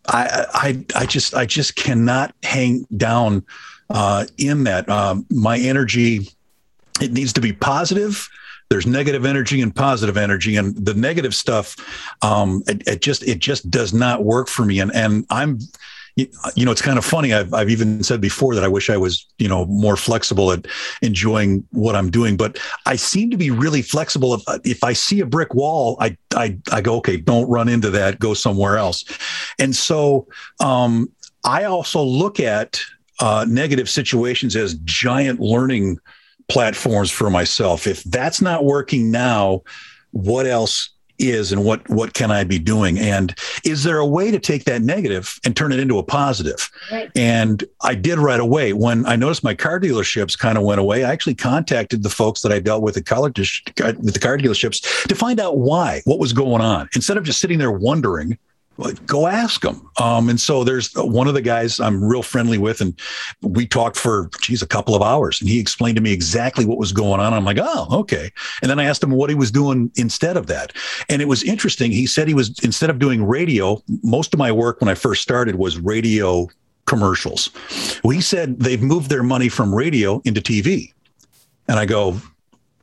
i 0.07 0.45
i, 0.53 0.85
I 0.95 1.05
just 1.05 1.33
i 1.35 1.45
just 1.45 1.75
cannot 1.75 2.33
hang 2.43 2.85
down 2.95 3.45
uh 3.89 4.25
in 4.37 4.63
that. 4.65 4.89
Um 4.89 5.25
my 5.29 5.57
energy 5.57 6.29
it 7.01 7.11
needs 7.11 7.33
to 7.33 7.41
be 7.41 7.53
positive. 7.53 8.29
There's 8.69 8.85
negative 8.85 9.25
energy 9.25 9.61
and 9.61 9.75
positive 9.75 10.17
energy 10.17 10.55
and 10.55 10.75
the 10.75 10.93
negative 10.93 11.35
stuff 11.35 11.75
um 12.21 12.63
it, 12.67 12.87
it 12.87 13.01
just 13.01 13.23
it 13.23 13.39
just 13.39 13.69
does 13.69 13.93
not 13.93 14.23
work 14.23 14.47
for 14.47 14.65
me. 14.65 14.79
And 14.79 14.93
and 14.95 15.25
i'm 15.29 15.59
you 16.15 16.65
know, 16.65 16.71
it's 16.71 16.81
kind 16.81 16.97
of 16.97 17.05
funny. 17.05 17.33
I've, 17.33 17.53
I've 17.53 17.69
even 17.69 18.03
said 18.03 18.21
before 18.21 18.53
that 18.55 18.63
I 18.63 18.67
wish 18.67 18.89
I 18.89 18.97
was, 18.97 19.25
you 19.37 19.47
know, 19.47 19.65
more 19.65 19.95
flexible 19.95 20.51
at 20.51 20.67
enjoying 21.01 21.65
what 21.71 21.95
I'm 21.95 22.09
doing, 22.09 22.37
but 22.37 22.59
I 22.85 22.95
seem 22.95 23.31
to 23.31 23.37
be 23.37 23.51
really 23.51 23.81
flexible. 23.81 24.33
If, 24.33 24.41
if 24.63 24.83
I 24.83 24.93
see 24.93 25.21
a 25.21 25.25
brick 25.25 25.53
wall, 25.53 25.97
I, 25.99 26.17
I, 26.35 26.57
I 26.71 26.81
go, 26.81 26.95
okay, 26.97 27.17
don't 27.17 27.49
run 27.49 27.69
into 27.69 27.89
that, 27.91 28.19
go 28.19 28.33
somewhere 28.33 28.77
else. 28.77 29.05
And 29.59 29.75
so, 29.75 30.27
um, 30.59 31.09
I 31.43 31.63
also 31.63 32.03
look 32.03 32.39
at, 32.39 32.79
uh, 33.19 33.45
negative 33.47 33.89
situations 33.89 34.55
as 34.55 34.75
giant 34.83 35.39
learning 35.39 35.97
platforms 36.49 37.11
for 37.11 37.29
myself. 37.29 37.87
If 37.87 38.03
that's 38.03 38.41
not 38.41 38.65
working 38.65 39.11
now, 39.11 39.61
what 40.11 40.45
else 40.45 40.89
is 41.21 41.51
and 41.51 41.63
what 41.63 41.87
what 41.89 42.13
can 42.13 42.31
I 42.31 42.43
be 42.43 42.59
doing? 42.59 42.97
And 42.99 43.35
is 43.63 43.83
there 43.83 43.97
a 43.97 44.05
way 44.05 44.31
to 44.31 44.39
take 44.39 44.65
that 44.65 44.81
negative 44.81 45.39
and 45.45 45.55
turn 45.55 45.71
it 45.71 45.79
into 45.79 45.97
a 45.97 46.03
positive? 46.03 46.69
Right. 46.91 47.11
And 47.15 47.63
I 47.81 47.95
did 47.95 48.17
right 48.17 48.39
away. 48.39 48.73
When 48.73 49.05
I 49.05 49.15
noticed 49.15 49.43
my 49.43 49.53
car 49.53 49.79
dealerships 49.79 50.37
kind 50.37 50.57
of 50.57 50.63
went 50.63 50.79
away, 50.79 51.03
I 51.03 51.11
actually 51.11 51.35
contacted 51.35 52.03
the 52.03 52.09
folks 52.09 52.41
that 52.41 52.51
I 52.51 52.59
dealt 52.59 52.81
with 52.81 52.97
at 52.97 53.05
college 53.05 53.63
uh, 53.83 53.93
with 53.99 54.13
the 54.13 54.19
car 54.19 54.37
dealerships 54.37 55.07
to 55.07 55.15
find 55.15 55.39
out 55.39 55.57
why, 55.57 56.01
what 56.05 56.19
was 56.19 56.33
going 56.33 56.61
on. 56.61 56.89
Instead 56.95 57.17
of 57.17 57.23
just 57.23 57.39
sitting 57.39 57.59
there 57.59 57.71
wondering, 57.71 58.37
go 59.05 59.27
ask 59.27 59.61
them. 59.61 59.89
Um, 59.99 60.29
and 60.29 60.39
so 60.39 60.63
there's 60.63 60.91
one 60.95 61.27
of 61.27 61.33
the 61.33 61.41
guys 61.41 61.79
I'm 61.79 62.03
real 62.03 62.23
friendly 62.23 62.57
with, 62.57 62.81
and 62.81 62.99
we 63.41 63.65
talked 63.65 63.97
for, 63.97 64.29
geez, 64.41 64.61
a 64.61 64.67
couple 64.67 64.95
of 64.95 65.01
hours. 65.01 65.39
And 65.39 65.49
he 65.49 65.59
explained 65.59 65.95
to 65.97 66.01
me 66.01 66.11
exactly 66.11 66.65
what 66.65 66.77
was 66.77 66.91
going 66.91 67.19
on. 67.19 67.33
I'm 67.33 67.45
like, 67.45 67.57
oh, 67.59 67.87
okay. 67.91 68.31
And 68.61 68.69
then 68.69 68.79
I 68.79 68.85
asked 68.85 69.03
him 69.03 69.11
what 69.11 69.29
he 69.29 69.35
was 69.35 69.51
doing 69.51 69.91
instead 69.95 70.37
of 70.37 70.47
that. 70.47 70.73
And 71.09 71.21
it 71.21 71.27
was 71.27 71.43
interesting. 71.43 71.91
He 71.91 72.05
said 72.05 72.27
he 72.27 72.33
was, 72.33 72.57
instead 72.63 72.89
of 72.89 72.99
doing 72.99 73.23
radio, 73.23 73.81
most 74.03 74.33
of 74.33 74.39
my 74.39 74.51
work 74.51 74.81
when 74.81 74.89
I 74.89 74.95
first 74.95 75.21
started 75.21 75.55
was 75.55 75.79
radio 75.79 76.47
commercials. 76.85 77.49
Well, 78.03 78.11
he 78.11 78.21
said 78.21 78.59
they've 78.59 78.81
moved 78.81 79.09
their 79.09 79.23
money 79.23 79.49
from 79.49 79.73
radio 79.73 80.21
into 80.25 80.41
TV. 80.41 80.91
And 81.67 81.79
I 81.79 81.85
go, 81.85 82.19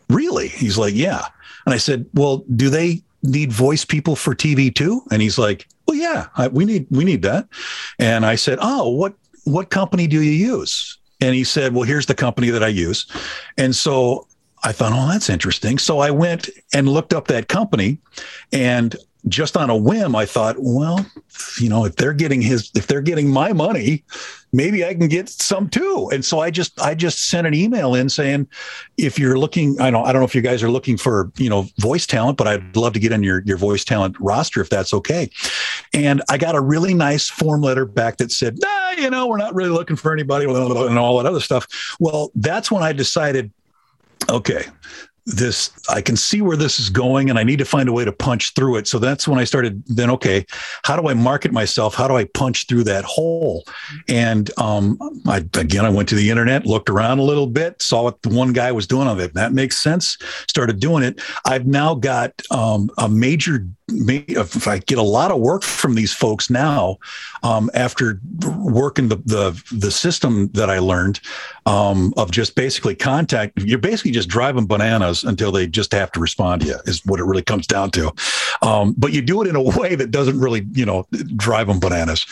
really? 0.09 0.49
He's 0.49 0.79
like, 0.79 0.95
yeah. 0.95 1.27
And 1.67 1.75
I 1.75 1.79
said, 1.79 2.07
well, 2.15 2.45
do 2.57 2.71
they 2.71 3.03
need 3.23 3.53
voice 3.53 3.85
people 3.85 4.17
for 4.17 4.35
TV 4.35 4.75
too? 4.75 5.03
And 5.11 5.21
he's 5.21 5.39
like, 5.39 5.69
well, 5.89 5.97
yeah, 5.97 6.27
I, 6.37 6.49
we 6.49 6.67
need 6.67 6.87
we 6.91 7.03
need 7.03 7.23
that. 7.23 7.49
And 7.99 8.25
I 8.27 8.35
said, 8.37 8.59
oh, 8.61 8.91
what 8.91 9.15
what 9.45 9.71
company 9.71 10.07
do 10.07 10.23
you 10.23 10.33
use? 10.33 10.99
And 11.21 11.35
he 11.35 11.43
said, 11.43 11.75
well, 11.75 11.83
here's 11.83 12.07
the 12.07 12.15
company 12.15 12.51
that 12.51 12.63
I 12.63 12.69
use. 12.69 13.07
And 13.57 13.75
so 13.75 14.29
I 14.63 14.73
thought, 14.73 14.93
oh, 14.93 15.09
that's 15.11 15.31
interesting. 15.31 15.79
So 15.79 15.99
I 15.99 16.11
went 16.11 16.49
and 16.75 16.89
looked 16.89 17.15
up 17.15 17.27
that 17.29 17.49
company, 17.49 17.99
and 18.53 18.95
just 19.27 19.57
on 19.57 19.69
a 19.69 19.77
whim, 19.77 20.15
I 20.15 20.27
thought, 20.27 20.57
well, 20.59 21.05
you 21.61 21.69
know, 21.69 21.85
if 21.85 21.97
they're 21.97 22.13
getting 22.13 22.41
his, 22.41 22.71
if 22.75 22.87
they're 22.87 23.01
getting 23.01 23.29
my 23.29 23.53
money, 23.53 24.05
maybe 24.53 24.85
I 24.85 24.95
can 24.95 25.09
get 25.09 25.29
some 25.29 25.69
too. 25.69 26.09
And 26.13 26.25
so 26.25 26.41
I 26.41 26.51
just, 26.51 26.81
I 26.81 26.95
just 26.95 27.29
sent 27.29 27.47
an 27.47 27.53
email 27.53 27.95
in 27.95 28.09
saying, 28.09 28.49
if 28.97 29.19
you're 29.19 29.39
looking, 29.39 29.81
I 29.81 29.91
don't, 29.91 30.07
I 30.07 30.13
don't 30.13 30.21
know 30.21 30.27
if 30.27 30.35
you 30.35 30.41
guys 30.41 30.63
are 30.63 30.71
looking 30.71 30.97
for, 30.97 31.33
you 31.37 31.51
know, 31.51 31.67
voice 31.79 32.07
talent, 32.07 32.39
but 32.39 32.47
I'd 32.47 32.77
love 32.77 32.93
to 32.93 33.01
get 33.01 33.13
on 33.13 33.23
your, 33.23 33.43
your 33.45 33.57
voice 33.57 33.85
talent 33.85 34.17
roster 34.21 34.61
if 34.61 34.71
that's 34.71 34.95
okay. 34.95 35.31
And 35.93 36.23
I 36.29 36.39
got 36.39 36.55
a 36.55 36.61
really 36.61 36.95
nice 36.95 37.29
form 37.29 37.61
letter 37.61 37.85
back 37.85 38.19
that 38.19 38.31
said, 38.31 38.59
nah, 38.61 38.91
you 38.93 39.11
know, 39.11 39.27
we're 39.27 39.37
not 39.37 39.55
really 39.55 39.71
looking 39.71 39.97
for 39.97 40.13
anybody 40.13 40.47
and 40.47 40.99
all 40.99 41.19
that 41.19 41.27
other 41.27 41.41
stuff. 41.41 41.67
Well, 41.99 42.31
that's 42.35 42.71
when 42.71 42.83
I 42.83 42.93
decided, 42.93 43.53
okay, 44.29 44.65
this 45.29 45.71
i 45.91 46.01
can 46.01 46.17
see 46.17 46.41
where 46.41 46.57
this 46.57 46.81
is 46.81 46.89
going 46.89 47.29
and 47.29 47.39
i 47.39 47.43
need 47.43 47.59
to 47.59 47.65
find 47.65 47.89
a 47.89 47.93
way 47.93 48.05
to 48.05 48.13
punch 48.13 48.55
through 48.55 48.77
it. 48.77 48.89
So 48.89 48.99
that's 48.99 49.29
when 49.29 49.39
i 49.39 49.45
started 49.45 49.83
then 49.87 50.11
okay 50.11 50.47
how 50.85 50.97
do 51.01 51.09
i 51.09 51.15
market 51.15 51.53
myself? 51.53 51.95
How 51.95 52.09
do 52.09 52.17
i 52.17 52.25
punch 52.25 52.67
through 52.67 52.85
that 52.85 53.05
hole? 53.05 53.65
And 54.09 54.51
um, 54.59 54.99
I, 55.27 55.39
again 55.55 55.85
i 55.85 55.91
went 55.91 56.09
to 56.11 56.15
the 56.15 56.31
internet 56.31 56.67
looked 56.67 56.91
around 56.91 57.19
a 57.19 57.23
little 57.23 57.47
bit 57.47 57.81
saw 57.83 58.03
what 58.03 58.23
the 58.23 58.31
one 58.31 58.53
guy 58.53 58.73
was 58.73 58.87
doing. 58.87 59.09
On 59.09 59.19
it 59.21 59.35
that 59.35 59.53
makes 59.53 59.79
sense. 59.79 60.19
Started 60.49 60.81
doing 60.81 61.03
it. 61.03 61.21
I've 61.45 61.67
now 61.67 61.95
got 61.95 62.33
um, 62.51 62.91
a 62.99 63.09
major 63.09 63.67
if 63.89 64.69
I 64.69 64.79
get 64.79 64.99
a 64.99 65.03
lot 65.03 65.31
of 65.31 65.41
work 65.41 65.63
from 65.63 65.95
these 65.95 66.13
folks 66.13 66.51
now, 66.51 66.99
um, 67.43 67.71
after 67.75 68.21
working 68.59 69.09
the, 69.09 69.17
the 69.17 69.63
the 69.73 69.91
system 69.91 70.49
that 70.53 70.69
I 70.69 70.79
learned 70.79 71.21
um, 71.67 72.13
of 72.17 72.31
just 72.31 72.55
basically 72.55 72.95
contact, 72.95 73.61
you're 73.63 73.79
basically 73.79 74.11
just 74.11 74.29
driving 74.29 74.67
bananas 74.67 75.25
until 75.25 75.53
they 75.53 75.67
just 75.67 75.93
have 75.93 76.13
to 76.13 76.21
respond 76.21 76.63
to 76.63 76.69
you. 76.69 76.77
Is 76.87 77.05
what 77.07 77.21
it 77.21 77.25
really 77.25 77.43
comes 77.43 77.67
down 77.67 77.91
to. 77.93 78.13
Um, 78.63 78.95
but 78.99 79.13
you 79.13 79.23
do 79.23 79.43
it 79.43 79.49
in 79.49 79.57
a 79.57 79.63
way 79.79 79.95
that 79.95 80.11
doesn't 80.11 80.39
really, 80.39 80.67
you 80.73 80.85
know, 80.85 81.07
drive 81.37 81.69
them 81.69 81.81
bananas. 81.81 82.27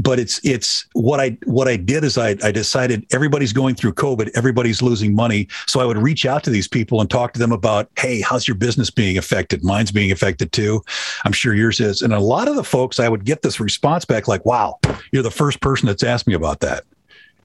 But 0.00 0.18
it's 0.18 0.40
it's 0.44 0.86
what 0.92 1.20
I 1.20 1.36
what 1.44 1.68
I 1.68 1.76
did 1.76 2.04
is 2.04 2.16
I 2.16 2.36
I 2.42 2.50
decided 2.50 3.06
everybody's 3.12 3.52
going 3.52 3.74
through 3.74 3.94
COVID, 3.94 4.30
everybody's 4.34 4.80
losing 4.80 5.14
money, 5.14 5.48
so 5.66 5.80
I 5.80 5.84
would 5.84 5.98
reach 5.98 6.24
out 6.24 6.44
to 6.44 6.50
these 6.50 6.66
people 6.66 7.00
and 7.00 7.10
talk 7.10 7.32
to 7.34 7.38
them 7.38 7.52
about, 7.52 7.90
hey, 7.98 8.20
how's 8.20 8.48
your 8.48 8.54
business 8.54 8.90
being 8.90 9.18
affected? 9.18 9.62
Mine's 9.62 9.92
being 9.92 10.10
affected 10.10 10.52
too. 10.52 10.82
I'm 11.24 11.32
sure 11.32 11.54
yours 11.54 11.80
is. 11.80 12.02
And 12.02 12.12
a 12.12 12.20
lot 12.20 12.48
of 12.48 12.56
the 12.56 12.64
folks, 12.64 13.00
I 13.00 13.08
would 13.08 13.24
get 13.24 13.42
this 13.42 13.60
response 13.60 14.04
back 14.04 14.28
like, 14.28 14.46
wow, 14.46 14.78
you're 15.12 15.22
the 15.22 15.30
first 15.30 15.60
person 15.60 15.86
that's 15.86 16.02
asked 16.02 16.26
me 16.26 16.34
about 16.34 16.60
that 16.60 16.84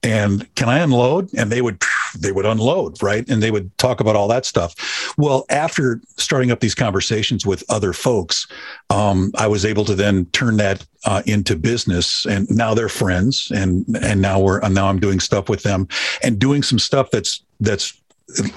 and 0.02 0.52
can 0.54 0.68
I 0.68 0.78
unload? 0.78 1.32
And 1.34 1.50
they 1.50 1.62
would 1.62 1.80
they 2.20 2.32
would 2.32 2.46
unload, 2.46 3.02
right? 3.02 3.28
And 3.28 3.42
they 3.42 3.50
would 3.50 3.76
talk 3.78 4.00
about 4.00 4.16
all 4.16 4.28
that 4.28 4.44
stuff. 4.44 4.74
Well, 5.18 5.44
after 5.50 6.00
starting 6.16 6.50
up 6.50 6.60
these 6.60 6.74
conversations 6.74 7.46
with 7.46 7.64
other 7.68 7.92
folks, 7.92 8.46
um, 8.90 9.32
I 9.36 9.46
was 9.46 9.64
able 9.64 9.84
to 9.86 9.94
then 9.94 10.26
turn 10.26 10.56
that 10.58 10.86
uh, 11.04 11.22
into 11.26 11.56
business, 11.56 12.26
and 12.26 12.48
now 12.50 12.74
they're 12.74 12.88
friends, 12.88 13.50
and 13.54 13.84
and 14.02 14.20
now 14.20 14.40
we're 14.40 14.60
and 14.60 14.74
now 14.74 14.88
I'm 14.88 15.00
doing 15.00 15.20
stuff 15.20 15.48
with 15.48 15.62
them, 15.62 15.88
and 16.22 16.38
doing 16.38 16.62
some 16.62 16.78
stuff 16.78 17.10
that's 17.10 17.42
that's 17.60 18.00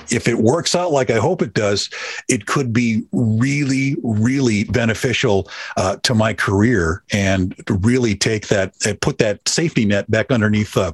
if 0.09 0.27
it 0.27 0.37
works 0.37 0.75
out 0.75 0.91
like 0.91 1.09
I 1.09 1.17
hope 1.17 1.41
it 1.41 1.53
does, 1.53 1.89
it 2.27 2.45
could 2.45 2.73
be 2.73 3.03
really, 3.11 3.95
really 4.03 4.65
beneficial 4.65 5.49
uh, 5.77 5.95
to 6.03 6.13
my 6.13 6.33
career 6.33 7.03
and 7.11 7.55
really 7.69 8.15
take 8.15 8.47
that, 8.49 8.73
put 9.01 9.17
that 9.19 9.47
safety 9.47 9.85
net 9.85 10.09
back 10.11 10.29
underneath 10.31 10.75
uh, 10.75 10.91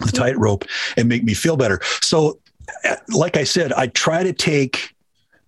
the 0.00 0.12
tightrope 0.12 0.64
and 0.96 1.08
make 1.08 1.24
me 1.24 1.34
feel 1.34 1.56
better. 1.56 1.80
So, 2.02 2.38
uh, 2.84 2.96
like 3.08 3.36
I 3.36 3.44
said, 3.44 3.72
I 3.72 3.88
try 3.88 4.22
to 4.22 4.32
take 4.32 4.94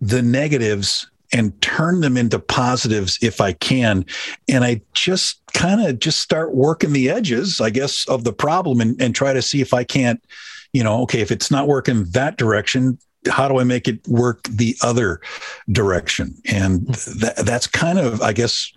the 0.01 0.23
negatives 0.23 1.09
and 1.33 1.59
turn 1.63 2.01
them 2.01 2.17
into 2.17 2.39
positives 2.39 3.19
if 3.23 3.41
I 3.41 3.53
can. 3.55 4.05
And 4.49 4.65
I 4.65 4.83
just 4.93 5.41
kind 5.55 5.81
of 5.81 5.99
just 5.99 6.21
start 6.21 6.55
working 6.55 6.93
the 6.93 7.09
edges, 7.09 7.61
I 7.61 7.71
guess, 7.71 8.07
of 8.09 8.25
the 8.25 8.33
problem 8.33 8.81
and, 8.81 9.01
and 9.01 9.15
try 9.15 9.33
to 9.33 9.41
see 9.41 9.61
if 9.61 9.73
I 9.73 9.85
can't, 9.85 10.23
you 10.73 10.85
know, 10.85 11.03
okay, 11.03 11.21
if 11.21 11.31
it's 11.31 11.51
not 11.51 11.69
working 11.69 12.05
that 12.11 12.37
direction, 12.37 12.99
how 13.31 13.49
do 13.49 13.59
I 13.59 13.65
make 13.65 13.89
it 13.89 14.07
work 14.09 14.43
the 14.49 14.77
other 14.83 15.21
direction? 15.71 16.35
And 16.45 16.87
that, 16.89 17.37
that's 17.47 17.67
kind 17.67 17.99
of, 17.99 18.21
I 18.21 18.33
guess, 18.33 18.71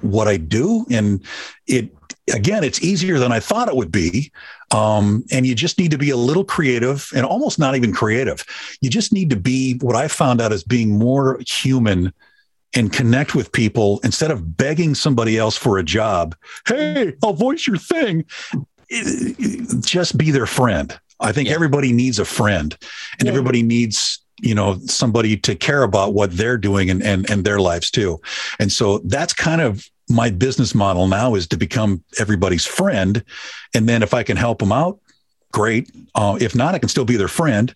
what 0.00 0.28
I 0.28 0.36
do. 0.36 0.86
And 0.90 1.22
it, 1.66 1.94
again, 2.32 2.64
it's 2.64 2.82
easier 2.82 3.18
than 3.18 3.32
I 3.32 3.40
thought 3.40 3.68
it 3.68 3.76
would 3.76 3.92
be. 3.92 4.32
Um, 4.70 5.24
and 5.30 5.46
you 5.46 5.54
just 5.54 5.78
need 5.78 5.90
to 5.92 5.98
be 5.98 6.10
a 6.10 6.16
little 6.16 6.44
creative 6.44 7.10
and 7.14 7.24
almost 7.24 7.58
not 7.58 7.74
even 7.74 7.92
creative. 7.92 8.44
You 8.80 8.90
just 8.90 9.12
need 9.12 9.30
to 9.30 9.36
be 9.36 9.78
what 9.78 9.96
I 9.96 10.08
found 10.08 10.40
out 10.40 10.52
as 10.52 10.62
being 10.62 10.98
more 10.98 11.40
human 11.46 12.12
and 12.74 12.92
connect 12.92 13.34
with 13.34 13.50
people 13.52 13.98
instead 14.04 14.30
of 14.30 14.56
begging 14.56 14.94
somebody 14.94 15.38
else 15.38 15.56
for 15.56 15.78
a 15.78 15.82
job. 15.82 16.36
Hey, 16.66 17.14
I'll 17.22 17.32
voice 17.32 17.66
your 17.66 17.78
thing. 17.78 18.26
Just 19.80 20.18
be 20.18 20.30
their 20.30 20.46
friend. 20.46 20.98
I 21.20 21.32
think 21.32 21.48
yeah. 21.48 21.54
everybody 21.54 21.92
needs 21.92 22.18
a 22.18 22.24
friend 22.24 22.76
and 23.18 23.26
yeah. 23.26 23.32
everybody 23.32 23.62
needs 23.62 24.20
you 24.40 24.54
know 24.54 24.78
somebody 24.86 25.36
to 25.36 25.56
care 25.56 25.82
about 25.82 26.14
what 26.14 26.36
they're 26.36 26.58
doing 26.58 26.90
and, 26.90 27.02
and 27.02 27.28
and 27.28 27.44
their 27.44 27.58
lives 27.58 27.90
too 27.90 28.20
and 28.60 28.70
so 28.70 28.98
that's 28.98 29.32
kind 29.32 29.60
of 29.60 29.84
my 30.08 30.30
business 30.30 30.74
model 30.74 31.08
now 31.08 31.34
is 31.34 31.46
to 31.48 31.56
become 31.56 32.02
everybody's 32.18 32.66
friend. 32.66 33.22
And 33.74 33.88
then 33.88 34.02
if 34.02 34.14
I 34.14 34.22
can 34.22 34.36
help 34.36 34.58
them 34.58 34.72
out, 34.72 35.00
great. 35.52 35.90
Uh, 36.14 36.38
if 36.40 36.54
not, 36.54 36.74
I 36.74 36.78
can 36.78 36.88
still 36.88 37.04
be 37.04 37.16
their 37.16 37.28
friend. 37.28 37.74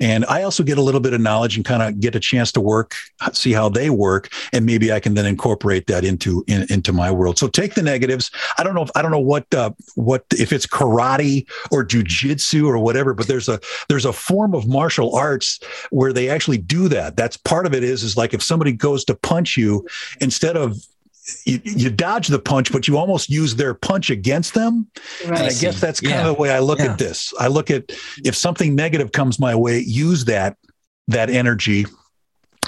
And 0.00 0.24
I 0.26 0.42
also 0.42 0.62
get 0.62 0.78
a 0.78 0.82
little 0.82 1.00
bit 1.00 1.12
of 1.12 1.20
knowledge 1.20 1.56
and 1.56 1.64
kind 1.64 1.82
of 1.82 2.00
get 2.00 2.16
a 2.16 2.20
chance 2.20 2.50
to 2.52 2.60
work, 2.60 2.94
see 3.32 3.52
how 3.52 3.68
they 3.68 3.90
work, 3.90 4.28
and 4.52 4.66
maybe 4.66 4.92
I 4.92 5.00
can 5.00 5.14
then 5.14 5.26
incorporate 5.26 5.86
that 5.86 6.04
into 6.04 6.44
in, 6.48 6.66
into 6.70 6.92
my 6.92 7.10
world. 7.10 7.38
So 7.38 7.46
take 7.46 7.74
the 7.74 7.82
negatives. 7.82 8.30
I 8.58 8.64
don't 8.64 8.74
know 8.74 8.82
if 8.82 8.90
I 8.94 9.02
don't 9.02 9.12
know 9.12 9.20
what 9.20 9.52
uh, 9.54 9.70
what 9.94 10.24
if 10.32 10.52
it's 10.52 10.66
karate 10.66 11.48
or 11.70 11.84
jujitsu 11.84 12.66
or 12.66 12.78
whatever, 12.78 13.14
but 13.14 13.28
there's 13.28 13.48
a 13.48 13.60
there's 13.88 14.04
a 14.04 14.12
form 14.12 14.54
of 14.54 14.66
martial 14.66 15.14
arts 15.14 15.60
where 15.90 16.12
they 16.12 16.28
actually 16.28 16.58
do 16.58 16.88
that. 16.88 17.16
That's 17.16 17.36
part 17.36 17.64
of 17.64 17.72
it. 17.72 17.84
Is 17.84 18.02
is 18.02 18.16
like 18.16 18.34
if 18.34 18.42
somebody 18.42 18.72
goes 18.72 19.04
to 19.04 19.14
punch 19.14 19.56
you, 19.56 19.86
instead 20.20 20.56
of 20.56 20.76
you, 21.44 21.60
you, 21.64 21.90
dodge 21.90 22.28
the 22.28 22.38
punch, 22.38 22.70
but 22.72 22.86
you 22.86 22.98
almost 22.98 23.30
use 23.30 23.56
their 23.56 23.74
punch 23.74 24.10
against 24.10 24.54
them. 24.54 24.86
Right. 25.24 25.38
And 25.38 25.48
I 25.48 25.52
guess 25.52 25.80
that's 25.80 26.00
kind 26.00 26.14
yeah. 26.14 26.28
of 26.28 26.36
the 26.36 26.40
way 26.40 26.50
I 26.50 26.58
look 26.58 26.78
yeah. 26.78 26.92
at 26.92 26.98
this. 26.98 27.32
I 27.38 27.48
look 27.48 27.70
at 27.70 27.92
if 28.24 28.34
something 28.34 28.74
negative 28.74 29.12
comes 29.12 29.38
my 29.38 29.54
way, 29.54 29.78
use 29.80 30.26
that 30.26 30.56
that 31.08 31.30
energy 31.30 31.86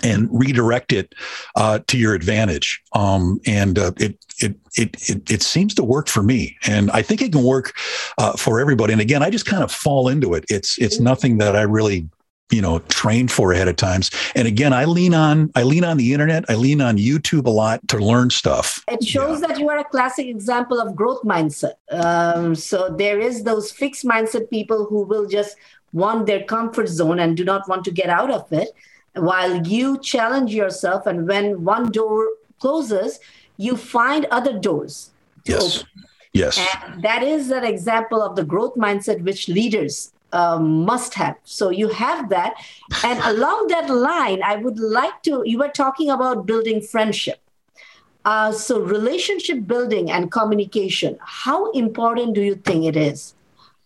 and 0.03 0.29
redirect 0.31 0.93
it 0.93 1.15
uh, 1.55 1.81
to 1.87 1.99
your 1.99 2.15
advantage. 2.15 2.83
Um, 2.93 3.41
and 3.47 3.79
uh, 3.79 3.93
it, 3.97 4.19
it, 4.39 4.57
it 4.77 5.09
it 5.09 5.31
it 5.31 5.43
seems 5.43 5.75
to 5.75 5.85
work 5.85 6.09
for 6.09 6.23
me, 6.23 6.57
and 6.67 6.91
I 6.91 7.03
think 7.03 7.23
it 7.23 7.33
can 7.33 7.43
work 7.43 7.75
uh, 8.19 8.33
for 8.33 8.61
everybody. 8.61 8.93
And 8.93 9.03
again, 9.03 9.23
I 9.23 9.31
just 9.31 9.47
kind 9.47 9.63
of 9.63 9.73
fall 9.73 10.09
into 10.09 10.35
it. 10.35 10.45
It's 10.49 10.79
it's 10.79 11.01
nothing 11.01 11.39
that 11.39 11.57
I 11.57 11.63
really 11.63 12.09
you 12.51 12.61
know 12.61 12.79
trained 12.89 13.31
for 13.31 13.53
ahead 13.53 13.69
of 13.69 13.77
times. 13.77 14.11
And 14.35 14.47
again 14.47 14.73
i 14.73 14.85
lean 14.85 15.15
on 15.15 15.51
i 15.55 15.63
lean 15.63 15.85
on 15.85 15.97
the 15.97 16.13
internet. 16.13 16.45
I 16.49 16.55
lean 16.55 16.81
on 16.81 16.97
youtube 16.97 17.47
a 17.47 17.51
lot 17.51 17.87
to 17.89 17.99
learn 17.99 18.31
stuff. 18.31 18.85
It 18.89 19.05
shows 19.05 19.41
yeah. 19.41 19.49
that 19.49 19.59
you 19.59 19.69
are 19.69 19.79
a 19.79 19.85
classic 19.85 20.27
example 20.27 20.81
of 20.81 20.95
growth 20.95 21.23
mindset. 21.23 21.75
Um, 21.91 22.55
so 22.55 22.91
there 22.91 23.21
is 23.21 23.45
those 23.45 23.73
fixed 23.73 24.05
mindset 24.05 24.51
people 24.51 24.87
who 24.87 25.03
will 25.03 25.27
just 25.27 25.57
want 25.93 26.27
their 26.27 26.45
comfort 26.45 26.89
zone 26.89 27.19
and 27.19 27.37
do 27.37 27.45
not 27.45 27.69
want 27.69 27.85
to 27.85 27.91
get 27.91 28.09
out 28.09 28.31
of 28.31 28.53
it. 28.53 28.69
While 29.15 29.67
you 29.67 29.99
challenge 29.99 30.53
yourself 30.53 31.07
and 31.07 31.27
when 31.27 31.65
one 31.65 31.91
door 31.91 32.29
closes 32.61 33.19
you 33.57 33.77
find 33.77 34.27
other 34.27 34.59
doors 34.59 35.11
yes. 35.45 35.79
open. 35.79 35.89
yes. 36.33 36.59
And 36.59 37.03
that 37.03 37.23
is 37.23 37.51
an 37.51 37.65
example 37.65 38.23
of 38.23 38.37
the 38.37 38.45
growth 38.45 38.75
mindset 38.75 39.23
which 39.23 39.49
leaders 39.49 40.13
um, 40.37 40.85
must 40.85 41.15
have. 41.15 41.37
So 41.45 41.71
you 41.71 41.89
have 41.89 42.29
that. 42.29 42.55
And 43.05 43.19
along 43.33 43.69
that 43.69 43.89
line, 43.89 44.43
I 44.43 44.57
would 44.57 44.79
like 44.79 45.23
to, 45.23 45.43
you 45.45 45.59
were 45.59 45.69
talking 45.69 46.11
about 46.11 46.47
building 46.47 46.81
friendship. 46.81 47.41
Uh, 48.25 48.53
so 48.53 48.81
relationship 48.81 49.67
building 49.67 50.11
and 50.11 50.31
communication, 50.31 51.17
how 51.21 51.71
important 51.71 52.35
do 52.35 52.43
you 52.43 52.57
think 52.57 52.85
it 52.85 52.97
is 52.97 53.35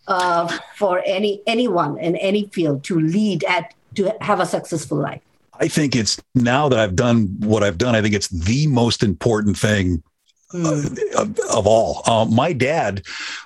uh, 0.09 0.49
for 0.77 1.03
any 1.05 1.43
anyone 1.47 1.99
in 1.99 2.17
any 2.17 2.47
field 2.47 2.83
to 2.85 2.99
lead 2.99 3.45
at 3.45 3.75
to 3.97 4.17
have 4.23 4.41
a 4.41 4.47
successful 4.47 4.97
life? 4.97 5.21
I 5.61 5.69
think 5.69 5.95
it's 5.95 6.19
now 6.35 6.71
that 6.71 6.79
I've 6.79 6.97
done 6.97 7.37
what 7.41 7.63
I've 7.63 7.77
done, 7.77 7.95
I 7.95 8.01
think 8.01 8.15
it's 8.15 8.29
the 8.29 8.67
most 8.67 9.03
important 9.03 9.59
thing 9.59 10.03
mm. 10.55 11.15
of, 11.15 11.39
of, 11.51 11.67
all. 11.67 12.03
Uh, 12.07 12.25
my 12.25 12.55
dad 12.55 13.03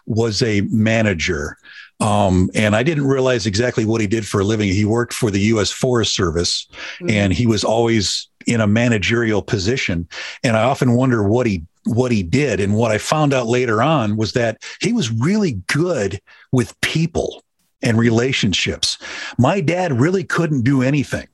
was 0.07 0.43
a 0.43 0.61
manager 0.71 1.59
um, 2.01 2.51
and 2.55 2.75
I 2.75 2.83
didn't 2.83 3.07
realize 3.07 3.47
exactly 3.47 3.85
what 3.85 4.01
he 4.01 4.07
did 4.07 4.27
for 4.27 4.41
a 4.41 4.45
living. 4.45 4.69
He 4.69 4.85
worked 4.85 5.13
for 5.13 5.31
the 5.31 5.41
U.S. 5.41 5.71
Forest 5.71 6.15
Service, 6.15 6.67
mm-hmm. 6.97 7.11
and 7.11 7.33
he 7.33 7.47
was 7.47 7.65
always 7.65 8.29
in 8.47 8.61
a 8.61 8.67
managerial 8.67 9.43
position. 9.43 10.09
And 10.43 10.57
I 10.57 10.65
often 10.65 10.93
wonder 10.95 11.23
what 11.23 11.47
he 11.47 11.65
what 11.87 12.13
he 12.13 12.23
did. 12.23 12.61
And 12.61 12.75
what 12.75 12.91
I 12.91 12.99
found 12.99 13.35
out 13.35 13.47
later 13.47 13.83
on 13.83 14.17
was 14.17 14.33
that 14.33 14.63
he 14.81 14.93
was 14.93 15.11
really 15.11 15.61
good 15.67 16.21
with 16.51 16.79
people 16.81 17.43
and 17.83 17.99
relationships. 17.99 18.97
My 19.39 19.61
dad 19.61 20.01
really 20.01 20.25
couldn't 20.25 20.63
do 20.63 20.83
anything. 20.83 21.29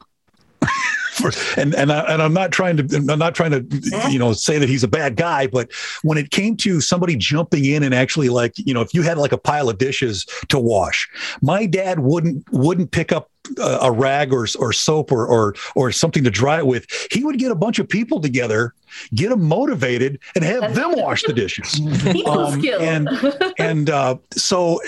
For, 1.21 1.61
and 1.61 1.75
and, 1.75 1.93
I, 1.93 2.01
and 2.13 2.23
I'm 2.23 2.33
not 2.33 2.53
trying 2.53 2.77
to 2.77 2.97
I'm 2.97 3.19
not 3.19 3.35
trying 3.35 3.51
to 3.53 4.11
you 4.11 4.19
know 4.19 4.33
say 4.33 4.59
that 4.59 4.69
he's 4.69 4.85
a 4.85 4.89
bad 4.89 5.17
guy, 5.17 5.47
but 5.47 5.73
when 6.03 6.19
it 6.19 6.31
came 6.31 6.57
to 6.59 6.81
somebody 6.81 7.17
jumping 7.17 7.65
in 7.65 7.83
and 7.83 7.95
actually 7.95 8.29
like 8.29 8.55
you 8.59 8.75
know 8.75 8.81
if 8.81 8.95
you 8.95 9.03
had 9.03 9.19
like 9.19 9.33
a 9.33 9.39
pile 9.39 9.69
of 9.69 9.79
dishes 9.79 10.25
to 10.49 10.59
wash, 10.59 11.09
my 11.43 11.67
dad 11.67 12.01
wouldn't 12.01 12.45
wouldn't 12.53 12.91
pick 12.91 13.13
up 13.13 13.30
a 13.59 13.91
rag 13.91 14.33
or 14.33 14.47
or 14.59 14.73
soap 14.73 15.11
or 15.13 15.27
or 15.27 15.55
or 15.75 15.93
something 15.93 16.25
to 16.25 16.31
dry 16.31 16.59
it 16.59 16.67
with. 16.67 16.87
He 17.11 17.25
would 17.25 17.39
get 17.39 17.51
a 17.51 17.55
bunch 17.55 17.79
of 17.79 17.89
people 17.89 18.21
together, 18.21 18.75
get 19.15 19.31
them 19.31 19.43
motivated, 19.43 20.19
and 20.35 20.45
have 20.45 20.75
them 20.75 20.93
wash 20.97 21.23
the 21.23 21.33
dishes. 21.33 21.81
Um, 22.27 22.63
and 22.81 23.09
and 23.59 23.91
uh, 23.91 24.17
so 24.33 24.81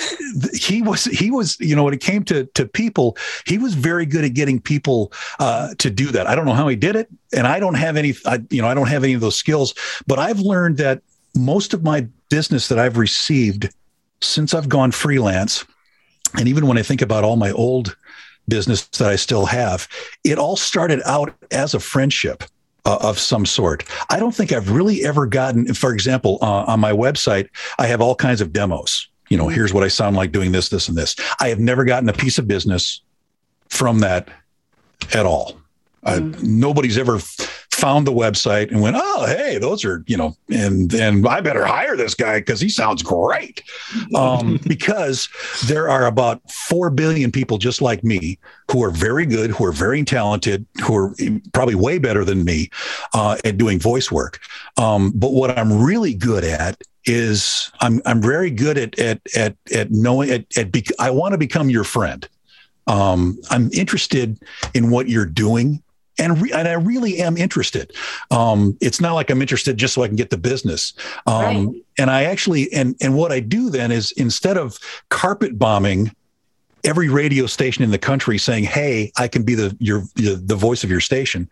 he 0.54 0.82
was 0.82 1.04
he 1.04 1.30
was 1.30 1.58
you 1.60 1.74
know 1.74 1.84
when 1.84 1.94
it 1.94 2.00
came 2.00 2.24
to 2.24 2.44
to 2.46 2.66
people, 2.66 3.16
he 3.46 3.58
was 3.58 3.74
very 3.74 4.06
good 4.06 4.24
at 4.24 4.34
getting 4.34 4.60
people 4.60 5.12
uh, 5.38 5.74
to 5.78 5.90
do 5.90 6.08
that. 6.08 6.26
I 6.26 6.34
don't 6.34 6.44
know 6.44 6.52
how 6.52 6.68
he 6.68 6.76
did 6.76 6.94
it, 6.94 7.08
and 7.34 7.46
I 7.46 7.58
don't 7.58 7.74
have 7.74 7.96
any 7.96 8.14
I, 8.26 8.40
you 8.50 8.60
know 8.60 8.68
I 8.68 8.74
don't 8.74 8.88
have 8.88 9.02
any 9.02 9.14
of 9.14 9.20
those 9.20 9.36
skills, 9.36 9.74
but 10.06 10.18
I've 10.18 10.40
learned 10.40 10.76
that 10.78 11.02
most 11.34 11.74
of 11.74 11.82
my 11.82 12.06
business 12.28 12.68
that 12.68 12.78
I've 12.78 12.96
received 12.96 13.70
since 14.20 14.54
I've 14.54 14.68
gone 14.68 14.92
freelance, 14.92 15.64
and 16.38 16.48
even 16.48 16.66
when 16.66 16.78
I 16.78 16.82
think 16.82 17.02
about 17.02 17.24
all 17.24 17.36
my 17.36 17.50
old 17.52 17.96
business 18.48 18.86
that 18.88 19.08
I 19.08 19.16
still 19.16 19.46
have, 19.46 19.88
it 20.24 20.38
all 20.38 20.56
started 20.56 21.00
out 21.04 21.34
as 21.50 21.74
a 21.74 21.80
friendship. 21.80 22.44
Uh, 22.84 22.98
of 23.00 23.16
some 23.16 23.46
sort. 23.46 23.84
I 24.10 24.18
don't 24.18 24.34
think 24.34 24.50
I've 24.50 24.68
really 24.68 25.04
ever 25.04 25.24
gotten, 25.24 25.72
for 25.72 25.92
example, 25.92 26.38
uh, 26.42 26.64
on 26.64 26.80
my 26.80 26.90
website, 26.90 27.48
I 27.78 27.86
have 27.86 28.00
all 28.00 28.16
kinds 28.16 28.40
of 28.40 28.52
demos. 28.52 29.06
You 29.28 29.36
know, 29.36 29.46
here's 29.46 29.72
what 29.72 29.84
I 29.84 29.88
sound 29.88 30.16
like 30.16 30.32
doing 30.32 30.50
this, 30.50 30.68
this, 30.68 30.88
and 30.88 30.98
this. 30.98 31.14
I 31.40 31.50
have 31.50 31.60
never 31.60 31.84
gotten 31.84 32.08
a 32.08 32.12
piece 32.12 32.38
of 32.38 32.48
business 32.48 33.00
from 33.68 34.00
that 34.00 34.28
at 35.14 35.26
all. 35.26 35.62
Mm-hmm. 36.04 36.58
nobody's 36.58 36.98
ever 36.98 37.20
found 37.82 38.06
the 38.06 38.12
website 38.12 38.70
and 38.70 38.80
went, 38.80 38.94
oh, 38.96 39.26
hey, 39.26 39.58
those 39.58 39.84
are, 39.84 40.04
you 40.06 40.16
know, 40.16 40.36
and 40.48 40.94
and 40.94 41.26
I 41.26 41.40
better 41.40 41.66
hire 41.66 41.96
this 41.96 42.14
guy 42.14 42.38
because 42.38 42.60
he 42.60 42.68
sounds 42.68 43.02
great. 43.02 43.60
Um, 44.14 44.60
because 44.68 45.28
there 45.66 45.88
are 45.90 46.06
about 46.06 46.48
four 46.48 46.90
billion 46.90 47.32
people 47.32 47.58
just 47.58 47.82
like 47.82 48.04
me 48.04 48.38
who 48.70 48.84
are 48.84 48.92
very 48.92 49.26
good, 49.26 49.50
who 49.50 49.64
are 49.64 49.72
very 49.72 50.04
talented, 50.04 50.64
who 50.84 50.94
are 50.94 51.14
probably 51.52 51.74
way 51.74 51.98
better 51.98 52.24
than 52.24 52.44
me 52.44 52.70
uh, 53.14 53.36
at 53.44 53.58
doing 53.58 53.80
voice 53.80 54.12
work. 54.12 54.38
Um, 54.76 55.10
but 55.16 55.32
what 55.32 55.58
I'm 55.58 55.82
really 55.82 56.14
good 56.14 56.44
at 56.44 56.80
is 57.04 57.72
I'm 57.80 58.00
I'm 58.06 58.22
very 58.22 58.52
good 58.52 58.78
at 58.78 58.96
at 59.00 59.20
at 59.34 59.56
at 59.74 59.90
knowing 59.90 60.30
at, 60.30 60.44
at 60.56 60.70
bec- 60.70 61.00
I 61.00 61.10
want 61.10 61.32
to 61.32 61.38
become 61.38 61.68
your 61.68 61.84
friend. 61.84 62.28
Um, 62.86 63.38
I'm 63.50 63.70
interested 63.72 64.38
in 64.72 64.90
what 64.90 65.08
you're 65.08 65.26
doing 65.26 65.82
and 66.18 66.40
re- 66.40 66.52
and 66.52 66.68
I 66.68 66.72
really 66.72 67.18
am 67.18 67.36
interested. 67.36 67.92
Um, 68.30 68.76
it's 68.80 69.00
not 69.00 69.14
like 69.14 69.30
I'm 69.30 69.40
interested 69.40 69.76
just 69.76 69.94
so 69.94 70.02
I 70.02 70.08
can 70.08 70.16
get 70.16 70.30
the 70.30 70.36
business. 70.36 70.92
Um, 71.26 71.68
right. 71.68 71.76
And 71.98 72.10
I 72.10 72.24
actually 72.24 72.72
and 72.72 72.96
and 73.00 73.14
what 73.14 73.32
I 73.32 73.40
do 73.40 73.70
then 73.70 73.90
is 73.90 74.12
instead 74.12 74.56
of 74.56 74.78
carpet 75.08 75.58
bombing 75.58 76.14
every 76.84 77.08
radio 77.08 77.46
station 77.46 77.84
in 77.84 77.90
the 77.90 77.98
country 77.98 78.38
saying, 78.38 78.64
"Hey, 78.64 79.12
I 79.16 79.28
can 79.28 79.42
be 79.42 79.54
the 79.54 79.76
your 79.78 80.02
the 80.14 80.56
voice 80.56 80.84
of 80.84 80.90
your 80.90 81.00
station," 81.00 81.48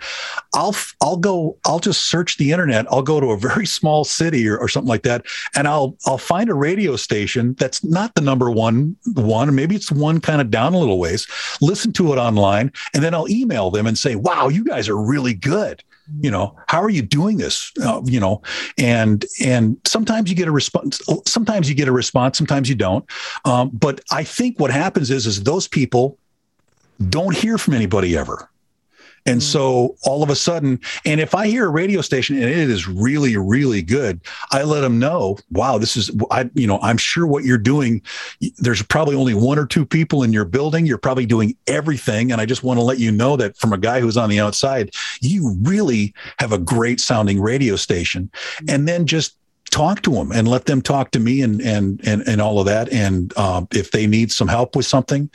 I'll 0.55 0.75
I'll 1.01 1.17
go 1.17 1.57
I'll 1.65 1.79
just 1.79 2.07
search 2.07 2.37
the 2.37 2.53
internet. 2.53 2.87
I'll 2.91 3.03
go 3.03 3.21
to 3.21 3.31
a 3.31 3.37
very 3.37 3.67
small 3.79 4.05
city 4.05 4.49
or, 4.49 4.59
or 4.59 4.69
something 4.69 4.89
like 4.89 5.03
that, 5.03 5.25
and 5.55 5.69
I'll 5.69 5.97
I'll 6.07 6.19
find 6.19 6.51
a 6.51 6.55
radio 6.55 6.97
station 6.97 7.55
that's 7.59 7.85
not 7.85 8.15
the 8.15 8.21
number 8.21 8.51
one 8.51 8.97
one, 9.15 9.55
maybe 9.55 9.75
it's 9.75 9.93
one 9.93 10.21
kind 10.21 10.41
of 10.41 10.51
down 10.51 10.75
a 10.75 10.79
little 10.79 10.99
ways. 10.99 11.27
Listen 11.61 11.93
to 11.95 12.13
it 12.13 12.17
online, 12.17 12.73
and 12.95 13.03
then 13.03 13.15
I'll 13.15 13.29
email 13.29 13.71
them 13.71 13.87
and 13.87 13.99
say, 13.99 14.17
"Wow, 14.17 14.49
you 14.49 14.65
guys 14.65 14.89
are 14.89 14.97
really 14.97 15.35
good." 15.35 15.83
You 16.21 16.31
know 16.31 16.57
how 16.67 16.83
are 16.83 16.91
you 16.91 17.03
doing 17.03 17.37
this? 17.37 17.73
Uh, 17.83 18.01
you 18.05 18.21
know 18.21 18.43
and 18.79 19.25
and 19.45 19.77
sometimes 19.87 20.29
you 20.29 20.37
get 20.37 20.49
a 20.49 20.53
response 20.53 21.01
sometimes 21.27 21.69
you 21.69 21.75
get 21.75 21.89
a 21.89 21.93
response 21.93 22.39
sometimes 22.39 22.69
you 22.69 22.75
don't. 22.75 23.05
Um, 23.45 23.71
but 23.73 24.01
i 24.11 24.25
think 24.25 24.59
what 24.59 24.71
happens 24.71 25.11
is 25.11 25.27
is 25.27 25.43
those 25.45 25.69
people 25.69 26.19
don't 27.09 27.35
hear 27.35 27.57
from 27.59 27.75
anybody 27.75 28.17
ever 28.17 28.50
and 29.27 29.43
so 29.43 29.97
all 30.05 30.23
of 30.23 30.31
a 30.31 30.37
sudden, 30.37 30.81
and 31.05 31.21
if 31.21 31.35
I 31.35 31.47
hear 31.47 31.67
a 31.67 31.71
radio 31.71 32.01
station 32.01 32.37
and 32.37 32.47
it 32.47 32.71
is 32.71 32.89
really, 32.89 33.37
really 33.37 33.83
good, 33.83 34.21
I 34.51 34.63
let 34.63 34.81
them 34.81 34.99
know, 34.99 35.39
wow, 35.51 35.79
this 35.79 35.97
is, 35.97 36.11
I, 36.31 36.49
you 36.55 36.67
know, 36.67 36.79
I'm 36.81 36.97
sure 36.97 37.27
what 37.27 37.45
you're 37.45 37.59
doing, 37.59 38.03
there's 38.59 38.83
probably 38.83 39.15
only 39.15 39.35
one 39.35 39.59
or 39.59 39.67
two 39.67 39.85
people 39.85 40.23
in 40.23 40.33
your 40.33 40.45
building. 40.45 40.87
You're 40.87 40.99
probably 40.99 41.27
doing 41.27 41.57
everything. 41.67 42.33
And 42.33 42.41
I 42.41 42.47
just 42.47 42.63
want 42.63 42.79
to 42.79 42.85
let 42.85 42.99
you 42.99 43.13
know 43.13 43.37
that 43.37 43.57
from 43.57 43.73
a 43.73 43.79
guy 43.79 44.01
who's 44.01 44.17
on 44.17 44.31
the 44.31 44.41
outside, 44.41 44.91
you 45.21 45.57
really 45.63 46.15
have 46.39 46.53
a 46.53 46.59
great 46.59 47.01
sounding 47.01 47.41
radio 47.41 47.77
station. 47.77 48.31
And 48.69 48.89
then 48.89 49.07
just 49.07 49.37
talk 49.71 50.03
to 50.03 50.11
them 50.11 50.33
and 50.33 50.49
let 50.49 50.67
them 50.67 50.83
talk 50.83 51.13
to 51.13 51.21
me 51.21 51.43
and 51.43 51.61
and 51.61 52.01
and, 52.05 52.23
and 52.27 52.41
all 52.41 52.59
of 52.59 52.67
that 52.67 52.93
and 52.93 53.33
uh, 53.37 53.65
if 53.73 53.93
they 53.93 54.05
need 54.05 54.33
some 54.33 54.49
help 54.49 54.75
with 54.75 54.85
something 54.85 55.31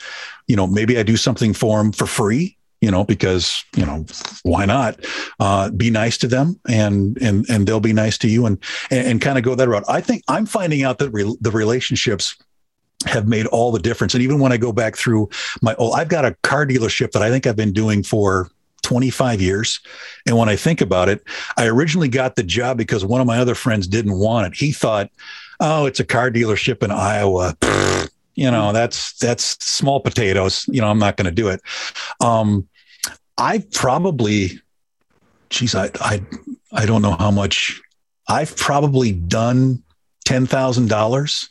you 0.46 0.54
know 0.54 0.66
maybe 0.66 0.98
i 0.98 1.02
do 1.02 1.16
something 1.16 1.54
for 1.54 1.78
them 1.78 1.90
for 1.90 2.04
free 2.04 2.56
you 2.86 2.92
know, 2.92 3.02
because 3.02 3.64
you 3.74 3.84
know 3.84 4.06
why 4.44 4.64
not? 4.64 5.04
Uh, 5.40 5.72
be 5.72 5.90
nice 5.90 6.16
to 6.18 6.28
them, 6.28 6.58
and 6.68 7.18
and 7.20 7.44
and 7.50 7.66
they'll 7.66 7.80
be 7.80 7.92
nice 7.92 8.16
to 8.18 8.28
you, 8.28 8.46
and 8.46 8.62
and, 8.92 9.08
and 9.08 9.20
kind 9.20 9.36
of 9.36 9.42
go 9.42 9.56
that 9.56 9.68
route. 9.68 9.82
I 9.88 10.00
think 10.00 10.22
I'm 10.28 10.46
finding 10.46 10.84
out 10.84 10.98
that 10.98 11.10
re- 11.10 11.36
the 11.40 11.50
relationships 11.50 12.36
have 13.06 13.26
made 13.26 13.46
all 13.46 13.72
the 13.72 13.80
difference. 13.80 14.14
And 14.14 14.22
even 14.22 14.38
when 14.38 14.52
I 14.52 14.56
go 14.56 14.72
back 14.72 14.96
through 14.96 15.28
my, 15.62 15.74
oh, 15.80 15.92
I've 15.92 16.08
got 16.08 16.24
a 16.24 16.36
car 16.44 16.64
dealership 16.64 17.10
that 17.10 17.22
I 17.22 17.28
think 17.28 17.46
I've 17.46 17.56
been 17.56 17.72
doing 17.72 18.04
for 18.04 18.50
25 18.84 19.40
years. 19.40 19.80
And 20.26 20.38
when 20.38 20.48
I 20.48 20.54
think 20.56 20.80
about 20.80 21.08
it, 21.08 21.22
I 21.56 21.66
originally 21.66 22.08
got 22.08 22.36
the 22.36 22.42
job 22.44 22.78
because 22.78 23.04
one 23.04 23.20
of 23.20 23.26
my 23.26 23.38
other 23.38 23.56
friends 23.56 23.86
didn't 23.86 24.18
want 24.18 24.46
it. 24.46 24.58
He 24.58 24.72
thought, 24.72 25.10
oh, 25.58 25.86
it's 25.86 26.00
a 26.00 26.04
car 26.04 26.30
dealership 26.30 26.84
in 26.84 26.90
Iowa 26.92 27.56
you 28.36 28.50
know 28.50 28.72
that's 28.72 29.14
that's 29.14 29.56
small 29.64 29.98
potatoes 29.98 30.66
you 30.68 30.80
know 30.80 30.88
i'm 30.88 30.98
not 30.98 31.16
going 31.16 31.24
to 31.24 31.32
do 31.32 31.48
it 31.48 31.60
um 32.20 32.68
i 33.38 33.64
probably 33.72 34.60
geez 35.50 35.74
i 35.74 35.90
i 36.00 36.22
i 36.72 36.86
don't 36.86 37.02
know 37.02 37.16
how 37.18 37.30
much 37.30 37.80
i've 38.28 38.56
probably 38.56 39.12
done 39.12 39.82
$10000 40.26 41.48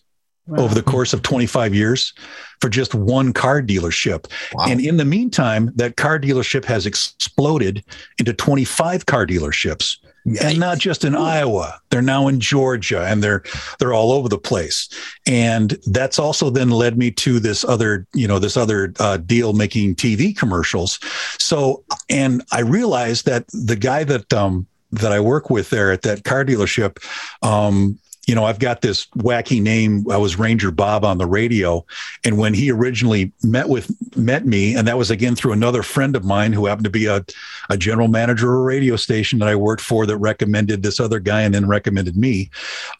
wow. 0.48 0.60
over 0.60 0.76
the 0.76 0.84
course 0.84 1.14
of 1.14 1.22
25 1.22 1.74
years 1.74 2.14
for 2.60 2.70
just 2.70 2.94
one 2.94 3.32
car 3.32 3.62
dealership 3.62 4.30
wow. 4.54 4.66
and 4.68 4.82
in 4.82 4.98
the 4.98 5.06
meantime 5.06 5.72
that 5.76 5.96
car 5.96 6.20
dealership 6.20 6.66
has 6.66 6.86
exploded 6.86 7.84
into 8.20 8.34
25 8.34 9.06
car 9.06 9.26
dealerships 9.26 9.98
and 10.42 10.60
not 10.60 10.80
just 10.80 11.06
in 11.06 11.16
Iowa. 11.16 11.80
They're 11.90 12.02
now 12.02 12.28
in 12.28 12.40
Georgia, 12.40 13.06
and 13.06 13.24
they're 13.24 13.44
they're 13.80 13.94
all 13.94 14.12
over 14.12 14.28
the 14.28 14.38
place. 14.38 14.90
And 15.28 15.78
that's 15.88 16.20
also 16.20 16.50
then 16.50 16.70
led 16.70 16.98
me 16.98 17.12
to 17.12 17.40
this 17.40 17.64
other, 17.64 18.08
you 18.14 18.28
know, 18.28 18.40
this 18.40 18.58
other 18.58 18.94
uh, 19.00 19.18
deal 19.18 19.54
making 19.54 19.96
TV 19.96 20.36
commercials. 20.36 21.00
So, 21.40 21.84
and 22.10 22.44
I 22.52 22.62
realized 22.62 23.26
that 23.26 23.46
the 23.50 23.76
guy 23.76 24.04
that 24.04 24.34
um, 24.34 24.68
that 24.92 25.12
I 25.12 25.20
work 25.20 25.50
with 25.50 25.70
there 25.70 25.92
at 25.92 26.02
that 26.04 26.24
car 26.24 26.44
dealership, 26.44 26.98
um, 27.42 28.00
you 28.26 28.34
know, 28.34 28.46
I've 28.46 28.60
got 28.60 28.82
this 28.82 29.06
wacky 29.18 29.62
name. 29.62 30.10
I 30.10 30.18
was 30.18 30.38
Ranger 30.38 30.72
Bob 30.72 31.06
on 31.06 31.18
the 31.18 31.28
radio. 31.28 31.86
And 32.24 32.38
when 32.38 32.54
he 32.54 32.72
originally 32.72 33.32
met 33.44 33.70
with 33.70 33.92
met 34.18 34.46
me, 34.46 34.76
and 34.76 34.88
that 34.88 34.98
was 34.98 35.12
again 35.12 35.36
through 35.36 35.52
another 35.52 35.84
friend 35.84 36.16
of 36.16 36.24
mine 36.24 36.52
who 36.54 36.66
happened 36.66 36.86
to 36.86 36.90
be 36.90 37.06
a, 37.06 37.24
a 37.70 37.78
general 37.78 38.08
manager 38.08 38.54
of 38.54 38.60
a 38.60 38.64
radio 38.64 38.96
station 38.96 39.40
that 39.40 39.48
I 39.48 39.56
worked 39.56 39.82
for 39.82 40.06
that 40.06 40.18
recommended 40.18 40.82
this 40.82 41.00
other 41.00 41.20
guy 41.20 41.42
and 41.42 41.54
then 41.54 41.68
recommended 41.68 42.18
me. 42.18 42.50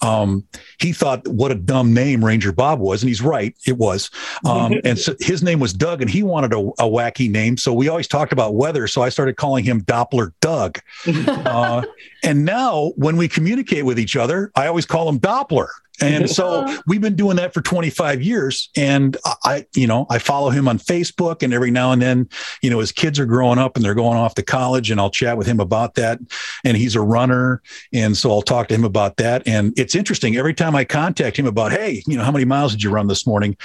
Um, 0.02 0.46
he 0.80 0.94
thought 0.94 1.28
what 1.28 1.52
a 1.52 1.56
dumb 1.56 1.94
name 1.94 2.24
Ranger 2.24 2.52
Bob 2.52 2.80
was. 2.80 3.02
And 3.02 3.10
he's 3.10 3.22
right, 3.22 3.56
it 3.66 3.78
was. 3.78 4.12
Um, 4.46 4.76
and 4.84 5.00
so 5.00 5.16
his 5.20 5.42
name 5.42 5.60
was 5.60 5.74
Doug, 5.74 6.02
and 6.02 6.10
he 6.10 6.22
wanted 6.24 6.54
a, 6.54 6.60
a, 6.60 6.96
wacky 6.96 7.30
name. 7.30 7.58
So 7.58 7.74
we 7.74 7.90
always 7.90 8.08
talked 8.08 8.32
about 8.32 8.56
weather. 8.56 8.88
So 8.88 9.02
I 9.02 9.10
started 9.10 9.38
calling 9.38 9.66
him 9.66 9.82
Doppler 9.82 10.32
Doug. 10.40 10.80
uh, 11.08 11.84
and 12.26 12.46
now 12.46 12.92
when 12.96 13.18
we 13.18 13.28
communicate 13.28 13.86
with 13.86 14.00
each 14.00 14.16
other, 14.16 14.52
I 14.56 14.68
always 14.68 14.86
call 14.86 15.08
him 15.08 15.20
Doppler. 15.20 15.68
And 16.02 16.30
so 16.30 16.62
uh-huh. 16.62 16.82
we've 16.88 17.02
been 17.02 17.16
doing 17.16 17.38
that 17.38 17.54
for 17.54 17.62
25 17.62 18.22
years. 18.22 18.70
And 18.76 19.16
I, 19.44 19.66
you 19.76 19.88
know, 19.88 20.06
I 20.10 20.20
follow 20.20 20.50
him 20.50 20.68
on 20.68 20.78
Facebook 20.78 21.42
and 21.42 21.54
every 21.54 21.72
now 21.72 21.92
and 21.92 22.02
then, 22.02 22.30
you 22.62 22.70
know, 22.70 22.80
his 22.80 22.92
kids 22.92 23.20
are 23.20 23.26
growing 23.26 23.60
up 23.60 23.76
and 23.76 23.86
they're 23.86 23.96
going 23.96 24.18
off 24.18 24.36
to 24.36 24.44
college 24.44 24.92
and 24.92 25.00
I'll 25.00 25.10
chat 25.10 25.38
with 25.38 25.48
him 25.48 25.60
about 25.60 25.96
that. 25.96 26.20
And 26.66 26.76
he's 26.76 26.96
a 26.96 27.02
runner. 27.02 27.62
And 27.94 28.18
so 28.18 28.32
I'll 28.32 28.42
talk 28.42 28.68
to 28.70 28.76
him 28.76 28.84
about 28.84 29.18
that. 29.18 29.48
And 29.48 29.78
it's 29.80 29.96
interesting. 29.96 30.36
Every 30.36 30.54
time 30.54 30.76
I 30.76 30.84
contact 30.84 31.38
him 31.38 31.48
about, 31.48 31.72
hey, 31.72 32.04
you 32.08 32.18
know, 32.18 32.24
how 32.24 32.32
many 32.32 32.46
miles 32.46 32.74
did 32.74 32.84
you 32.84 32.90
run 32.90 33.08
this 33.08 33.26
morning? 33.26 33.56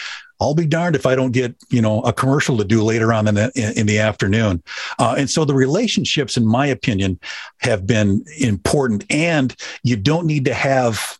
I'll 0.41 0.55
be 0.55 0.66
darned 0.66 0.97
if 0.97 1.07
I 1.07 1.14
don't 1.14 1.32
get 1.32 1.55
you 1.68 1.82
know 1.82 2.01
a 2.03 2.12
commercial 2.12 2.57
to 2.59 2.64
do 2.64 2.82
later 2.82 3.12
on 3.12 3.28
in 3.28 3.34
the 3.34 3.72
in 3.76 3.86
the 3.86 3.99
afternoon. 3.99 4.62
Uh, 4.99 5.14
and 5.18 5.28
so 5.28 5.45
the 5.45 5.55
relationships, 5.55 6.36
in 6.36 6.47
my 6.47 6.66
opinion, 6.66 7.18
have 7.59 7.86
been 7.86 8.24
important. 8.38 9.05
And 9.11 9.55
you 9.82 9.97
don't 9.97 10.26
need 10.26 10.45
to 10.47 10.55
have 10.55 11.18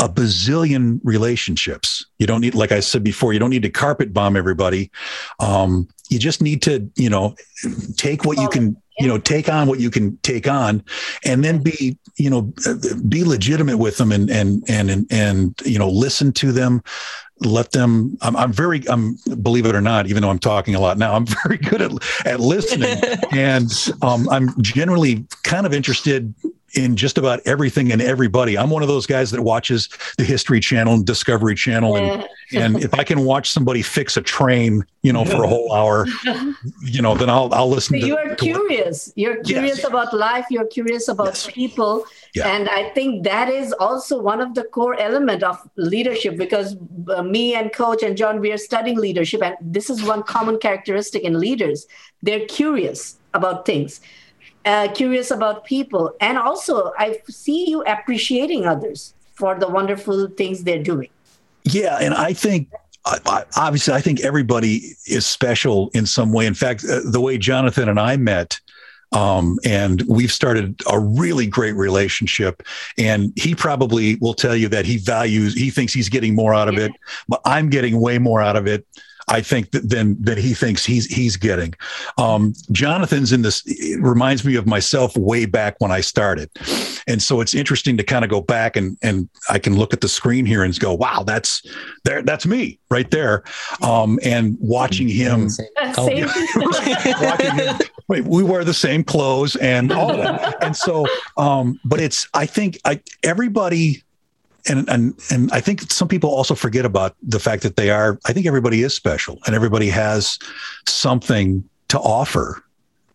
a 0.00 0.08
bazillion 0.08 1.00
relationships. 1.02 2.06
You 2.18 2.26
don't 2.26 2.40
need, 2.40 2.54
like 2.54 2.70
I 2.70 2.80
said 2.80 3.02
before, 3.02 3.32
you 3.32 3.40
don't 3.40 3.50
need 3.50 3.62
to 3.62 3.70
carpet 3.70 4.12
bomb 4.12 4.36
everybody. 4.36 4.92
Um, 5.40 5.88
you 6.08 6.18
just 6.18 6.40
need 6.40 6.62
to, 6.62 6.88
you 6.94 7.10
know, 7.10 7.34
take 7.96 8.24
what 8.24 8.38
you 8.38 8.48
can 8.48 8.80
you 8.98 9.06
know 9.06 9.18
take 9.18 9.48
on 9.48 9.68
what 9.68 9.80
you 9.80 9.90
can 9.90 10.16
take 10.18 10.48
on 10.48 10.82
and 11.24 11.44
then 11.44 11.62
be 11.62 11.96
you 12.16 12.28
know 12.28 12.52
be 13.08 13.24
legitimate 13.24 13.78
with 13.78 13.96
them 13.96 14.12
and 14.12 14.30
and 14.30 14.62
and 14.68 14.90
and, 14.90 15.06
and 15.10 15.60
you 15.64 15.78
know 15.78 15.88
listen 15.88 16.32
to 16.32 16.52
them 16.52 16.82
let 17.40 17.70
them 17.70 18.18
I'm, 18.20 18.36
I'm 18.36 18.52
very 18.52 18.86
i'm 18.88 19.16
believe 19.42 19.66
it 19.66 19.74
or 19.74 19.80
not 19.80 20.06
even 20.06 20.22
though 20.22 20.30
i'm 20.30 20.38
talking 20.38 20.74
a 20.74 20.80
lot 20.80 20.98
now 20.98 21.14
i'm 21.14 21.26
very 21.44 21.58
good 21.58 21.82
at, 21.82 21.92
at 22.26 22.40
listening. 22.40 22.98
And 23.32 23.70
um, 24.02 24.28
i'm 24.30 24.60
generally 24.62 25.26
kind 25.44 25.66
of 25.66 25.72
interested 25.72 26.34
in 26.74 26.96
just 26.96 27.16
about 27.18 27.40
everything 27.46 27.92
and 27.92 28.02
everybody. 28.02 28.58
I'm 28.58 28.70
one 28.70 28.82
of 28.82 28.88
those 28.88 29.06
guys 29.06 29.30
that 29.30 29.40
watches 29.40 29.88
the 30.18 30.24
History 30.24 30.60
Channel 30.60 30.94
and 30.94 31.06
Discovery 31.06 31.54
Channel, 31.54 31.96
and 31.96 32.28
and 32.54 32.82
if 32.82 32.92
I 32.94 33.04
can 33.04 33.24
watch 33.24 33.50
somebody 33.50 33.82
fix 33.82 34.16
a 34.16 34.22
train, 34.22 34.84
you 35.02 35.12
know, 35.12 35.24
for 35.24 35.44
a 35.44 35.48
whole 35.48 35.72
hour, 35.72 36.06
you 36.82 37.00
know, 37.02 37.14
then 37.14 37.30
I'll 37.30 37.52
I'll 37.54 37.70
listen. 37.70 37.96
So 37.96 38.00
to, 38.00 38.06
you 38.06 38.16
are 38.18 38.28
to 38.28 38.36
curious. 38.36 39.12
You're 39.16 39.42
curious 39.42 39.78
Yes. 39.78 39.86
about 39.86 40.12
life. 40.12 40.46
You're 40.50 40.66
curious 40.66 41.08
about 41.08 41.28
Yes. 41.28 41.46
people, 41.50 42.04
Yeah. 42.34 42.48
and 42.54 42.68
I 42.68 42.90
think 42.90 43.24
that 43.24 43.48
is 43.48 43.72
also 43.74 44.20
one 44.20 44.40
of 44.40 44.54
the 44.54 44.64
core 44.64 44.98
element 45.00 45.42
of 45.42 45.56
leadership. 45.76 46.36
Because 46.36 46.76
uh, 47.14 47.22
me 47.22 47.54
and 47.54 47.72
Coach 47.72 48.02
and 48.02 48.16
John, 48.16 48.40
we 48.40 48.52
are 48.52 48.58
studying 48.58 48.98
leadership, 48.98 49.42
and 49.42 49.56
this 49.60 49.88
is 49.90 50.02
one 50.02 50.22
common 50.22 50.58
characteristic 50.58 51.22
in 51.22 51.40
leaders. 51.40 51.86
They're 52.22 52.46
curious 52.46 53.16
about 53.34 53.64
things. 53.64 54.00
Uh, 54.64 54.88
curious 54.92 55.30
about 55.30 55.64
people, 55.64 56.12
and 56.20 56.36
also 56.36 56.92
I 56.98 57.20
see 57.28 57.70
you 57.70 57.82
appreciating 57.84 58.66
others 58.66 59.14
for 59.34 59.54
the 59.54 59.68
wonderful 59.68 60.28
things 60.28 60.64
they're 60.64 60.82
doing. 60.82 61.08
Yeah, 61.64 61.96
and 62.00 62.12
I 62.12 62.32
think 62.32 62.68
obviously 63.56 63.94
I 63.94 64.00
think 64.00 64.20
everybody 64.20 64.94
is 65.06 65.26
special 65.26 65.90
in 65.94 66.06
some 66.06 66.32
way. 66.32 66.46
In 66.46 66.54
fact, 66.54 66.84
uh, 66.84 67.00
the 67.04 67.20
way 67.20 67.38
Jonathan 67.38 67.88
and 67.88 67.98
I 67.98 68.16
met. 68.16 68.60
Um, 69.12 69.58
and 69.64 70.02
we've 70.06 70.32
started 70.32 70.78
a 70.90 71.00
really 71.00 71.46
great 71.46 71.74
relationship. 71.74 72.62
And 72.98 73.32
he 73.36 73.54
probably 73.54 74.16
will 74.16 74.34
tell 74.34 74.54
you 74.54 74.68
that 74.68 74.84
he 74.84 74.98
values, 74.98 75.54
he 75.54 75.70
thinks 75.70 75.94
he's 75.94 76.10
getting 76.10 76.34
more 76.34 76.52
out 76.52 76.68
of 76.68 76.76
it, 76.76 76.92
but 77.26 77.40
I'm 77.46 77.70
getting 77.70 78.00
way 78.00 78.18
more 78.18 78.42
out 78.42 78.56
of 78.56 78.66
it. 78.66 78.86
I 79.28 79.40
think 79.40 79.70
that 79.72 79.88
than 79.88 80.20
than 80.22 80.38
he 80.38 80.54
thinks 80.54 80.84
he's 80.84 81.06
he's 81.06 81.36
getting. 81.36 81.74
Um, 82.16 82.54
Jonathan's 82.72 83.32
in 83.32 83.42
this 83.42 83.62
it 83.66 84.00
reminds 84.00 84.44
me 84.44 84.56
of 84.56 84.66
myself 84.66 85.16
way 85.16 85.46
back 85.46 85.76
when 85.78 85.90
I 85.90 86.00
started, 86.00 86.50
and 87.06 87.22
so 87.22 87.40
it's 87.40 87.54
interesting 87.54 87.96
to 87.96 88.04
kind 88.04 88.24
of 88.24 88.30
go 88.30 88.40
back 88.40 88.76
and 88.76 88.96
and 89.02 89.28
I 89.50 89.58
can 89.58 89.76
look 89.76 89.92
at 89.92 90.00
the 90.00 90.08
screen 90.08 90.46
here 90.46 90.64
and 90.64 90.78
go, 90.78 90.94
wow, 90.94 91.22
that's 91.24 91.62
there, 92.04 92.22
that's 92.22 92.46
me 92.46 92.78
right 92.90 93.10
there, 93.10 93.44
um, 93.82 94.18
and 94.22 94.56
watching 94.60 95.08
him. 95.08 95.48
Same. 95.48 95.68
watching 95.96 97.54
him 97.54 97.78
wait, 98.08 98.24
we 98.24 98.42
wear 98.42 98.64
the 98.64 98.74
same 98.74 99.04
clothes 99.04 99.54
and 99.56 99.92
all 99.92 100.16
that. 100.16 100.62
And 100.62 100.74
so, 100.74 101.06
um, 101.36 101.78
but 101.84 102.00
it's, 102.00 102.26
I 102.34 102.46
think 102.46 102.78
I, 102.84 103.00
everybody, 103.22 104.02
and, 104.68 104.88
and, 104.88 105.14
and 105.30 105.50
I 105.52 105.60
think 105.60 105.90
some 105.90 106.08
people 106.08 106.30
also 106.30 106.54
forget 106.54 106.84
about 106.84 107.16
the 107.22 107.38
fact 107.38 107.62
that 107.62 107.76
they 107.76 107.90
are, 107.90 108.18
I 108.26 108.32
think 108.32 108.46
everybody 108.46 108.82
is 108.82 108.94
special 108.94 109.38
and 109.46 109.54
everybody 109.54 109.88
has 109.88 110.38
something 110.86 111.68
to 111.88 111.98
offer. 111.98 112.62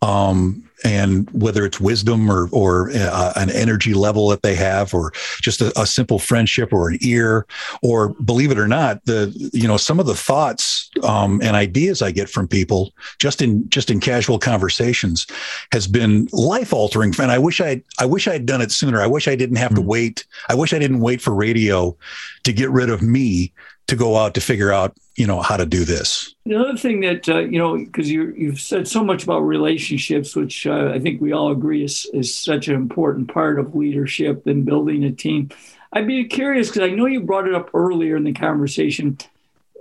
Um, 0.02 0.70
and 0.84 1.30
whether 1.32 1.66
it's 1.66 1.80
wisdom 1.80 2.30
or, 2.30 2.50
or 2.52 2.92
uh, 2.92 3.32
an 3.38 3.50
energy 3.50 3.94
level 3.94 4.28
that 4.28 4.42
they 4.42 4.54
have, 4.56 4.94
or 4.94 5.14
just 5.42 5.62
a, 5.62 5.72
a 5.80 5.88
simple 5.88 6.20
friendship 6.20 6.74
or 6.74 6.90
an 6.90 6.98
ear, 7.00 7.46
or 7.82 8.10
believe 8.10 8.52
it 8.52 8.60
or 8.60 8.68
not, 8.68 9.06
the, 9.06 9.32
you 9.54 9.66
know, 9.66 9.78
some 9.78 10.02
of 10.02 10.06
the 10.06 10.16
thoughts 10.16 10.83
um, 11.02 11.42
and 11.42 11.56
ideas 11.56 12.02
I 12.02 12.12
get 12.12 12.30
from 12.30 12.48
people 12.48 12.94
just 13.20 13.42
in 13.42 13.68
just 13.70 13.90
in 13.90 14.00
casual 14.00 14.40
conversations 14.40 15.26
has 15.72 15.88
been 15.88 16.28
life 16.32 16.74
altering. 16.74 17.14
And 17.20 17.32
I 17.32 17.40
wish 17.40 17.60
I 17.62 17.82
I 18.00 18.06
wish 18.06 18.28
I 18.28 18.34
had 18.34 18.46
done 18.46 18.62
it 18.62 18.72
sooner. 18.72 19.02
I 19.02 19.08
wish 19.08 19.28
I 19.28 19.36
didn't 19.36 19.58
have 19.58 19.74
to 19.76 19.82
wait. 19.82 20.26
I 20.50 20.56
wish 20.56 20.74
I 20.74 20.80
didn't 20.80 21.00
wait 21.00 21.22
for 21.22 21.34
radio 21.34 21.98
to 22.44 22.54
get 22.54 22.70
rid 22.70 22.90
of 22.90 23.02
me 23.02 23.54
to 23.88 23.96
go 23.96 24.18
out 24.18 24.34
to 24.34 24.42
figure 24.42 24.72
out 24.72 24.96
you 25.16 25.28
know 25.28 25.42
how 25.42 25.58
to 25.58 25.66
do 25.66 25.84
this. 25.86 26.34
The 26.46 26.56
other 26.56 26.78
thing 26.78 27.02
that 27.02 27.30
uh, 27.30 27.40
you 27.40 27.60
know, 27.60 27.78
because 27.78 28.10
you 28.10 28.34
you've 28.38 28.60
said 28.60 28.88
so 28.88 29.04
much 29.04 29.24
about 29.24 29.40
relationships, 29.40 30.36
which 30.36 30.66
uh, 30.66 30.92
I 30.94 31.00
think 31.00 31.22
we 31.22 31.32
all 31.32 31.52
agree 31.52 31.84
is 31.84 32.10
is 32.14 32.36
such 32.36 32.68
an 32.68 32.76
important 32.76 33.32
part 33.34 33.60
of 33.60 33.76
leadership 33.76 34.48
and 34.48 34.66
building 34.66 35.04
a 35.04 35.12
team. 35.12 35.50
I'd 35.92 36.08
be 36.08 36.26
curious 36.26 36.70
because 36.70 36.90
I 36.90 36.96
know 36.96 37.06
you 37.06 37.22
brought 37.22 37.48
it 37.48 37.54
up 37.54 37.70
earlier 37.74 38.16
in 38.16 38.24
the 38.24 38.34
conversation. 38.34 39.18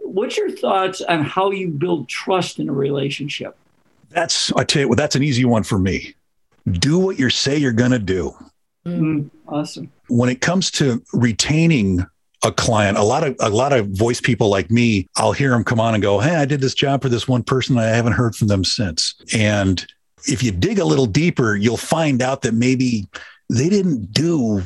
What's 0.03 0.37
your 0.37 0.51
thoughts 0.51 1.01
on 1.01 1.25
how 1.25 1.51
you 1.51 1.69
build 1.69 2.09
trust 2.09 2.59
in 2.59 2.69
a 2.69 2.73
relationship? 2.73 3.57
That's 4.11 4.53
I 4.53 4.65
tell 4.65 4.83
you 4.83 4.89
what, 4.89 4.99
that's 4.99 5.17
an 5.17 5.23
easy 5.23 5.45
one 5.45 5.63
for 5.63 5.79
me. 5.79 6.15
Do 6.71 6.99
what 6.99 7.19
you 7.19 7.31
say 7.31 7.57
you're 7.57 7.73
going 7.73 7.93
to 7.93 7.99
do. 7.99 8.35
Mm, 8.85 9.31
awesome. 9.47 9.93
when 10.09 10.29
it 10.29 10.41
comes 10.41 10.71
to 10.73 11.01
retaining 11.13 12.05
a 12.45 12.51
client, 12.51 12.99
a 12.99 13.03
lot 13.03 13.25
of 13.25 13.37
a 13.39 13.49
lot 13.49 13.73
of 13.73 13.87
voice 13.91 14.21
people 14.21 14.49
like 14.49 14.71
me, 14.73 15.07
I'll 15.17 15.33
hear 15.33 15.51
them 15.51 15.63
come 15.63 15.79
on 15.79 15.95
and 15.95 16.03
go, 16.03 16.19
"Hey, 16.19 16.35
I 16.35 16.45
did 16.45 16.61
this 16.61 16.75
job 16.75 17.01
for 17.01 17.09
this 17.09 17.29
one 17.29 17.45
person. 17.45 17.79
I 17.79 17.85
haven't 17.85 18.15
heard 18.15 18.35
from 18.35 18.49
them 18.49 18.65
since." 18.65 19.15
And 19.33 19.87
if 20.27 20.43
you 20.43 20.51
dig 20.51 20.81
a 20.81 20.85
little 20.85 21.07
deeper, 21.07 21.55
you'll 21.55 21.77
find 21.77 22.21
out 22.21 22.43
that 22.43 22.55
maybe 22.55 23.07
they 23.49 23.69
didn't 23.69 24.13
do 24.13 24.63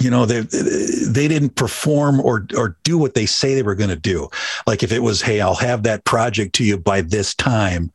you 0.00 0.10
know 0.10 0.26
they 0.26 0.40
they 0.40 1.26
didn't 1.26 1.56
perform 1.56 2.20
or 2.20 2.46
or 2.56 2.76
do 2.84 2.96
what 2.98 3.14
they 3.14 3.26
say 3.26 3.54
they 3.54 3.62
were 3.62 3.74
going 3.74 3.90
to 3.90 3.96
do. 3.96 4.28
Like 4.66 4.82
if 4.82 4.92
it 4.92 5.00
was 5.00 5.20
hey 5.20 5.40
i'll 5.40 5.54
have 5.54 5.82
that 5.82 6.04
project 6.04 6.54
to 6.56 6.64
you 6.64 6.78
by 6.78 7.00
this 7.00 7.34
time 7.34 7.92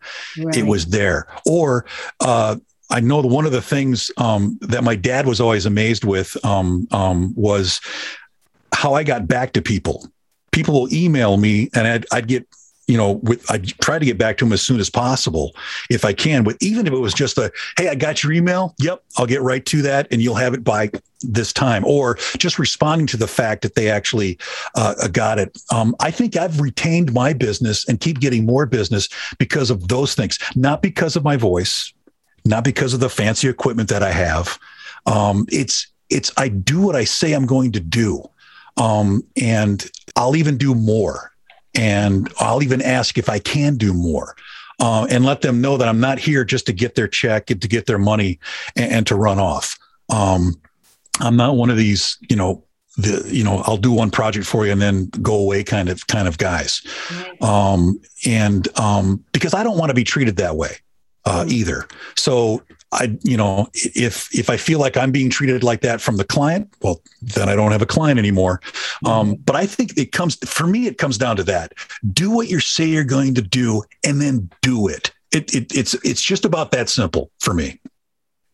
it 0.58 0.66
was 0.66 0.88
there. 0.88 1.28
Or 1.46 1.86
uh 2.20 2.58
I 2.90 3.00
know 3.00 3.22
one 3.22 3.48
of 3.48 3.52
the 3.52 3.62
things 3.62 4.12
um, 4.18 4.60
that 4.62 4.84
my 4.84 4.96
dad 4.96 5.26
was 5.26 5.42
always 5.42 5.66
amazed 5.66 6.04
with 6.04 6.38
um, 6.46 6.88
um, 6.92 7.34
was 7.36 7.82
how 8.72 8.94
I 8.94 9.04
got 9.04 9.28
back 9.28 9.54
to 9.54 9.64
people. 9.64 10.08
People 10.52 10.82
will 10.82 10.94
email 10.94 11.38
me, 11.38 11.70
and 11.74 11.88
I'd, 11.88 12.06
I'd 12.12 12.28
get, 12.28 12.48
you 12.88 12.98
know, 12.98 13.14
with 13.24 13.50
I 13.50 13.58
try 13.58 13.98
to 13.98 14.06
get 14.06 14.18
back 14.18 14.38
to 14.38 14.46
them 14.46 14.54
as 14.54 14.62
soon 14.62 14.80
as 14.80 14.90
possible 14.90 15.56
if 15.90 16.04
I 16.04 16.14
can. 16.14 16.44
But 16.44 16.58
even 16.62 16.86
if 16.86 16.94
it 16.94 17.00
was 17.00 17.14
just 17.14 17.38
a, 17.38 17.52
hey, 17.78 17.90
I 17.90 17.96
got 17.96 18.24
your 18.24 18.34
email. 18.34 18.76
Yep, 18.80 19.04
I'll 19.18 19.26
get 19.26 19.42
right 19.42 19.66
to 19.68 19.82
that, 19.84 20.08
and 20.12 20.22
you'll 20.22 20.36
have 20.36 20.54
it 20.54 20.64
by 20.64 20.92
this 21.22 21.54
time, 21.54 21.86
or 21.86 22.16
just 22.38 22.60
responding 22.60 23.08
to 23.08 23.18
the 23.18 23.28
fact 23.28 23.62
that 23.62 23.76
they 23.76 23.90
actually 23.90 24.38
uh, 24.76 25.08
got 25.08 25.40
it. 25.40 25.58
Um, 25.72 25.96
I 26.00 26.12
think 26.12 26.36
I've 26.36 26.60
retained 26.60 27.14
my 27.14 27.34
business 27.34 27.88
and 27.88 28.00
keep 28.00 28.20
getting 28.20 28.46
more 28.46 28.66
business 28.66 29.08
because 29.38 29.70
of 29.70 29.88
those 29.88 30.16
things, 30.16 30.38
not 30.56 30.82
because 30.82 31.16
of 31.16 31.24
my 31.24 31.38
voice, 31.38 31.94
not 32.46 32.64
because 32.64 32.94
of 32.94 33.00
the 33.00 33.10
fancy 33.10 33.48
equipment 33.48 33.90
that 33.90 34.04
I 34.04 34.12
have. 34.12 34.60
Um, 35.06 35.46
it's 35.50 35.88
it's 36.10 36.32
I 36.38 36.50
do 36.50 36.82
what 36.82 36.96
I 36.96 37.06
say 37.06 37.34
I'm 37.34 37.46
going 37.46 37.72
to 37.74 37.80
do, 37.80 38.24
um, 38.78 39.24
and 39.42 39.90
I'll 40.16 40.36
even 40.36 40.58
do 40.58 40.76
more, 40.76 41.33
and 41.76 42.32
I'll 42.40 42.64
even 42.64 42.82
ask 42.82 43.18
if 43.18 43.30
I 43.30 43.40
can 43.40 43.78
do 43.78 43.94
more. 43.94 44.36
Uh, 44.80 45.06
and 45.12 45.24
let 45.24 45.42
them 45.42 45.62
know 45.62 45.78
that 45.78 45.88
I'm 45.88 46.00
not 46.00 46.18
here 46.18 46.44
just 46.44 46.66
to 46.66 46.74
get 46.74 46.96
their 46.96 47.08
check 47.08 47.52
and 47.52 47.62
to 47.62 47.68
get 47.68 47.86
their 47.86 48.00
money 48.00 48.40
and, 48.76 48.92
and 48.92 49.08
to 49.08 49.16
run 49.16 49.40
off. 49.40 49.78
Um, 50.10 50.60
I'm 51.20 51.38
not 51.38 51.56
one 51.56 51.70
of 51.70 51.78
these, 51.78 52.18
you 52.28 52.36
know, 52.36 52.64
the 52.98 53.28
you 53.32 53.44
know 53.44 53.64
I'll 53.66 53.78
do 53.78 53.92
one 53.92 54.12
project 54.12 54.46
for 54.46 54.66
you 54.66 54.72
and 54.72 54.82
then 54.82 55.10
go 55.22 55.36
away 55.36 55.64
kind 55.64 55.90
of 55.90 56.06
kind 56.08 56.28
of 56.28 56.38
guys, 56.38 56.82
um, 57.42 58.00
and 58.26 58.68
um, 58.80 59.24
because 59.32 59.54
I 59.54 59.64
don't 59.64 59.78
want 59.78 59.90
to 59.90 59.96
be 59.96 60.04
treated 60.04 60.38
that 60.38 60.56
way 60.56 60.78
uh, 61.26 61.46
either. 61.48 61.88
So 62.16 62.64
I, 62.94 63.18
you 63.24 63.38
know, 63.38 63.68
if 63.74 64.34
if 64.38 64.50
I 64.50 64.58
feel 64.58 64.80
like 64.80 64.96
I'm 64.96 65.12
being 65.12 65.30
treated 65.30 65.64
like 65.64 65.82
that 65.82 66.02
from 66.02 66.18
the 66.18 66.24
client, 66.24 66.74
well, 66.82 67.02
then 67.22 67.50
I 67.50 67.56
don't 67.56 67.72
have 67.72 67.82
a 67.82 67.88
client 67.88 68.20
anymore. 68.20 68.62
Um, 69.06 69.36
but 69.36 69.56
I 69.56 69.66
think 69.66 69.98
it 69.98 70.12
comes 70.12 70.36
for 70.48 70.68
me. 70.68 70.88
It 70.88 70.98
comes 70.98 71.18
down 71.18 71.36
to 71.38 71.44
that: 71.44 71.74
do 72.14 72.30
what 72.32 72.50
you 72.50 72.60
say 72.60 72.86
you're 72.86 73.04
going 73.04 73.34
to 73.36 73.42
do, 73.42 73.84
and 74.04 74.22
then 74.22 74.50
do 74.62 74.88
it. 74.88 75.12
It, 75.32 75.54
it 75.54 75.76
it's 75.76 75.94
it's 76.06 76.22
just 76.22 76.46
about 76.46 76.72
that 76.72 76.90
simple 76.90 77.32
for 77.40 77.54
me. 77.54 77.80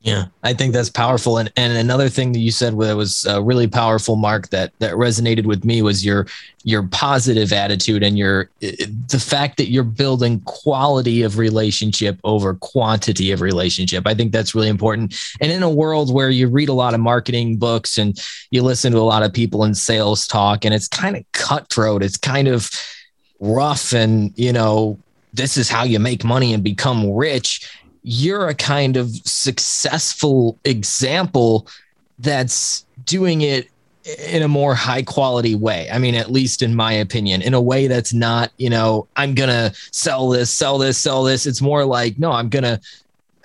Yeah, 0.02 0.28
I 0.43 0.54
think 0.54 0.72
that's 0.74 0.89
powerful. 0.89 1.39
And 1.39 1.52
and 1.58 1.74
another 1.74 2.08
thing 2.08 2.32
that 2.32 2.39
you 2.39 2.52
said 2.52 2.80
that 2.80 2.95
was 2.95 3.28
uh, 3.28 3.41
really 3.43 3.68
powerful, 3.68 4.16
Mark, 4.16 4.50
that 4.50 4.72
that 4.80 4.93
resonated 4.93 5.45
with 5.45 5.66
me 5.66 5.82
was 5.82 6.06
your 6.06 6.26
your 6.64 6.84
positive 6.84 7.52
attitude 7.52 8.02
and 8.02 8.18
your 8.18 8.50
the 8.62 9.22
fact 9.22 9.58
that 9.58 9.70
you're 9.70 9.84
building 9.84 10.39
quality 10.45 11.22
of 11.22 11.38
relationship 11.38 12.18
over 12.24 12.54
quantity 12.56 13.34
of 13.34 13.41
relationship. 13.41 14.08
I 14.08 14.14
think 14.14 14.32
that's 14.32 14.56
really 14.56 14.70
important. 14.70 15.16
And 15.41 15.52
in 15.52 15.64
a 15.64 15.70
world 15.70 16.14
where 16.14 16.30
you 16.30 16.47
read 16.47 16.70
a 16.70 16.74
lot 16.74 16.93
of 16.93 17.02
marketing 17.02 17.58
books 17.58 17.97
and 17.97 18.18
you 18.52 18.64
listen 18.64 18.93
to 18.93 19.00
a 19.00 19.02
lot 19.02 19.24
of 19.24 19.34
people 19.34 19.66
in 19.66 19.76
sales 19.76 20.26
talk, 20.26 20.64
and 20.64 20.74
it's 20.74 20.88
kind 20.88 21.18
of 21.18 21.30
cutthroat, 21.34 22.04
it's 22.04 22.18
kind 22.18 22.47
of 22.47 22.72
rough, 23.41 23.93
and 23.93 24.32
you 24.38 24.54
know 24.54 24.97
this 25.34 25.58
is 25.58 25.70
how 25.70 25.84
you 25.84 26.00
make 26.00 26.24
money 26.24 26.54
and 26.54 26.64
become 26.64 27.12
rich 27.12 27.78
you're 28.04 28.47
a 28.47 28.56
kind 28.56 28.97
of 28.97 29.10
successful 29.26 30.58
example 30.66 31.68
that's 32.20 32.86
doing 33.06 33.41
it 33.41 33.70
in 34.28 34.41
a 34.41 34.47
more 34.47 34.74
high 34.74 35.04
quality 35.04 35.56
way. 35.56 35.89
I 35.91 36.00
mean, 36.00 36.16
at 36.16 36.32
least 36.32 36.62
in 36.62 36.74
my 36.76 36.93
opinion, 36.93 37.41
in 37.41 37.54
a 37.54 37.62
way 37.62 37.88
that's 37.88 38.14
not, 38.14 38.52
you 38.58 38.70
know, 38.70 39.08
I'm 39.16 39.36
going 39.36 39.50
to 39.50 39.74
sell 39.91 40.30
this, 40.30 40.50
sell 40.50 40.78
this, 40.78 40.97
sell 40.97 41.24
this. 41.24 41.45
It's 41.45 41.62
more 41.62 41.86
like, 41.86 42.18
no, 42.18 42.32
I'm 42.32 42.50
going 42.50 42.64
to 42.64 42.80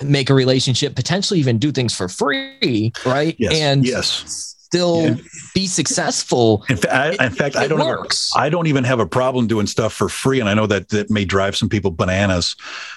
make 0.02 0.30
a 0.30 0.34
relationship, 0.34 0.94
potentially 0.94 1.38
even 1.40 1.58
do 1.58 1.70
things 1.70 1.94
for 1.94 2.08
free, 2.08 2.92
right? 3.04 3.36
Yes. 3.38 3.60
And 3.60 3.86
yes. 3.86 4.50
Still 4.64 5.02
Yeah. 5.02 5.16
be 5.54 5.66
successful. 5.68 6.64
In, 6.68 6.76
fa- 6.78 6.92
I, 6.92 7.26
in 7.26 7.32
fact, 7.32 7.54
I 7.54 7.68
don't. 7.68 7.80
A, 7.80 8.08
I 8.36 8.48
don't 8.48 8.66
even 8.66 8.82
have 8.82 8.98
a 8.98 9.06
problem 9.06 9.46
doing 9.46 9.68
stuff 9.68 9.92
for 9.92 10.08
free, 10.08 10.40
and 10.40 10.48
I 10.48 10.54
know 10.54 10.66
that 10.66 10.88
that 10.88 11.10
may 11.10 11.24
drive 11.24 11.54
some 11.54 11.68
people 11.68 11.92
bananas. 11.92 12.56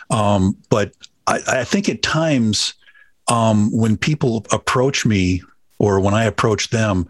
Um, 0.10 0.58
but 0.70 0.94
I, 1.28 1.42
I 1.48 1.64
think 1.64 1.90
at 1.90 2.02
times 2.02 2.74
um, 3.28 3.70
when 3.72 3.98
people 3.98 4.46
approach 4.52 5.06
me 5.06 5.42
or 5.80 6.00
when 6.00 6.16
I 6.16 6.24
approach 6.24 6.70
them, 6.70 7.08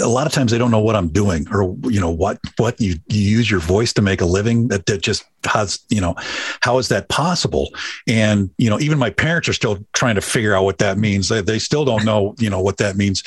a 0.00 0.08
lot 0.08 0.26
of 0.26 0.32
times 0.32 0.50
they 0.50 0.56
don't 0.56 0.70
know 0.70 0.80
what 0.80 0.96
I'm 0.96 1.08
doing 1.08 1.46
or 1.52 1.76
you 1.84 2.00
know 2.00 2.10
what 2.10 2.38
what 2.56 2.80
you, 2.80 2.94
you 3.08 3.20
use 3.20 3.50
your 3.50 3.60
voice 3.60 3.92
to 3.94 4.02
make 4.02 4.20
a 4.20 4.26
living. 4.26 4.68
That 4.68 4.86
that 4.86 5.02
just 5.02 5.24
has 5.44 5.80
you 5.90 6.00
know 6.00 6.14
how 6.60 6.78
is 6.78 6.88
that 6.88 7.08
possible? 7.08 7.70
And 8.06 8.50
you 8.56 8.70
know 8.70 8.80
even 8.80 8.98
my 8.98 9.10
parents 9.10 9.48
are 9.48 9.52
still 9.52 9.78
trying 9.92 10.14
to 10.14 10.22
figure 10.22 10.54
out 10.54 10.64
what 10.64 10.78
that 10.78 10.96
means. 10.96 11.28
They 11.28 11.42
they 11.42 11.58
still 11.58 11.84
don't 11.84 12.04
know 12.04 12.34
you 12.38 12.48
know 12.48 12.60
what 12.60 12.78
that 12.78 12.96
means 12.96 13.22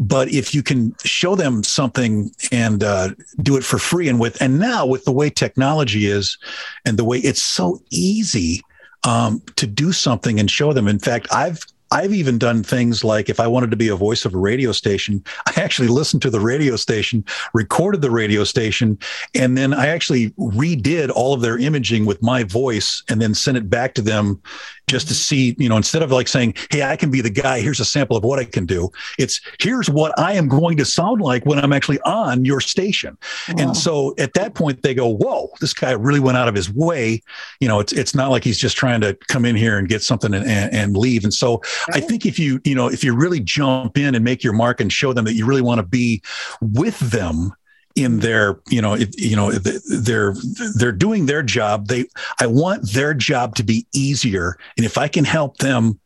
but 0.00 0.28
if 0.28 0.54
you 0.54 0.62
can 0.62 0.94
show 1.04 1.34
them 1.34 1.64
something 1.64 2.30
and 2.52 2.84
uh, 2.84 3.10
do 3.42 3.56
it 3.56 3.64
for 3.64 3.78
free 3.78 4.08
and 4.08 4.20
with 4.20 4.40
and 4.40 4.60
now 4.60 4.86
with 4.86 5.04
the 5.04 5.10
way 5.10 5.28
technology 5.28 6.06
is 6.06 6.38
and 6.84 6.96
the 6.96 7.04
way 7.04 7.18
it's 7.18 7.42
so 7.42 7.82
easy 7.90 8.62
um, 9.04 9.42
to 9.56 9.66
do 9.66 9.92
something 9.92 10.38
and 10.40 10.50
show 10.50 10.72
them. 10.72 10.88
In 10.88 10.98
fact 10.98 11.28
i've 11.32 11.60
I've 11.90 12.12
even 12.12 12.38
done 12.38 12.62
things 12.62 13.04
like 13.04 13.28
if 13.28 13.40
I 13.40 13.46
wanted 13.46 13.70
to 13.70 13.76
be 13.76 13.88
a 13.88 13.96
voice 13.96 14.24
of 14.24 14.34
a 14.34 14.38
radio 14.38 14.72
station, 14.72 15.24
I 15.46 15.60
actually 15.60 15.88
listened 15.88 16.22
to 16.22 16.30
the 16.30 16.40
radio 16.40 16.76
station, 16.76 17.24
recorded 17.54 18.02
the 18.02 18.10
radio 18.10 18.44
station, 18.44 18.98
and 19.34 19.56
then 19.56 19.72
I 19.72 19.88
actually 19.88 20.30
redid 20.30 21.10
all 21.14 21.34
of 21.34 21.40
their 21.40 21.58
imaging 21.58 22.06
with 22.06 22.22
my 22.22 22.44
voice 22.44 23.02
and 23.08 23.20
then 23.20 23.34
sent 23.34 23.56
it 23.56 23.70
back 23.70 23.94
to 23.94 24.02
them 24.02 24.40
just 24.88 25.06
to 25.08 25.14
see, 25.14 25.54
you 25.58 25.68
know, 25.68 25.76
instead 25.76 26.02
of 26.02 26.10
like 26.10 26.28
saying, 26.28 26.54
Hey, 26.70 26.82
I 26.82 26.96
can 26.96 27.10
be 27.10 27.20
the 27.20 27.30
guy, 27.30 27.60
here's 27.60 27.80
a 27.80 27.84
sample 27.84 28.16
of 28.16 28.24
what 28.24 28.38
I 28.38 28.44
can 28.44 28.66
do. 28.66 28.90
It's 29.18 29.40
here's 29.60 29.88
what 29.88 30.18
I 30.18 30.32
am 30.32 30.48
going 30.48 30.76
to 30.78 30.84
sound 30.84 31.20
like 31.20 31.44
when 31.46 31.58
I'm 31.58 31.72
actually 31.72 32.00
on 32.00 32.44
your 32.44 32.60
station. 32.60 33.16
And 33.58 33.76
so 33.76 34.14
at 34.18 34.32
that 34.34 34.54
point 34.54 34.82
they 34.82 34.94
go, 34.94 35.08
Whoa, 35.08 35.50
this 35.60 35.74
guy 35.74 35.92
really 35.92 36.20
went 36.20 36.38
out 36.38 36.48
of 36.48 36.54
his 36.54 36.72
way. 36.72 37.22
You 37.60 37.68
know, 37.68 37.80
it's 37.80 37.92
it's 37.92 38.14
not 38.14 38.30
like 38.30 38.44
he's 38.44 38.58
just 38.58 38.76
trying 38.76 39.00
to 39.02 39.14
come 39.28 39.44
in 39.44 39.56
here 39.56 39.78
and 39.78 39.88
get 39.88 40.02
something 40.02 40.34
and, 40.34 40.46
and, 40.46 40.74
and 40.74 40.96
leave. 40.96 41.22
And 41.22 41.34
so 41.34 41.60
I 41.92 42.00
think 42.00 42.26
if 42.26 42.38
you, 42.38 42.60
you 42.64 42.74
know, 42.74 42.88
if 42.88 43.02
you 43.04 43.14
really 43.14 43.40
jump 43.40 43.98
in 43.98 44.14
and 44.14 44.24
make 44.24 44.42
your 44.44 44.52
mark 44.52 44.80
and 44.80 44.92
show 44.92 45.12
them 45.12 45.24
that 45.24 45.34
you 45.34 45.46
really 45.46 45.62
want 45.62 45.80
to 45.80 45.86
be 45.86 46.22
with 46.60 46.98
them 46.98 47.52
in 47.96 48.20
their, 48.20 48.60
you 48.68 48.80
know, 48.80 48.94
if, 48.94 49.08
you 49.20 49.34
know, 49.34 49.50
they're 49.50 50.34
they're 50.76 50.92
doing 50.92 51.26
their 51.26 51.42
job. 51.42 51.88
They, 51.88 52.06
I 52.40 52.46
want 52.46 52.92
their 52.92 53.12
job 53.14 53.56
to 53.56 53.64
be 53.64 53.86
easier, 53.92 54.56
and 54.76 54.86
if 54.86 54.96
I 54.96 55.08
can 55.08 55.24
help 55.24 55.58
them 55.58 55.98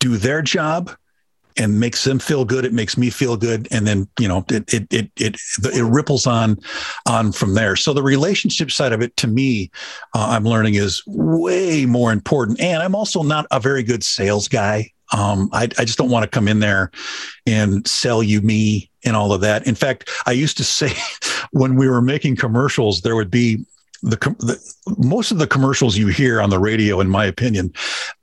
do 0.00 0.16
their 0.16 0.42
job 0.42 0.90
and 1.56 1.78
makes 1.78 2.02
them 2.02 2.18
feel 2.18 2.44
good, 2.44 2.64
it 2.64 2.72
makes 2.72 2.96
me 2.96 3.10
feel 3.10 3.36
good, 3.36 3.68
and 3.70 3.86
then 3.86 4.08
you 4.18 4.26
know, 4.26 4.44
it 4.48 4.72
it 4.72 4.92
it 4.92 5.10
it, 5.16 5.36
it 5.62 5.84
ripples 5.84 6.26
on 6.26 6.58
on 7.06 7.30
from 7.30 7.54
there. 7.54 7.76
So 7.76 7.92
the 7.92 8.02
relationship 8.02 8.70
side 8.70 8.92
of 8.92 9.02
it, 9.02 9.16
to 9.18 9.26
me, 9.26 9.70
uh, 10.14 10.28
I'm 10.30 10.44
learning 10.44 10.74
is 10.74 11.02
way 11.06 11.86
more 11.86 12.12
important, 12.12 12.60
and 12.60 12.82
I'm 12.82 12.94
also 12.94 13.22
not 13.22 13.46
a 13.50 13.60
very 13.60 13.82
good 13.82 14.02
sales 14.02 14.48
guy. 14.48 14.90
Um, 15.14 15.48
I, 15.52 15.64
I 15.78 15.84
just 15.84 15.96
don't 15.96 16.10
want 16.10 16.24
to 16.24 16.28
come 16.28 16.48
in 16.48 16.58
there 16.58 16.90
and 17.46 17.86
sell 17.86 18.20
you 18.20 18.40
me 18.42 18.90
and 19.04 19.14
all 19.14 19.32
of 19.32 19.40
that. 19.42 19.66
In 19.66 19.76
fact, 19.76 20.10
I 20.26 20.32
used 20.32 20.56
to 20.56 20.64
say 20.78 20.92
when 21.52 21.76
we 21.76 21.88
were 21.88 22.02
making 22.02 22.36
commercials, 22.36 23.00
there 23.00 23.16
would 23.16 23.30
be 23.30 23.64
the, 24.02 24.16
the 24.40 24.60
most 24.98 25.30
of 25.30 25.38
the 25.38 25.46
commercials 25.46 25.96
you 25.96 26.08
hear 26.08 26.40
on 26.40 26.50
the 26.50 26.58
radio, 26.58 27.00
in 27.00 27.08
my 27.08 27.24
opinion, 27.24 27.72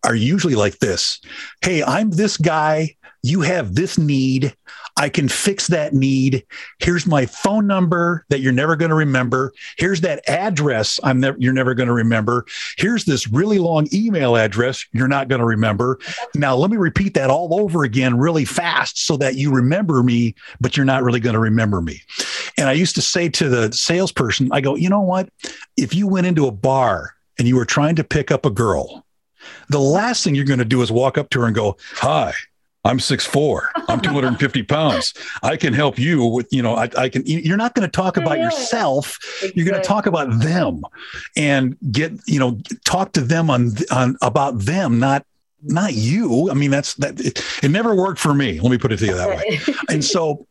are 0.03 0.15
usually 0.15 0.53
like 0.53 0.79
this. 0.79 1.19
Hey, 1.61 1.81
I'm 1.81 2.11
this 2.11 2.37
guy. 2.37 2.95
You 3.23 3.41
have 3.41 3.73
this 3.73 3.97
need. 3.97 4.55
I 4.97 5.09
can 5.09 5.29
fix 5.29 5.67
that 5.67 5.93
need. 5.93 6.45
Here's 6.79 7.05
my 7.05 7.25
phone 7.25 7.67
number 7.67 8.25
that 8.29 8.39
you're 8.39 8.51
never 8.51 8.75
going 8.75 8.89
to 8.89 8.95
remember. 8.95 9.53
Here's 9.77 10.01
that 10.01 10.27
address 10.29 10.99
I'm 11.03 11.19
never 11.19 11.37
you're 11.39 11.53
never 11.53 11.73
going 11.73 11.87
to 11.87 11.93
remember. 11.93 12.45
Here's 12.77 13.05
this 13.05 13.27
really 13.27 13.59
long 13.59 13.87
email 13.93 14.35
address 14.35 14.85
you're 14.91 15.07
not 15.07 15.27
going 15.27 15.39
to 15.39 15.45
remember. 15.45 15.99
Now 16.35 16.55
let 16.55 16.71
me 16.71 16.77
repeat 16.77 17.13
that 17.15 17.29
all 17.29 17.59
over 17.59 17.83
again 17.83 18.17
really 18.17 18.45
fast 18.45 19.05
so 19.05 19.17
that 19.17 19.35
you 19.35 19.51
remember 19.51 20.03
me, 20.03 20.35
but 20.59 20.75
you're 20.75 20.85
not 20.85 21.03
really 21.03 21.19
going 21.19 21.33
to 21.33 21.39
remember 21.39 21.81
me. 21.81 22.01
And 22.57 22.67
I 22.67 22.73
used 22.73 22.95
to 22.95 23.01
say 23.01 23.29
to 23.29 23.49
the 23.49 23.71
salesperson, 23.71 24.49
I 24.51 24.61
go, 24.61 24.75
you 24.75 24.89
know 24.89 25.01
what? 25.01 25.29
If 25.77 25.95
you 25.95 26.07
went 26.07 26.27
into 26.27 26.47
a 26.47 26.51
bar 26.51 27.15
and 27.39 27.47
you 27.47 27.55
were 27.55 27.65
trying 27.65 27.95
to 27.95 28.03
pick 28.03 28.29
up 28.29 28.45
a 28.45 28.51
girl, 28.51 29.05
the 29.69 29.79
last 29.79 30.23
thing 30.23 30.35
you're 30.35 30.45
going 30.45 30.59
to 30.59 30.65
do 30.65 30.81
is 30.81 30.91
walk 30.91 31.17
up 31.17 31.29
to 31.31 31.41
her 31.41 31.47
and 31.47 31.55
go, 31.55 31.77
"Hi, 31.95 32.33
I'm 32.83 32.97
6'4. 32.97 33.67
I'm 33.89 34.01
250 34.01 34.63
pounds. 34.63 35.13
I 35.43 35.55
can 35.55 35.73
help 35.73 35.99
you 35.99 36.25
with, 36.25 36.47
you 36.51 36.63
know, 36.63 36.75
I, 36.75 36.89
I 36.97 37.09
can, 37.09 37.23
you're 37.25 37.57
not 37.57 37.75
going 37.75 37.87
to 37.87 37.91
talk 37.91 38.17
about 38.17 38.39
yourself. 38.39 39.19
You're 39.55 39.67
going 39.67 39.79
to 39.79 39.87
talk 39.87 40.07
about 40.07 40.39
them 40.39 40.81
and 41.37 41.77
get, 41.91 42.13
you 42.25 42.39
know, 42.39 42.59
talk 42.83 43.11
to 43.13 43.21
them 43.21 43.51
on, 43.51 43.73
on 43.91 44.17
about 44.21 44.57
them, 44.59 44.99
not, 44.99 45.25
not 45.61 45.93
you. 45.93 46.49
I 46.49 46.55
mean, 46.55 46.71
that's 46.71 46.95
that 46.95 47.19
it, 47.19 47.43
it 47.61 47.69
never 47.69 47.93
worked 47.93 48.19
for 48.19 48.33
me. 48.33 48.59
Let 48.59 48.71
me 48.71 48.79
put 48.79 48.91
it 48.91 48.97
to 48.97 49.05
you 49.05 49.13
that 49.13 49.29
way. 49.29 49.59
And 49.89 50.03
so 50.03 50.47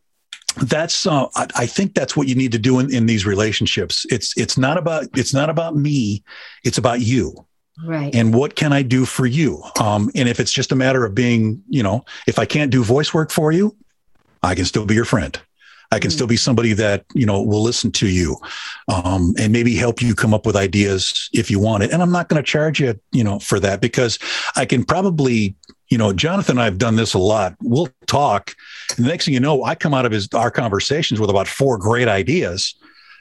that's 0.63 1.07
uh, 1.07 1.27
I, 1.35 1.47
I 1.57 1.67
think 1.67 1.95
that's 1.95 2.17
what 2.17 2.29
you 2.29 2.37
need 2.37 2.53
to 2.53 2.59
do 2.59 2.79
in, 2.79 2.95
in 2.95 3.07
these 3.07 3.27
relationships. 3.27 4.07
It's 4.11 4.37
it's 4.37 4.57
not 4.57 4.79
about 4.79 5.07
it's 5.15 5.35
not 5.35 5.51
about 5.51 5.75
me. 5.77 6.23
It's 6.65 6.79
about 6.79 7.01
you 7.01 7.47
Right. 7.83 8.15
and 8.15 8.35
what 8.35 8.57
can 8.57 8.73
I 8.73 8.83
do 8.83 9.07
for 9.07 9.27
you? 9.27 9.63
Um, 9.81 10.11
and 10.15 10.29
if 10.29 10.39
it's 10.39 10.53
just 10.53 10.71
a 10.71 10.77
matter 10.77 11.05
of 11.05 11.15
being, 11.15 11.63
you 11.69 11.83
know, 11.83 12.05
if 12.27 12.39
I 12.39 12.45
can't 12.45 12.71
do 12.71 12.85
voice 12.85 13.15
work 13.15 13.31
for 13.31 13.53
you, 13.53 13.75
I 14.43 14.55
can 14.55 14.65
still 14.65 14.85
be 14.85 14.95
your 14.95 15.05
friend. 15.05 15.41
I 15.93 15.99
can 15.99 16.11
still 16.11 16.29
be 16.29 16.37
somebody 16.37 16.73
that 16.75 17.05
you 17.15 17.27
know 17.27 17.43
will 17.43 17.63
listen 17.63 17.91
to 17.93 18.09
you, 18.09 18.37
um, 18.89 19.35
and 19.39 19.53
maybe 19.53 19.75
help 19.75 20.01
you 20.01 20.15
come 20.15 20.33
up 20.33 20.47
with 20.47 20.55
ideas 20.55 21.29
if 21.33 21.51
you 21.51 21.59
want 21.59 21.83
it. 21.83 21.91
And 21.91 22.01
I'm 22.01 22.13
not 22.13 22.29
going 22.29 22.41
to 22.41 22.47
charge 22.47 22.81
you, 22.81 22.99
you 23.11 23.25
know, 23.25 23.41
for 23.41 23.59
that 23.59 23.81
because 23.81 24.19
I 24.55 24.67
can 24.67 24.85
probably, 24.85 25.57
you 25.89 25.99
know, 25.99 26.13
Jonathan 26.13 26.53
and 26.53 26.61
I 26.61 26.65
have 26.67 26.79
done 26.79 26.95
this 26.95 27.13
a 27.15 27.19
lot. 27.19 27.57
We'll 27.61 27.89
talk, 28.07 28.55
and 28.97 29.05
the 29.05 29.11
next 29.11 29.25
thing 29.25 29.35
you 29.35 29.41
know, 29.41 29.65
I 29.65 29.75
come 29.75 29.93
out 29.93 30.07
of 30.07 30.13
his 30.13 30.29
our 30.33 30.51
conversations 30.51 31.19
with 31.19 31.29
about 31.29 31.49
four 31.49 31.77
great 31.77 32.07
ideas, 32.07 32.75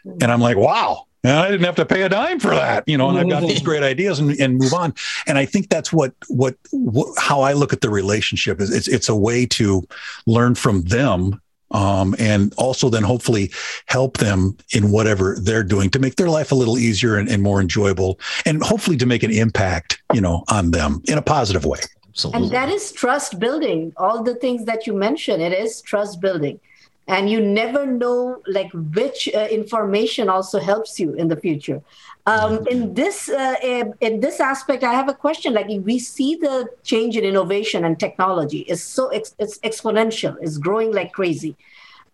and 0.06 0.26
I'm 0.26 0.42
like, 0.42 0.58
wow, 0.58 1.08
and 1.24 1.34
I 1.34 1.50
didn't 1.50 1.66
have 1.66 1.76
to 1.76 1.86
pay 1.86 2.04
a 2.04 2.10
dime 2.10 2.40
for 2.40 2.52
that, 2.52 2.88
you 2.88 2.98
know, 2.98 3.10
and 3.10 3.18
I've 3.18 3.30
got 3.30 3.42
these 3.42 3.62
great 3.62 3.84
ideas 3.84 4.20
and, 4.20 4.32
and 4.40 4.58
move 4.58 4.74
on. 4.74 4.94
And 5.28 5.38
I 5.38 5.46
think 5.46 5.70
that's 5.70 5.92
what, 5.92 6.14
what, 6.28 6.56
what, 6.72 7.08
how 7.18 7.42
I 7.42 7.54
look 7.54 7.74
at 7.74 7.82
the 7.82 7.90
relationship 7.90 8.62
is 8.62 8.74
it's, 8.74 8.88
it's 8.88 9.10
a 9.10 9.16
way 9.16 9.46
to 9.48 9.86
learn 10.26 10.56
from 10.56 10.84
them. 10.84 11.42
Um, 11.72 12.16
and 12.18 12.52
also 12.58 12.90
then 12.90 13.04
hopefully 13.04 13.52
help 13.86 14.18
them 14.18 14.58
in 14.72 14.90
whatever 14.90 15.36
they're 15.40 15.62
doing 15.62 15.92
to 15.92 16.00
make 16.00 16.16
their 16.16 16.30
life 16.30 16.52
a 16.52 16.56
little 16.56 16.80
easier 16.80 17.16
and, 17.16 17.30
and 17.30 17.44
more 17.44 17.62
enjoyable 17.62 18.20
and 18.48 18.64
hopefully 18.64 18.98
to 18.98 19.06
make 19.06 19.22
an 19.22 19.30
impact, 19.30 20.02
you 20.12 20.20
know, 20.20 20.44
on 20.48 20.72
them 20.72 21.04
in 21.08 21.20
a 21.20 21.22
positive 21.22 21.66
way. 21.66 21.78
Absolutely. 22.08 22.42
And 22.42 22.52
that 22.52 22.70
is 22.70 22.92
trust 22.92 23.40
building. 23.40 23.94
All 23.98 24.24
the 24.24 24.34
things 24.34 24.66
that 24.66 24.88
you 24.88 24.94
mentioned, 24.94 25.44
it 25.44 25.54
is 25.54 25.82
trust 25.82 26.20
building. 26.20 26.60
And 27.10 27.28
you 27.28 27.42
never 27.42 27.88
know 27.88 28.42
like 28.46 28.70
which 28.72 29.28
uh, 29.34 29.48
information 29.50 30.30
also 30.30 30.60
helps 30.60 31.00
you 31.00 31.16
in 31.16 31.28
the 31.28 31.36
future. 31.36 31.82
Um, 32.28 32.68
in 32.68 32.94
this 32.94 33.30
uh, 33.30 33.56
in 34.00 34.20
this 34.20 34.40
aspect, 34.40 34.84
I 34.84 34.94
have 34.94 35.10
a 35.10 35.16
question. 35.16 35.56
Like 35.56 35.68
we 35.68 35.98
see 35.98 36.36
the 36.36 36.70
change 36.84 37.18
in 37.18 37.24
innovation 37.24 37.84
and 37.84 38.00
technology 38.00 38.60
is 38.60 38.84
so 38.84 39.08
ex- 39.08 39.34
it's 39.40 39.58
exponential. 39.60 40.38
It's 40.40 40.60
growing 40.60 40.94
like 40.94 41.12
crazy. 41.12 41.56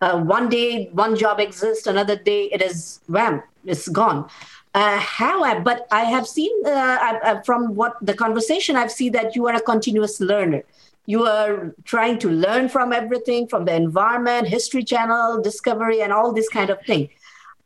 Uh, 0.00 0.18
one 0.22 0.48
day, 0.48 0.88
one 0.92 1.14
job 1.14 1.40
exists. 1.40 1.86
Another 1.86 2.16
day, 2.16 2.44
it 2.44 2.62
is 2.62 3.00
wham, 3.06 3.42
it's 3.66 3.88
gone. 3.88 4.30
Uh, 4.74 4.98
how 4.98 5.42
I, 5.42 5.58
but 5.58 5.86
I 5.90 6.04
have 6.04 6.26
seen 6.26 6.52
uh, 6.66 6.70
I, 6.70 7.20
I, 7.22 7.42
from 7.42 7.74
what 7.74 7.96
the 8.00 8.14
conversation 8.14 8.76
I've 8.76 8.92
seen 8.92 9.12
that 9.12 9.36
you 9.36 9.46
are 9.46 9.54
a 9.54 9.60
continuous 9.60 10.20
learner. 10.20 10.62
You 11.06 11.24
are 11.24 11.74
trying 11.84 12.18
to 12.20 12.30
learn 12.30 12.68
from 12.68 12.92
everything, 12.92 13.46
from 13.46 13.64
the 13.64 13.74
environment, 13.74 14.48
History 14.48 14.84
Channel, 14.84 15.40
Discovery, 15.40 16.02
and 16.02 16.12
all 16.12 16.32
this 16.32 16.48
kind 16.48 16.70
of 16.70 16.80
thing. 16.82 17.08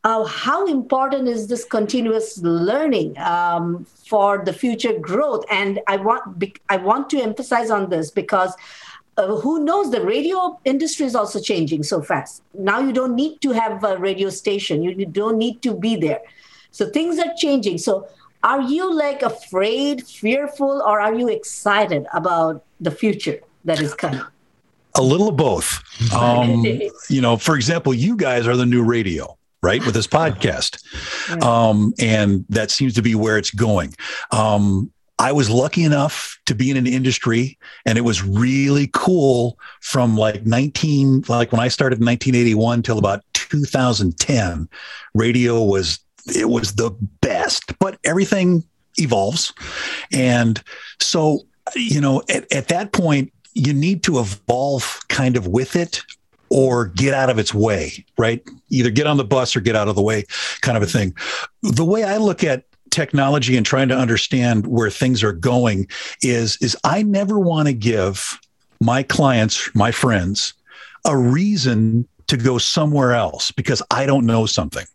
Uh, 0.05 0.25
how 0.25 0.67
important 0.67 1.29
is 1.29 1.47
this 1.47 1.65
continuous 1.65 2.39
learning 2.39 3.19
um, 3.19 3.85
for 3.85 4.43
the 4.45 4.53
future 4.53 4.99
growth? 4.99 5.45
And 5.51 5.81
I 5.87 5.97
want 5.97 6.43
I 6.69 6.77
want 6.79 7.11
to 7.11 7.21
emphasize 7.21 7.71
on 7.71 7.91
this 7.91 8.11
because 8.11 8.55
uh, 9.17 9.37
who 9.37 9.65
knows 9.65 9.91
the 9.91 10.01
radio 10.01 10.59
industry 10.65 11.05
is 11.05 11.15
also 11.15 11.41
changing 11.41 11.83
so 11.83 12.01
fast. 12.01 12.43
Now 12.55 12.81
you 12.81 12.93
don't 12.93 13.15
need 13.15 13.41
to 13.43 13.51
have 13.53 13.85
a 13.85 13.99
radio 13.99 14.31
station. 14.31 14.83
You 14.83 15.05
don't 15.05 15.37
need 15.37 15.61
to 15.63 15.75
be 15.75 15.97
there. 15.97 16.21
So 16.71 16.89
things 16.89 17.19
are 17.19 17.35
changing. 17.37 17.79
So 17.79 18.09
are 18.43 18.63
you 18.63 18.93
like 18.95 19.23
afraid, 19.23 20.07
fearful, 20.07 20.83
or 20.83 21.01
are 21.01 21.15
you 21.15 21.29
excited 21.29 22.07
about 22.13 22.65
the 22.81 22.91
future 22.91 23.41
that 23.65 23.81
is 23.81 23.95
coming? 23.95 24.23
A 24.97 25.03
little 25.03 25.29
of 25.29 25.37
both. 25.37 25.83
Um, 26.15 26.65
you 27.09 27.21
know, 27.21 27.37
for 27.37 27.55
example, 27.55 27.95
you 27.95 28.17
guys 28.17 28.47
are 28.47 28.57
the 28.57 28.67
new 28.67 28.83
radio, 28.83 29.37
right? 29.63 29.85
With 29.85 29.95
this 29.95 30.07
podcast. 30.07 30.83
Um, 31.45 31.95
and 31.99 32.45
that 32.49 32.71
seems 32.71 32.95
to 32.95 33.03
be 33.03 33.15
where 33.15 33.39
it's 33.39 33.51
going. 33.51 33.95
Um, 34.33 34.91
I 35.21 35.33
was 35.33 35.51
lucky 35.51 35.85
enough 35.85 36.41
to 36.47 36.55
be 36.55 36.71
in 36.71 36.79
an 36.79 36.87
industry 36.87 37.59
and 37.85 37.99
it 37.99 38.01
was 38.01 38.25
really 38.25 38.89
cool 38.95 39.59
from 39.83 40.17
like 40.17 40.47
19, 40.47 41.25
like 41.29 41.53
when 41.53 41.61
I 41.61 41.69
started 41.69 41.99
in 42.01 42.07
1981 42.07 42.83
till 42.83 42.97
about 42.97 43.23
2010. 43.35 44.67
Radio 45.15 45.63
was, 45.63 45.99
it 46.27 46.49
was 46.49 46.75
the 46.75 46.91
best, 47.21 47.79
but 47.79 47.99
everything 48.05 48.65
evolves. 48.99 49.53
And 50.13 50.63
so, 51.01 51.41
you 51.75 52.01
know, 52.01 52.23
at, 52.29 52.51
at 52.53 52.69
that 52.69 52.93
point, 52.93 53.33
you 53.55 53.73
need 53.73 54.03
to 54.05 54.19
evolve 54.19 55.01
kind 55.09 55.37
of 55.37 55.47
with 55.47 55.77
it 55.77 56.03
or 56.51 56.87
get 56.87 57.15
out 57.15 57.31
of 57.31 57.39
its 57.39 57.55
way, 57.55 58.05
right? 58.19 58.43
Either 58.71 58.91
get 58.91 59.07
on 59.07 59.17
the 59.17 59.25
bus 59.25 59.55
or 59.55 59.61
get 59.61 59.77
out 59.77 59.89
of 59.89 59.95
the 59.95 60.03
way, 60.03 60.25
kind 60.61 60.77
of 60.77 60.83
a 60.83 60.87
thing. 60.87 61.15
The 61.63 61.85
way 61.85 62.05
I 62.05 62.17
look 62.17 62.43
at 62.43 62.65
technology 62.91 63.57
and 63.57 63.65
trying 63.65 63.89
to 63.89 63.97
understand 63.97 64.67
where 64.67 64.91
things 64.91 65.23
are 65.23 65.33
going 65.33 65.87
is 66.23 66.57
is 66.61 66.77
I 66.83 67.03
never 67.03 67.39
want 67.39 67.69
to 67.69 67.73
give 67.73 68.39
my 68.81 69.03
clients, 69.03 69.73
my 69.75 69.93
friends, 69.93 70.55
a 71.05 71.17
reason 71.17 72.09
to 72.27 72.37
go 72.37 72.59
somewhere 72.59 73.13
else 73.13 73.51
because 73.51 73.83
I 73.91 74.07
don't 74.07 74.27
know 74.27 74.47
something. 74.47 74.87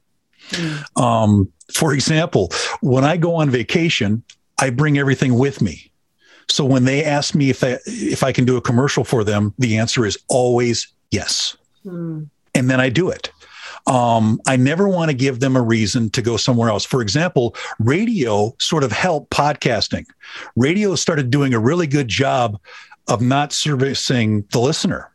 Mm. 0.49 1.01
Um, 1.01 1.51
for 1.73 1.93
example, 1.93 2.51
when 2.81 3.03
I 3.03 3.17
go 3.17 3.35
on 3.35 3.49
vacation, 3.49 4.23
I 4.59 4.69
bring 4.69 4.97
everything 4.97 5.35
with 5.35 5.61
me. 5.61 5.91
So 6.47 6.63
when 6.63 6.85
they 6.85 7.03
ask 7.03 7.33
me 7.33 7.49
if 7.49 7.63
I, 7.63 7.79
if 7.85 8.23
I 8.23 8.31
can 8.31 8.45
do 8.45 8.57
a 8.57 8.61
commercial 8.61 9.03
for 9.03 9.23
them, 9.23 9.53
the 9.57 9.77
answer 9.77 10.05
is 10.05 10.17
always 10.29 10.87
yes. 11.11 11.57
Mm. 11.85 12.29
And 12.53 12.69
then 12.69 12.79
I 12.79 12.89
do 12.89 13.09
it. 13.09 13.31
Um, 13.87 14.39
I 14.47 14.55
never 14.55 14.87
want 14.87 15.11
to 15.11 15.17
give 15.17 15.39
them 15.39 15.55
a 15.55 15.61
reason 15.61 16.09
to 16.11 16.21
go 16.21 16.37
somewhere 16.37 16.69
else. 16.69 16.85
For 16.85 17.01
example, 17.01 17.55
radio 17.79 18.55
sort 18.59 18.83
of 18.83 18.91
helped 18.91 19.31
podcasting. 19.31 20.05
Radio 20.55 20.95
started 20.95 21.29
doing 21.29 21.53
a 21.53 21.59
really 21.59 21.87
good 21.87 22.07
job 22.07 22.59
of 23.07 23.21
not 23.21 23.53
servicing 23.53 24.43
the 24.51 24.59
listener. 24.59 25.11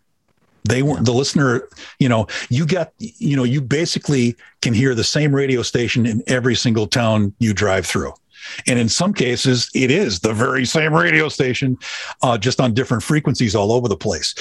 They 0.65 0.83
weren't 0.83 1.07
the 1.07 1.13
listener, 1.13 1.69
you 1.99 2.09
know, 2.09 2.27
you 2.49 2.67
got, 2.67 2.93
you 2.99 3.37
know, 3.37 3.45
you 3.45 3.61
basically 3.61 4.37
can 4.63 4.75
hear 4.75 4.95
the 4.95 5.05
same 5.05 5.35
radio 5.35 5.63
station 5.63 6.07
in 6.07 6.23
every 6.27 6.55
single 6.55 6.87
town 6.87 7.35
you 7.39 7.55
drive 7.55 7.87
through. 7.87 8.13
And 8.67 8.79
in 8.79 8.89
some 8.89 9.13
cases, 9.15 9.71
it 9.75 9.91
is 9.91 10.21
the 10.21 10.33
very 10.33 10.65
same 10.65 10.95
radio 10.95 11.29
station, 11.29 11.79
uh, 12.23 12.39
just 12.39 12.61
on 12.61 12.75
different 12.75 13.03
frequencies 13.03 13.55
all 13.55 13.73
over 13.73 13.89
the 13.89 13.97
place. 13.97 14.35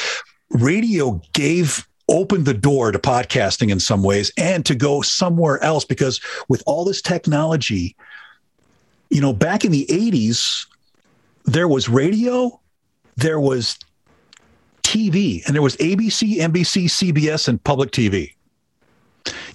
Radio 0.49 1.21
gave 1.33 1.87
opened 2.09 2.45
the 2.45 2.53
door 2.53 2.91
to 2.91 2.99
podcasting 2.99 3.69
in 3.69 3.79
some 3.79 4.01
ways 4.01 4.31
and 4.35 4.65
to 4.65 4.73
go 4.73 5.01
somewhere 5.01 5.63
else 5.63 5.85
because 5.85 6.19
with 6.49 6.63
all 6.65 6.83
this 6.83 7.01
technology, 7.01 7.95
you 9.09 9.21
know, 9.21 9.31
back 9.31 9.63
in 9.63 9.71
the 9.71 9.85
80s, 9.89 10.65
there 11.45 11.67
was 11.67 11.87
radio, 11.87 12.59
there 13.15 13.39
was 13.39 13.77
TV, 14.89 15.45
and 15.45 15.55
there 15.55 15.61
was 15.61 15.75
ABC, 15.77 16.37
NBC, 16.37 16.85
CBS, 16.85 17.47
and 17.47 17.63
public 17.63 17.91
TV 17.91 18.33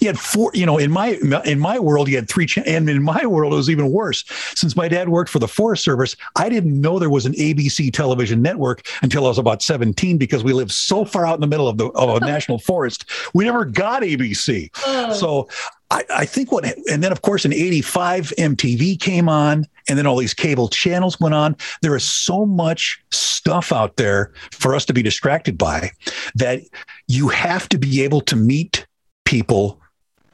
you 0.01 0.07
had 0.07 0.19
four 0.19 0.51
you 0.55 0.67
know 0.67 0.79
in 0.79 0.91
my 0.91 1.19
in 1.45 1.59
my 1.59 1.79
world 1.79 2.09
you 2.09 2.17
had 2.17 2.29
three 2.29 2.47
cha- 2.47 2.63
and 2.67 2.89
in 2.89 3.03
my 3.03 3.25
world 3.27 3.53
it 3.53 3.57
was 3.57 3.71
even 3.71 3.91
worse. 3.91 4.25
Since 4.55 4.77
my 4.77 4.89
dad 4.89 5.09
worked 5.09 5.31
for 5.31 5.39
the 5.39 5.49
forest 5.49 5.85
service 5.85 6.17
i 6.37 6.49
didn't 6.49 6.79
know 6.81 6.99
there 6.99 7.11
was 7.11 7.27
an 7.27 7.33
abc 7.35 7.93
television 7.93 8.43
network 8.43 8.87
until 9.03 9.25
i 9.25 9.29
was 9.29 9.39
about 9.39 9.63
17 9.63 10.19
because 10.19 10.45
we 10.45 10.53
lived 10.53 10.73
so 10.73 11.05
far 11.05 11.27
out 11.27 11.35
in 11.35 11.41
the 11.41 11.47
middle 11.47 11.69
of 11.69 11.79
the 11.79 11.87
of 11.89 12.23
a 12.23 12.27
national 12.27 12.59
forest. 12.71 13.05
We 13.33 13.45
never 13.45 13.65
got 13.65 14.03
abc 14.03 14.71
oh. 14.87 15.13
so 15.13 15.49
I, 15.91 16.05
I 16.11 16.25
think 16.25 16.53
what 16.53 16.65
and 16.89 17.03
then 17.03 17.13
of 17.13 17.23
course 17.23 17.45
in 17.45 17.53
85 17.53 18.33
mtv 18.39 19.01
came 19.01 19.29
on 19.29 19.67
and 19.89 19.99
then 19.99 20.07
all 20.07 20.17
these 20.17 20.35
cable 20.35 20.69
channels 20.69 21.19
went 21.21 21.35
on 21.35 21.57
there 21.83 21.97
is 21.97 22.05
so 22.05 22.47
much 22.47 23.03
stuff 23.11 23.73
out 23.73 23.97
there 23.97 24.33
for 24.53 24.75
us 24.75 24.85
to 24.85 24.93
be 24.93 25.03
distracted 25.03 25.59
by 25.59 25.91
that 26.35 26.61
you 27.09 27.29
have 27.29 27.69
to 27.69 27.79
be 27.79 28.03
able 28.03 28.21
to 28.21 28.37
meet 28.37 28.87
people 29.25 29.81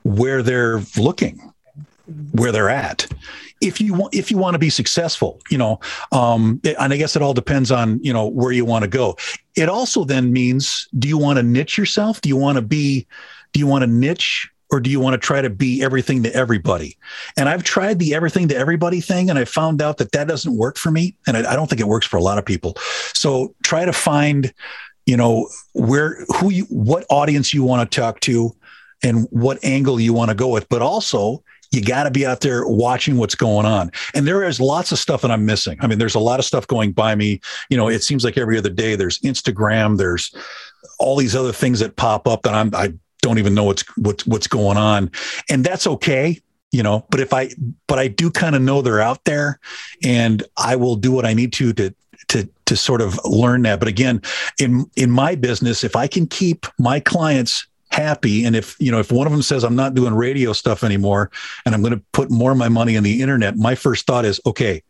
where 0.03 0.43
they're 0.43 0.81
looking, 0.97 1.53
where 2.33 2.53
they're 2.53 2.71
at. 2.71 3.07
If 3.61 3.81
you 3.81 3.95
want, 3.95 4.15
if 4.15 4.31
you 4.31 4.39
want 4.39 4.55
to 4.55 4.59
be 4.59 4.71
successful, 4.71 5.41
you 5.51 5.59
know, 5.59 5.81
um, 6.13 6.61
and 6.65 6.93
I 6.93 6.97
guess 6.97 7.15
it 7.15 7.23
all 7.23 7.35
depends 7.35 7.71
on 7.71 8.03
you 8.03 8.13
know 8.13 8.27
where 8.27 8.53
you 8.53 8.65
want 8.65 8.85
to 8.85 8.89
go. 8.89 9.17
It 9.57 9.69
also 9.69 10.05
then 10.05 10.33
means, 10.33 10.89
do 10.99 11.09
you 11.09 11.19
want 11.19 11.39
to 11.39 11.43
niche 11.43 11.77
yourself? 11.77 12.21
Do 12.21 12.29
you 12.29 12.37
want 12.37 12.57
to 12.57 12.63
be, 12.63 13.07
do 13.53 13.61
you 13.61 13.67
want 13.67 13.83
to 13.83 13.87
niche 13.87 14.51
or 14.71 14.81
do 14.81 14.91
you 14.91 15.01
want 15.01 15.15
to 15.15 15.19
try 15.19 15.41
to 15.41 15.51
be 15.51 15.83
everything 15.83 16.23
to 16.23 16.35
everybody? 16.35 16.97
And 17.37 17.49
I've 17.49 17.63
tried 17.63 17.99
the 17.99 18.15
everything 18.15 18.49
to 18.49 18.57
everybody 18.57 19.01
thing, 19.01 19.31
and 19.31 19.39
I 19.39 19.45
found 19.45 19.83
out 19.83 19.99
that 19.99 20.13
that 20.13 20.29
doesn't 20.29 20.57
work 20.57 20.79
for 20.79 20.91
me, 20.91 21.15
and 21.27 21.37
I, 21.37 21.53
I, 21.53 21.57
don't 21.57 21.69
think 21.69 21.81
it 21.81 21.89
works 21.89 22.07
for 22.07 22.17
a 22.17 22.23
lot 22.23 22.39
of 22.39 22.45
people. 22.45 22.75
So 23.15 23.55
try 23.63 23.85
to 23.85 23.93
find, 23.93 24.53
you 25.07 25.17
know, 25.17 25.49
where 25.73 26.25
who 26.37 26.51
you 26.51 26.65
what 26.65 27.05
audience 27.11 27.53
you 27.53 27.65
want 27.65 27.91
to 27.91 28.01
talk 28.01 28.21
to, 28.21 28.55
and 29.03 29.27
what 29.31 29.59
angle 29.65 30.01
you 30.01 30.13
want 30.13 30.31
to 30.31 30.35
go 30.35 30.49
with. 30.49 30.69
But 30.69 30.83
also, 30.83 31.43
you 31.71 31.83
got 31.83 32.05
to 32.05 32.11
be 32.11 32.27
out 32.27 32.41
there 32.41 32.67
watching 32.67 33.17
what's 33.17 33.35
going 33.35 33.67
on. 33.67 33.91
And 34.15 34.27
there 34.27 34.43
is 34.43 34.61
lots 34.61 34.93
of 34.93 34.99
stuff 34.99 35.23
that 35.23 35.31
I'm 35.31 35.47
missing. 35.47 35.79
I 35.81 35.87
mean, 35.87 35.99
there's 35.99 36.17
a 36.17 36.21
lot 36.21 36.41
of 36.41 36.45
stuff 36.45 36.67
going 36.67 36.93
by 36.93 37.15
me. 37.15 37.41
You 37.69 37.77
know, 37.77 37.89
it 37.89 38.03
seems 38.03 38.25
like 38.25 38.37
every 38.37 38.59
other 38.59 38.71
day 38.71 38.97
there's 38.97 39.21
Instagram, 39.21 39.97
there's 39.97 40.35
all 40.99 41.17
these 41.17 41.37
other 41.37 41.53
things 41.53 41.79
that 41.81 41.97
pop 41.97 42.27
up 42.27 42.43
that 42.43 42.55
I'm 42.55 42.75
I 42.75 42.93
don't 43.21 43.39
even 43.39 43.55
know 43.55 43.65
what's 43.65 43.85
what's 43.97 44.27
what's 44.27 44.47
going 44.47 44.77
on. 44.77 45.11
And 45.49 45.65
that's 45.65 45.87
okay 45.87 46.41
you 46.73 46.83
know 46.83 47.05
but 47.11 47.21
if 47.21 47.33
i 47.33 47.51
but 47.87 47.99
i 47.99 48.09
do 48.09 48.31
kind 48.31 48.55
of 48.55 48.63
know 48.63 48.83
they're 48.83 49.01
out 49.01 49.25
there 49.25 49.59
and 50.03 50.43
i 50.57 50.77
will 50.77 50.97
do 50.97 51.13
what 51.13 51.27
i 51.27 51.33
need 51.33 51.53
to 51.53 51.73
to 51.73 51.95
to 52.29 52.49
to 52.67 52.77
sort 52.77 53.01
of 53.01 53.19
learn 53.25 53.63
that 53.63 53.79
but 53.79 53.89
again 53.89 54.23
in 54.59 54.89
in 54.97 55.11
my 55.11 55.35
business 55.35 55.83
if 55.85 55.97
i 55.97 56.07
can 56.07 56.27
keep 56.27 56.67
my 56.79 57.01
clients 57.01 57.67
happy 57.91 58.45
and 58.45 58.55
if 58.55 58.77
you 58.79 58.91
know 58.91 59.01
if 59.01 59.11
one 59.11 59.27
of 59.27 59.33
them 59.33 59.43
says 59.43 59.65
i'm 59.65 59.75
not 59.75 59.95
doing 59.95 60.15
radio 60.15 60.53
stuff 60.53 60.85
anymore 60.85 61.31
and 61.67 61.75
i'm 61.75 61.83
going 61.83 61.95
to 61.95 62.03
put 62.13 62.31
more 62.31 62.53
of 62.53 62.57
my 62.57 62.69
money 62.69 62.97
on 62.97 63.03
the 63.03 63.21
internet 63.21 63.57
my 63.57 63.75
first 63.75 64.07
thought 64.07 64.25
is 64.25 64.41
okay 64.47 64.81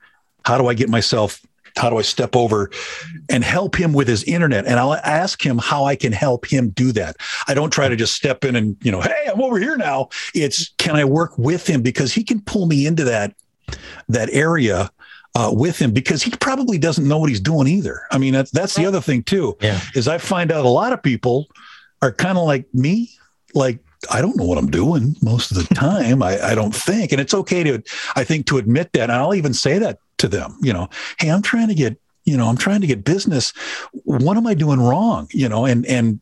how 0.44 0.58
do 0.58 0.66
i 0.66 0.74
get 0.74 0.88
myself 0.88 1.40
how 1.76 1.90
do 1.90 1.98
i 1.98 2.02
step 2.02 2.36
over 2.36 2.70
and 3.28 3.44
help 3.44 3.76
him 3.76 3.92
with 3.92 4.08
his 4.08 4.22
internet? 4.24 4.66
And 4.66 4.78
i'll 4.78 4.94
ask 4.94 5.44
him 5.44 5.58
how 5.58 5.84
i 5.84 5.96
can 5.96 6.12
help 6.12 6.46
him 6.46 6.70
do 6.70 6.92
that. 6.92 7.16
I 7.48 7.54
don't 7.54 7.70
try 7.70 7.88
to 7.88 7.96
just 7.96 8.14
step 8.14 8.44
in 8.44 8.56
and 8.56 8.76
you 8.82 8.92
know 8.92 9.00
hey 9.00 9.28
i'm 9.32 9.40
over 9.40 9.58
here 9.58 9.76
now. 9.76 10.08
It's 10.34 10.72
can 10.78 10.96
i 10.96 11.04
work 11.04 11.36
with 11.38 11.66
him? 11.66 11.82
Because 11.82 12.12
he 12.12 12.24
can 12.24 12.40
pull 12.40 12.66
me 12.66 12.86
into 12.86 13.04
that 13.04 13.34
that 14.08 14.30
area 14.32 14.90
uh, 15.34 15.50
with 15.52 15.78
him 15.78 15.92
because 15.92 16.22
he 16.22 16.30
probably 16.30 16.78
doesn't 16.78 17.06
know 17.06 17.18
what 17.18 17.28
he's 17.28 17.40
doing 17.40 17.68
either. 17.68 18.02
I 18.10 18.18
mean, 18.18 18.32
that's, 18.32 18.50
that's 18.50 18.74
the 18.74 18.86
other 18.86 19.00
thing 19.00 19.22
too, 19.22 19.56
yeah. 19.60 19.80
is 19.94 20.08
I 20.08 20.18
find 20.18 20.50
out 20.50 20.64
a 20.64 20.68
lot 20.68 20.92
of 20.92 21.02
people 21.02 21.48
are 22.02 22.12
kind 22.12 22.36
of 22.36 22.44
like 22.44 22.72
me, 22.74 23.10
like 23.54 23.78
I 24.10 24.20
don't 24.20 24.36
know 24.36 24.44
what 24.44 24.58
I'm 24.58 24.70
doing 24.70 25.16
most 25.22 25.50
of 25.50 25.56
the 25.58 25.74
time. 25.74 26.22
I, 26.22 26.40
I 26.40 26.54
don't 26.54 26.74
think, 26.74 27.12
and 27.12 27.20
it's 27.20 27.34
okay 27.34 27.62
to, 27.64 27.82
I 28.16 28.24
think, 28.24 28.46
to 28.46 28.58
admit 28.58 28.92
that. 28.92 29.04
And 29.04 29.12
I'll 29.12 29.34
even 29.34 29.52
say 29.52 29.78
that 29.78 29.98
to 30.18 30.28
them. 30.28 30.56
You 30.62 30.72
know, 30.72 30.88
hey, 31.18 31.30
I'm 31.30 31.42
trying 31.42 31.68
to 31.68 31.74
get, 31.74 32.00
you 32.24 32.36
know, 32.36 32.48
I'm 32.48 32.56
trying 32.56 32.80
to 32.80 32.86
get 32.86 33.04
business. 33.04 33.52
What 34.04 34.36
am 34.36 34.46
I 34.46 34.54
doing 34.54 34.80
wrong? 34.80 35.28
You 35.32 35.48
know, 35.48 35.64
and 35.64 35.84
and 35.86 36.20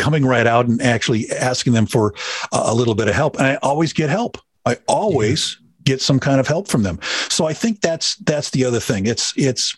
coming 0.00 0.24
right 0.24 0.46
out 0.46 0.66
and 0.66 0.80
actually 0.80 1.30
asking 1.30 1.74
them 1.74 1.86
for 1.86 2.14
a, 2.52 2.74
little 2.74 2.94
bit 2.94 3.06
of 3.06 3.14
help. 3.14 3.36
And 3.36 3.46
I 3.46 3.56
always 3.56 3.92
get 3.92 4.08
help. 4.08 4.38
I 4.64 4.78
always 4.88 5.58
yeah. 5.60 5.66
get 5.84 6.00
some 6.00 6.18
kind 6.18 6.40
of 6.40 6.48
help 6.48 6.68
from 6.68 6.82
them. 6.82 6.98
So 7.28 7.44
I 7.44 7.52
think 7.52 7.82
that's 7.82 8.16
that's 8.16 8.50
the 8.50 8.64
other 8.64 8.80
thing. 8.80 9.06
It's 9.06 9.34
it's 9.36 9.76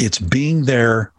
it's 0.00 0.18
being 0.18 0.64
there 0.64 1.12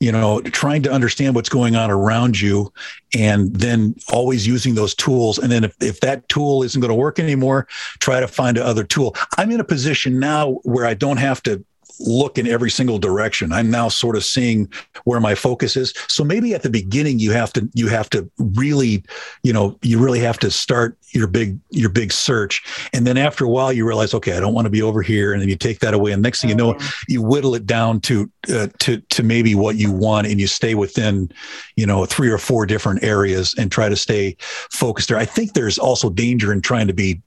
you 0.00 0.12
know 0.12 0.40
trying 0.40 0.82
to 0.82 0.92
understand 0.92 1.34
what's 1.34 1.48
going 1.48 1.76
on 1.76 1.90
around 1.90 2.40
you 2.40 2.72
and 3.14 3.54
then 3.54 3.94
always 4.12 4.46
using 4.46 4.74
those 4.74 4.94
tools. 4.94 5.38
And 5.38 5.50
then 5.50 5.64
if, 5.64 5.74
if 5.80 6.00
that 6.00 6.28
tool 6.28 6.62
isn't 6.62 6.80
going 6.80 6.90
to 6.90 6.94
work 6.94 7.18
anymore 7.18 7.66
try 8.00 8.20
to 8.20 8.28
find 8.28 8.58
another 8.58 8.84
tool. 8.84 9.16
I'm 9.38 9.50
in 9.50 9.60
a 9.60 9.64
position 9.64 10.18
now 10.18 10.54
where 10.64 10.86
i 10.86 10.94
don't 10.94 11.16
have 11.18 11.42
to 11.44 11.64
look 12.00 12.38
in 12.38 12.46
every 12.46 12.70
single 12.70 12.98
direction. 12.98 13.52
I'm 13.52 13.70
now 13.70 13.88
sort 13.88 14.16
of 14.16 14.24
seeing 14.24 14.70
where 15.04 15.20
my 15.20 15.34
focus 15.34 15.76
is. 15.76 15.94
So 16.08 16.24
maybe 16.24 16.54
at 16.54 16.62
the 16.62 16.70
beginning 16.70 17.18
you 17.18 17.32
have 17.32 17.52
to 17.54 17.68
you 17.74 17.88
have 17.88 18.10
to 18.10 18.30
really, 18.38 19.02
you 19.42 19.52
know, 19.52 19.78
you 19.82 19.98
really 19.98 20.20
have 20.20 20.38
to 20.40 20.50
start 20.50 20.96
your 21.12 21.26
big 21.26 21.58
your 21.70 21.88
big 21.88 22.12
search, 22.12 22.62
and 22.92 23.06
then 23.06 23.16
after 23.16 23.44
a 23.44 23.48
while 23.48 23.72
you 23.72 23.86
realize, 23.86 24.12
okay, 24.12 24.36
I 24.36 24.40
don't 24.40 24.52
want 24.52 24.66
to 24.66 24.70
be 24.70 24.82
over 24.82 25.02
here, 25.02 25.32
and 25.32 25.40
then 25.40 25.48
you 25.48 25.56
take 25.56 25.78
that 25.80 25.94
away, 25.94 26.12
and 26.12 26.22
next 26.22 26.40
thing 26.40 26.50
you 26.50 26.56
know, 26.56 26.76
you 27.08 27.22
whittle 27.22 27.54
it 27.54 27.66
down 27.66 28.00
to 28.00 28.30
uh, 28.52 28.68
to 28.80 28.98
to 28.98 29.22
maybe 29.22 29.54
what 29.54 29.76
you 29.76 29.92
want, 29.92 30.26
and 30.26 30.40
you 30.40 30.46
stay 30.46 30.74
within, 30.74 31.30
you 31.76 31.86
know, 31.86 32.04
three 32.04 32.28
or 32.28 32.38
four 32.38 32.66
different 32.66 33.02
areas 33.02 33.54
and 33.56 33.72
try 33.72 33.88
to 33.88 33.96
stay 33.96 34.36
focused 34.40 35.08
there. 35.08 35.16
I 35.16 35.24
think 35.24 35.54
there's 35.54 35.78
also 35.78 36.10
danger 36.10 36.52
in 36.52 36.60
trying 36.60 36.88
to 36.88 36.94
be 36.94 37.22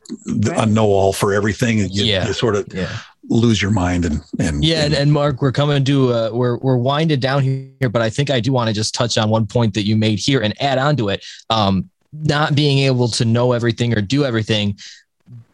a 0.55 0.65
know-all 0.65 1.13
for 1.13 1.33
everything. 1.33 1.79
You, 1.79 2.03
yeah. 2.03 2.27
you 2.27 2.33
sort 2.33 2.55
of 2.55 2.67
yeah 2.73 2.99
lose 3.29 3.61
your 3.61 3.71
mind 3.71 4.05
and 4.05 4.21
and 4.39 4.63
yeah 4.63 4.83
and, 4.83 4.93
and 4.93 5.13
mark 5.13 5.41
we're 5.41 5.51
coming 5.51 5.83
to 5.83 6.11
uh, 6.11 6.29
we're 6.33 6.57
we're 6.57 6.77
winded 6.77 7.19
down 7.19 7.43
here 7.43 7.89
but 7.89 8.01
i 8.01 8.09
think 8.09 8.29
i 8.31 8.39
do 8.39 8.51
want 8.51 8.67
to 8.67 8.73
just 8.73 8.95
touch 8.95 9.17
on 9.17 9.29
one 9.29 9.45
point 9.45 9.73
that 9.75 9.83
you 9.83 9.95
made 9.95 10.17
here 10.19 10.41
and 10.41 10.59
add 10.61 10.77
on 10.77 10.95
to 10.95 11.09
it. 11.09 11.23
Um 11.49 11.89
not 12.11 12.55
being 12.55 12.79
able 12.79 13.07
to 13.07 13.23
know 13.23 13.51
everything 13.51 13.95
or 13.95 14.01
do 14.01 14.25
everything 14.25 14.75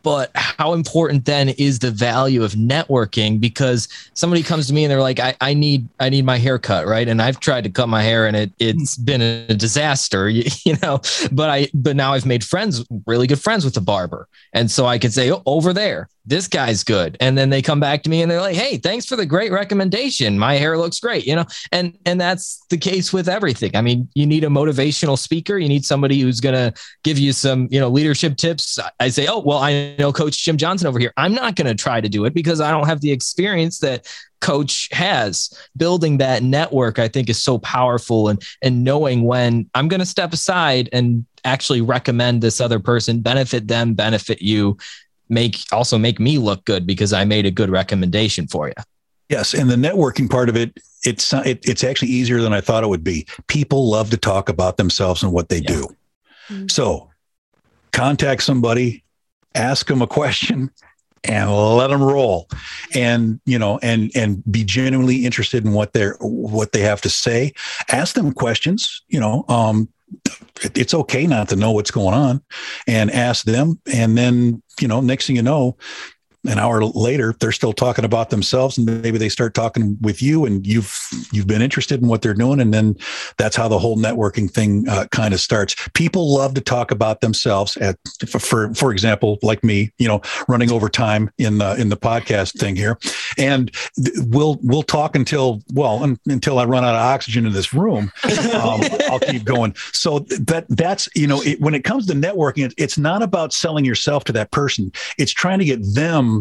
but 0.04 0.30
how 0.36 0.74
important 0.74 1.26
then 1.26 1.50
is 1.50 1.80
the 1.80 1.90
value 1.90 2.44
of 2.44 2.52
networking? 2.52 3.40
Because 3.40 3.88
somebody 4.14 4.44
comes 4.44 4.68
to 4.68 4.74
me 4.74 4.84
and 4.84 4.92
they're 4.92 5.02
like 5.02 5.20
I, 5.20 5.36
I 5.42 5.56
need 5.56 5.90
i 6.00 6.10
need 6.10 6.26
my 6.26 6.38
hair 6.38 6.60
cut 6.60 6.86
right? 6.86 7.08
And 7.08 7.20
i've 7.20 7.40
tried 7.40 7.64
to 7.64 7.72
cut 7.72 7.90
my 7.90 8.04
hair 8.04 8.28
and 8.28 8.38
it 8.38 8.52
it's 8.60 8.98
been 8.98 9.22
a 9.22 9.56
disaster 9.56 10.30
you, 10.36 10.44
you 10.64 10.78
know? 10.84 11.02
But 11.32 11.50
i 11.50 11.68
but 11.74 11.96
now 11.96 12.14
i've 12.14 12.26
made 12.26 12.44
friends 12.44 12.86
really 13.08 13.26
good 13.26 13.42
friends 13.42 13.66
with 13.66 13.74
the 13.74 13.82
barber. 13.82 14.28
And 14.54 14.70
so 14.70 14.86
i 14.86 15.00
could 15.00 15.12
say 15.12 15.32
oh, 15.32 15.42
over 15.48 15.74
there 15.74 16.08
this 16.26 16.48
guy's 16.48 16.84
good. 16.84 17.18
And 17.20 17.38
then 17.38 17.50
they 17.50 17.62
come 17.62 17.80
back 17.80 18.04
to 18.04 18.10
me 18.10 18.22
and 18.22 18.30
they're 18.30 18.42
like 18.42 18.56
hey 18.56 18.78
thanks 18.78 19.06
for 19.06 19.16
the 19.16 19.26
great 19.26 19.52
recommendation. 19.52 20.38
My 20.38 20.56
hair 20.56 20.78
looks 20.78 21.00
great 21.00 21.26
you 21.26 21.36
know? 21.36 21.46
And 21.72 21.98
and 22.06 22.20
that's 22.20 22.66
the 22.70 22.78
case 22.78 23.14
with 23.14 23.30
everything. 23.30 23.76
I 23.76 23.82
mean 23.82 24.10
you 24.16 24.26
need 24.26 24.44
a 24.44 24.48
motivational 24.48 25.18
speaker. 25.18 25.58
You 25.58 25.70
need 25.70 25.86
somebody 25.86 26.20
who's 26.20 26.40
going 26.40 26.56
to 26.56 26.74
give 27.04 27.18
you 27.18 27.34
some 27.34 27.68
you 27.72 27.80
know 27.80 27.90
leadership 27.90 28.38
tips. 28.38 28.80
I 29.00 29.10
say 29.10 29.28
oh 29.28 29.40
well 29.40 29.60
i 29.60 29.96
know 29.98 30.12
coach 30.12 30.44
jim 30.44 30.58
johnson 30.58 30.88
over 30.88 31.00
here. 31.00 31.14
I'm 31.18 31.34
not 31.34 31.56
going 31.56 31.68
to 31.68 31.76
try 31.76 32.02
to 32.02 32.10
do 32.10 32.26
it 32.26 32.34
because 32.34 32.62
i 32.62 32.72
don't 32.72 32.88
have 32.88 33.02
the 33.02 33.12
experience 33.12 33.80
that 33.80 34.08
coach 34.42 34.90
has. 34.92 35.50
Building 35.78 36.18
that 36.18 36.44
network 36.44 37.00
i 37.00 37.08
think 37.08 37.30
is 37.30 37.42
so 37.42 37.58
powerful 37.60 38.30
and 38.30 38.42
and 38.62 38.84
knowing 38.84 39.24
when 39.24 39.70
i'm 39.76 39.88
going 39.88 40.00
to 40.00 40.06
step 40.06 40.34
aside 40.34 40.90
and 40.92 41.26
actually 41.44 41.82
recommend 41.82 42.42
this 42.42 42.60
other 42.60 42.80
person 42.80 43.22
benefit 43.22 43.68
them 43.68 43.94
benefit 43.94 44.42
you 44.42 44.78
make 45.30 45.66
also 45.72 45.98
make 45.98 46.20
me 46.20 46.38
look 46.38 46.66
good 46.66 46.86
because 46.86 47.14
I 47.14 47.26
made 47.26 47.46
a 47.46 47.52
good 47.52 47.70
recommendation 47.70 48.48
for 48.48 48.68
you. 48.68 48.74
Yes, 49.30 49.54
and 49.54 49.70
the 49.70 49.76
networking 49.76 50.30
part 50.30 50.50
of 50.50 50.56
it, 50.56 50.78
it's 51.04 51.34
it, 51.34 51.68
it's 51.68 51.84
actually 51.84 52.10
easier 52.10 52.42
than 52.42 52.54
I 52.54 52.62
thought 52.62 52.84
it 52.84 52.88
would 52.88 53.04
be. 53.04 53.26
People 53.48 53.90
love 53.90 54.10
to 54.12 54.18
talk 54.18 54.50
about 54.50 54.78
themselves 54.78 55.24
and 55.24 55.32
what 55.32 55.50
they 55.50 55.60
yeah. 55.60 55.68
do. 55.68 55.96
Mm-hmm. 56.50 56.68
So, 56.68 57.10
contact 57.92 58.44
somebody, 58.44 59.04
ask 59.56 59.88
them 59.88 60.04
a 60.04 60.08
question, 60.08 60.70
and 61.24 61.52
let 61.52 61.88
them 61.88 62.04
roll, 62.04 62.48
and 62.94 63.40
you 63.46 63.58
know, 63.58 63.80
and 63.82 64.12
and 64.16 64.44
be 64.52 64.64
genuinely 64.64 65.26
interested 65.26 65.66
in 65.66 65.74
what 65.74 65.94
they're 65.94 66.18
what 66.20 66.72
they 66.72 66.82
have 66.82 67.02
to 67.02 67.10
say. 67.10 67.54
Ask 67.90 68.14
them 68.14 68.32
questions. 68.32 69.02
You 69.08 69.20
know, 69.20 69.44
um, 69.48 69.90
it's 70.64 70.94
okay 70.94 71.28
not 71.28 71.50
to 71.50 71.56
know 71.56 71.72
what's 71.72 71.92
going 71.92 72.14
on, 72.14 72.42
and 72.88 73.12
ask 73.12 73.46
them, 73.46 73.80
and 73.94 74.18
then 74.18 74.62
you 74.80 74.88
know, 74.88 75.02
next 75.02 75.28
thing 75.28 75.36
you 75.36 75.42
know, 75.42 75.78
an 76.48 76.60
hour 76.60 76.84
later 76.84 77.36
they're 77.40 77.52
still 77.52 77.74
talking 77.74 78.06
about 78.06 78.30
themselves 78.30 78.78
and 78.78 79.02
maybe 79.02 79.18
they 79.18 79.30
start 79.30 79.54
talking 79.54 79.98
with 80.02 80.22
you 80.22 80.46
and 80.46 80.66
you've 80.66 80.98
you've 81.32 81.48
been 81.48 81.62
interested 81.62 82.02
in 82.02 82.08
what 82.08 82.22
they're 82.22 82.34
doing 82.34 82.60
and 82.60 82.74
then 82.74 82.96
that's 83.38 83.56
how 83.56 83.68
the 83.68 83.80
whole 83.80 83.98
networking 83.98 84.50
thing 84.50 84.88
uh, 84.90 85.06
kind 85.12 85.34
of 85.34 85.40
starts. 85.40 85.76
People 85.94 86.34
love 86.34 86.54
to 86.56 86.62
talk 86.62 86.92
about 86.92 87.22
themselves 87.22 87.78
at 87.78 87.98
for 88.28 88.74
for 88.74 88.92
example 88.92 89.38
like 89.42 89.64
me 89.64 89.92
you 89.98 90.08
know 90.08 90.22
running 90.48 90.72
over 90.72 90.90
time 90.90 91.30
in 91.38 91.58
the 91.58 91.76
in 91.76 91.90
the 91.90 91.98
podcast 91.98 92.60
thing 92.60 92.76
here. 92.76 92.98
And 93.38 93.72
we'll 94.28 94.60
we'll 94.62 94.84
talk 94.84 95.16
until 95.16 95.62
well 95.74 96.04
un, 96.04 96.18
until 96.28 96.60
I 96.60 96.66
run 96.66 96.84
out 96.84 96.96
of 96.96 97.02
oxygen 97.02 97.46
in 97.46 97.54
this 97.54 97.74
room. 97.74 98.12
Um, 98.56 98.82
I'll 99.10 99.20
keep 99.20 99.44
going. 99.44 99.76
So 99.92 100.20
that 100.20 100.66
that's 100.70 101.08
you 101.16 101.28
know 101.28 101.42
it, 101.42 101.60
when 101.60 101.76
it 101.76 101.84
comes 101.84 102.08
to 102.08 102.14
networking 102.14 102.66
it, 102.66 102.74
it's 102.78 102.98
not 102.98 103.22
about 103.22 103.54
selling 103.54 103.86
yourself 103.86 104.24
to 104.26 104.32
that 104.34 104.52
person. 104.52 104.92
It's 105.18 105.32
trying 105.32 105.60
to 105.60 105.66
get 105.66 105.80
them 105.94 106.35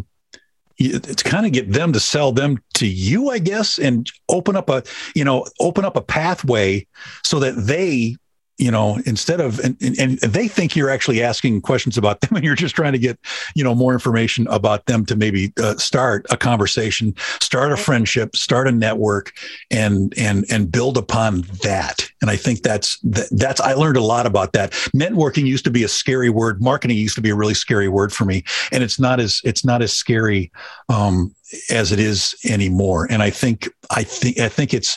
it's 0.78 1.22
kind 1.22 1.46
of 1.46 1.52
get 1.52 1.72
them 1.72 1.92
to 1.92 2.00
sell 2.00 2.32
them 2.32 2.58
to 2.74 2.86
you, 2.86 3.30
I 3.30 3.38
guess, 3.38 3.78
and 3.78 4.10
open 4.28 4.56
up 4.56 4.68
a, 4.68 4.82
you 5.14 5.24
know, 5.24 5.46
open 5.60 5.84
up 5.84 5.96
a 5.96 6.02
pathway 6.02 6.86
so 7.22 7.38
that 7.40 7.52
they 7.52 8.16
you 8.58 8.70
know, 8.70 9.00
instead 9.04 9.40
of 9.40 9.58
and, 9.60 9.76
and 9.98 10.18
they 10.18 10.46
think 10.46 10.76
you're 10.76 10.90
actually 10.90 11.22
asking 11.22 11.60
questions 11.62 11.98
about 11.98 12.20
them, 12.20 12.30
and 12.36 12.44
you're 12.44 12.54
just 12.54 12.74
trying 12.74 12.92
to 12.92 12.98
get 12.98 13.18
you 13.54 13.64
know 13.64 13.74
more 13.74 13.92
information 13.92 14.46
about 14.48 14.86
them 14.86 15.04
to 15.06 15.16
maybe 15.16 15.52
uh, 15.60 15.76
start 15.76 16.26
a 16.30 16.36
conversation, 16.36 17.14
start 17.40 17.72
a 17.72 17.76
friendship, 17.76 18.36
start 18.36 18.68
a 18.68 18.72
network, 18.72 19.32
and 19.70 20.14
and 20.16 20.44
and 20.50 20.70
build 20.70 20.96
upon 20.96 21.42
that. 21.62 22.08
And 22.22 22.30
I 22.30 22.36
think 22.36 22.62
that's 22.62 22.98
that's 23.02 23.60
I 23.60 23.74
learned 23.74 23.96
a 23.96 24.02
lot 24.02 24.26
about 24.26 24.52
that. 24.52 24.72
Networking 24.94 25.46
used 25.46 25.64
to 25.64 25.70
be 25.70 25.82
a 25.82 25.88
scary 25.88 26.30
word. 26.30 26.62
Marketing 26.62 26.96
used 26.96 27.16
to 27.16 27.22
be 27.22 27.30
a 27.30 27.34
really 27.34 27.54
scary 27.54 27.88
word 27.88 28.12
for 28.12 28.24
me, 28.24 28.44
and 28.70 28.84
it's 28.84 29.00
not 29.00 29.18
as 29.18 29.40
it's 29.44 29.64
not 29.64 29.82
as 29.82 29.92
scary 29.92 30.52
um, 30.88 31.34
as 31.70 31.90
it 31.90 31.98
is 31.98 32.34
anymore. 32.48 33.08
And 33.10 33.22
I 33.22 33.30
think 33.30 33.68
I 33.90 34.04
think 34.04 34.38
I 34.38 34.48
think 34.48 34.72
it's 34.72 34.96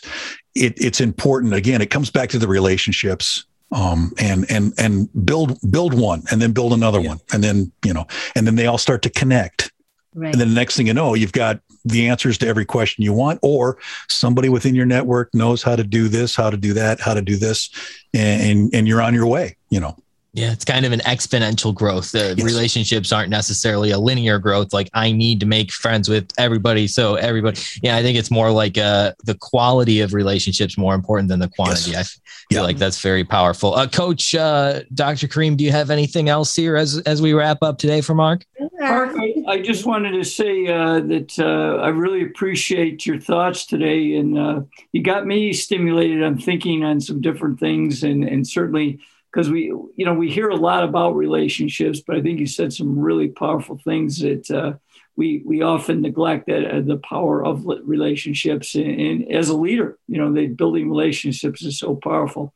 it, 0.55 0.73
it's 0.83 1.01
important. 1.01 1.53
Again, 1.53 1.81
it 1.81 1.89
comes 1.89 2.09
back 2.09 2.29
to 2.29 2.39
the 2.39 2.47
relationships 2.47 3.46
um, 3.71 4.11
and 4.19 4.49
and 4.49 4.73
and 4.77 5.09
build 5.25 5.57
build 5.69 5.93
one 5.93 6.23
and 6.31 6.41
then 6.41 6.51
build 6.53 6.73
another 6.73 6.99
yeah. 7.01 7.09
one 7.09 7.19
and 7.33 7.43
then 7.43 7.71
you 7.83 7.93
know 7.93 8.05
and 8.35 8.47
then 8.47 8.55
they 8.55 8.65
all 8.65 8.77
start 8.77 9.01
to 9.01 9.09
connect 9.09 9.71
right. 10.13 10.31
and 10.31 10.41
then 10.41 10.49
the 10.49 10.55
next 10.55 10.77
thing 10.77 10.87
you 10.87 10.93
know 10.93 11.13
you've 11.13 11.33
got 11.33 11.59
the 11.85 12.07
answers 12.07 12.37
to 12.37 12.47
every 12.47 12.65
question 12.65 13.03
you 13.03 13.13
want 13.13 13.39
or 13.41 13.77
somebody 14.09 14.49
within 14.49 14.75
your 14.75 14.85
network 14.85 15.33
knows 15.33 15.63
how 15.63 15.75
to 15.75 15.83
do 15.83 16.07
this 16.07 16.35
how 16.35 16.49
to 16.49 16.57
do 16.57 16.73
that 16.73 16.99
how 16.99 17.13
to 17.13 17.21
do 17.21 17.35
this 17.35 17.69
and 18.13 18.41
and, 18.41 18.75
and 18.75 18.87
you're 18.87 19.01
on 19.01 19.13
your 19.13 19.27
way 19.27 19.55
you 19.69 19.79
know 19.79 19.95
yeah, 20.37 20.51
it's 20.51 20.63
kind 20.63 20.85
of 20.85 20.91
an 20.91 20.99
exponential 20.99 21.73
growth. 21.73 22.11
The 22.11 22.35
yes. 22.37 22.45
relationships 22.45 23.11
aren't 23.11 23.31
necessarily 23.31 23.89
a 23.89 23.97
linear 23.97 24.37
growth. 24.37 24.71
Like 24.71 24.87
I 24.93 25.11
need 25.11 25.39
to 25.39 25.47
make 25.47 25.71
friends 25.71 26.07
with 26.07 26.31
everybody, 26.37 26.85
so 26.85 27.15
everybody. 27.15 27.59
Yeah, 27.81 27.97
I 27.97 28.03
think 28.03 28.19
it's 28.19 28.29
more 28.29 28.51
like 28.51 28.77
uh, 28.77 29.13
the 29.23 29.33
quality 29.33 29.99
of 30.01 30.13
relationships 30.13 30.77
more 30.77 30.93
important 30.93 31.29
than 31.29 31.39
the 31.39 31.47
quantity. 31.47 31.89
Yes. 31.89 32.19
I 32.23 32.53
feel 32.53 32.61
yeah. 32.61 32.67
like 32.67 32.77
that's 32.77 33.01
very 33.01 33.23
powerful. 33.23 33.73
Uh, 33.73 33.87
Coach 33.87 34.35
uh, 34.35 34.81
Dr. 34.93 35.27
Kareem, 35.27 35.57
do 35.57 35.63
you 35.63 35.71
have 35.71 35.89
anything 35.89 36.29
else 36.29 36.55
here 36.55 36.75
as 36.75 36.99
as 36.99 37.19
we 37.19 37.33
wrap 37.33 37.63
up 37.63 37.79
today 37.79 38.01
for 38.01 38.13
Mark? 38.13 38.45
Mark, 38.79 39.15
I, 39.17 39.33
I 39.47 39.61
just 39.61 39.87
wanted 39.87 40.11
to 40.11 40.23
say 40.23 40.67
uh, 40.67 40.99
that 40.99 41.39
uh, 41.39 41.81
I 41.81 41.87
really 41.87 42.21
appreciate 42.21 43.07
your 43.07 43.19
thoughts 43.19 43.65
today, 43.65 44.15
and 44.17 44.37
uh, 44.37 44.61
you 44.91 45.01
got 45.01 45.25
me 45.25 45.51
stimulated. 45.51 46.21
I'm 46.21 46.37
thinking 46.37 46.83
on 46.83 47.01
some 47.01 47.21
different 47.21 47.59
things, 47.59 48.03
and 48.03 48.23
and 48.23 48.47
certainly 48.47 48.99
because 49.31 49.49
we 49.49 49.65
you 49.95 50.05
know 50.05 50.13
we 50.13 50.29
hear 50.29 50.49
a 50.49 50.55
lot 50.55 50.83
about 50.83 51.15
relationships 51.15 52.01
but 52.05 52.15
i 52.15 52.21
think 52.21 52.39
you 52.39 52.47
said 52.47 52.73
some 52.73 52.97
really 52.97 53.27
powerful 53.27 53.77
things 53.83 54.19
that 54.19 54.49
uh, 54.51 54.73
we 55.15 55.41
we 55.45 55.61
often 55.61 56.01
neglect 56.01 56.47
that 56.47 56.65
uh, 56.65 56.81
the 56.81 56.97
power 56.97 57.43
of 57.43 57.65
relationships 57.83 58.75
and, 58.75 58.99
and, 58.99 59.31
as 59.31 59.49
a 59.49 59.57
leader 59.57 59.97
you 60.07 60.17
know 60.17 60.31
they 60.31 60.47
building 60.47 60.89
relationships 60.89 61.63
is 61.63 61.79
so 61.79 61.95
powerful 61.95 62.53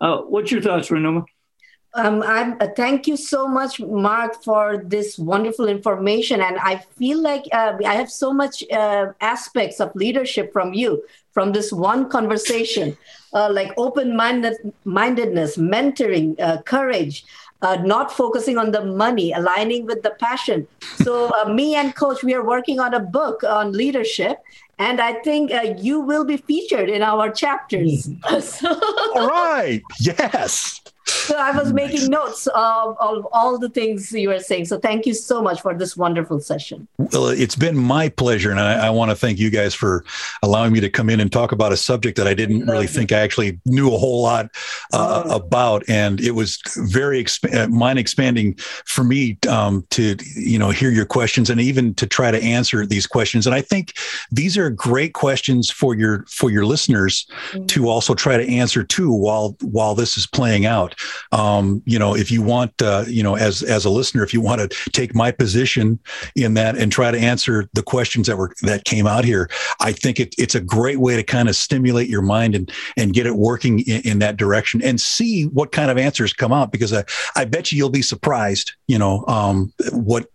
uh, 0.00 0.18
what's 0.18 0.50
your 0.50 0.62
thoughts 0.62 0.88
Renuma 0.88 1.24
um, 1.94 2.22
I'm, 2.22 2.56
uh, 2.60 2.68
thank 2.76 3.08
you 3.08 3.16
so 3.16 3.48
much, 3.48 3.80
Mark, 3.80 4.44
for 4.44 4.84
this 4.86 5.18
wonderful 5.18 5.66
information. 5.66 6.40
And 6.40 6.56
I 6.58 6.76
feel 6.76 7.20
like 7.20 7.44
uh, 7.52 7.78
I 7.84 7.94
have 7.94 8.10
so 8.10 8.32
much 8.32 8.62
uh, 8.70 9.06
aspects 9.20 9.80
of 9.80 9.90
leadership 9.96 10.52
from 10.52 10.72
you, 10.72 11.02
from 11.32 11.52
this 11.52 11.72
one 11.72 12.08
conversation, 12.08 12.96
uh, 13.34 13.48
like 13.50 13.72
open 13.76 14.16
mindedness, 14.16 15.56
mentoring, 15.56 16.38
uh, 16.40 16.62
courage. 16.62 17.24
Uh, 17.62 17.76
not 17.84 18.10
focusing 18.10 18.56
on 18.56 18.70
the 18.70 18.82
money, 18.82 19.32
aligning 19.32 19.84
with 19.84 20.02
the 20.02 20.12
passion. 20.18 20.66
So, 21.02 21.30
me 21.52 21.74
and 21.74 21.94
Coach, 21.94 22.24
we 22.24 22.32
are 22.32 22.42
working 22.42 22.80
on 22.80 22.94
a 22.94 23.00
book 23.00 23.44
on 23.44 23.72
leadership, 23.72 24.38
and 24.78 24.98
I 24.98 25.20
think 25.20 25.52
uh, 25.52 25.74
you 25.76 26.00
will 26.00 26.24
be 26.24 26.38
featured 26.38 26.88
in 26.88 27.02
our 27.02 27.30
chapters. 27.30 28.08
so, 28.40 28.80
All 29.14 29.28
right. 29.28 29.82
Yes 30.00 30.79
so 31.30 31.36
I 31.36 31.52
was 31.52 31.72
making 31.72 32.10
notes 32.10 32.48
of, 32.48 32.96
of 32.98 33.24
all 33.30 33.56
the 33.56 33.68
things 33.68 34.10
you 34.12 34.30
were 34.30 34.40
saying. 34.40 34.64
So 34.64 34.80
thank 34.80 35.06
you 35.06 35.14
so 35.14 35.40
much 35.40 35.60
for 35.60 35.72
this 35.74 35.96
wonderful 35.96 36.40
session. 36.40 36.88
Well, 36.98 37.28
it's 37.28 37.54
been 37.54 37.76
my 37.76 38.08
pleasure. 38.08 38.50
And 38.50 38.58
I, 38.58 38.88
I 38.88 38.90
want 38.90 39.12
to 39.12 39.16
thank 39.16 39.38
you 39.38 39.48
guys 39.48 39.72
for 39.72 40.04
allowing 40.42 40.72
me 40.72 40.80
to 40.80 40.90
come 40.90 41.08
in 41.08 41.20
and 41.20 41.30
talk 41.30 41.52
about 41.52 41.70
a 41.70 41.76
subject 41.76 42.16
that 42.16 42.26
I 42.26 42.34
didn't 42.34 42.66
really 42.66 42.88
think 42.88 43.12
I 43.12 43.20
actually 43.20 43.60
knew 43.64 43.94
a 43.94 43.96
whole 43.96 44.22
lot 44.22 44.50
uh, 44.92 45.22
oh. 45.24 45.36
about. 45.36 45.88
And 45.88 46.20
it 46.20 46.32
was 46.32 46.58
very 46.76 47.22
exp- 47.22 47.54
uh, 47.54 47.68
mind 47.68 48.00
expanding 48.00 48.54
for 48.86 49.04
me 49.04 49.38
um, 49.48 49.86
to, 49.90 50.16
you 50.34 50.58
know, 50.58 50.70
hear 50.70 50.90
your 50.90 51.06
questions 51.06 51.48
and 51.48 51.60
even 51.60 51.94
to 51.94 52.08
try 52.08 52.32
to 52.32 52.42
answer 52.42 52.84
these 52.86 53.06
questions. 53.06 53.46
And 53.46 53.54
I 53.54 53.60
think 53.60 53.96
these 54.32 54.58
are 54.58 54.68
great 54.68 55.14
questions 55.14 55.70
for 55.70 55.94
your, 55.94 56.24
for 56.26 56.50
your 56.50 56.66
listeners 56.66 57.24
mm-hmm. 57.52 57.66
to 57.66 57.88
also 57.88 58.14
try 58.16 58.36
to 58.36 58.48
answer 58.48 58.82
too, 58.82 59.12
while, 59.12 59.56
while 59.62 59.94
this 59.94 60.16
is 60.16 60.26
playing 60.26 60.66
out 60.66 60.96
um, 61.32 61.82
you 61.86 61.98
know, 61.98 62.14
if 62.14 62.30
you 62.30 62.42
want, 62.42 62.80
uh, 62.82 63.04
you 63.06 63.22
know, 63.22 63.36
as 63.36 63.62
as 63.62 63.84
a 63.84 63.90
listener, 63.90 64.22
if 64.22 64.32
you 64.34 64.40
want 64.40 64.60
to 64.60 64.90
take 64.90 65.14
my 65.14 65.30
position 65.30 65.98
in 66.36 66.54
that 66.54 66.76
and 66.76 66.90
try 66.90 67.10
to 67.10 67.18
answer 67.18 67.68
the 67.74 67.82
questions 67.82 68.26
that 68.26 68.36
were 68.36 68.52
that 68.62 68.84
came 68.84 69.06
out 69.06 69.24
here, 69.24 69.48
I 69.80 69.92
think 69.92 70.20
it, 70.20 70.34
it's 70.38 70.54
a 70.54 70.60
great 70.60 70.98
way 70.98 71.16
to 71.16 71.22
kind 71.22 71.48
of 71.48 71.56
stimulate 71.56 72.08
your 72.08 72.22
mind 72.22 72.54
and 72.54 72.70
and 72.96 73.12
get 73.12 73.26
it 73.26 73.36
working 73.36 73.80
in, 73.80 74.02
in 74.02 74.18
that 74.20 74.36
direction 74.36 74.82
and 74.82 75.00
see 75.00 75.44
what 75.44 75.72
kind 75.72 75.90
of 75.90 75.98
answers 75.98 76.32
come 76.32 76.52
out 76.52 76.72
because 76.72 76.92
I, 76.92 77.04
I 77.36 77.44
bet 77.44 77.72
you 77.72 77.78
you'll 77.78 77.90
be 77.90 78.02
surprised, 78.02 78.72
you 78.86 78.98
know, 78.98 79.24
um, 79.26 79.72
what 79.92 80.26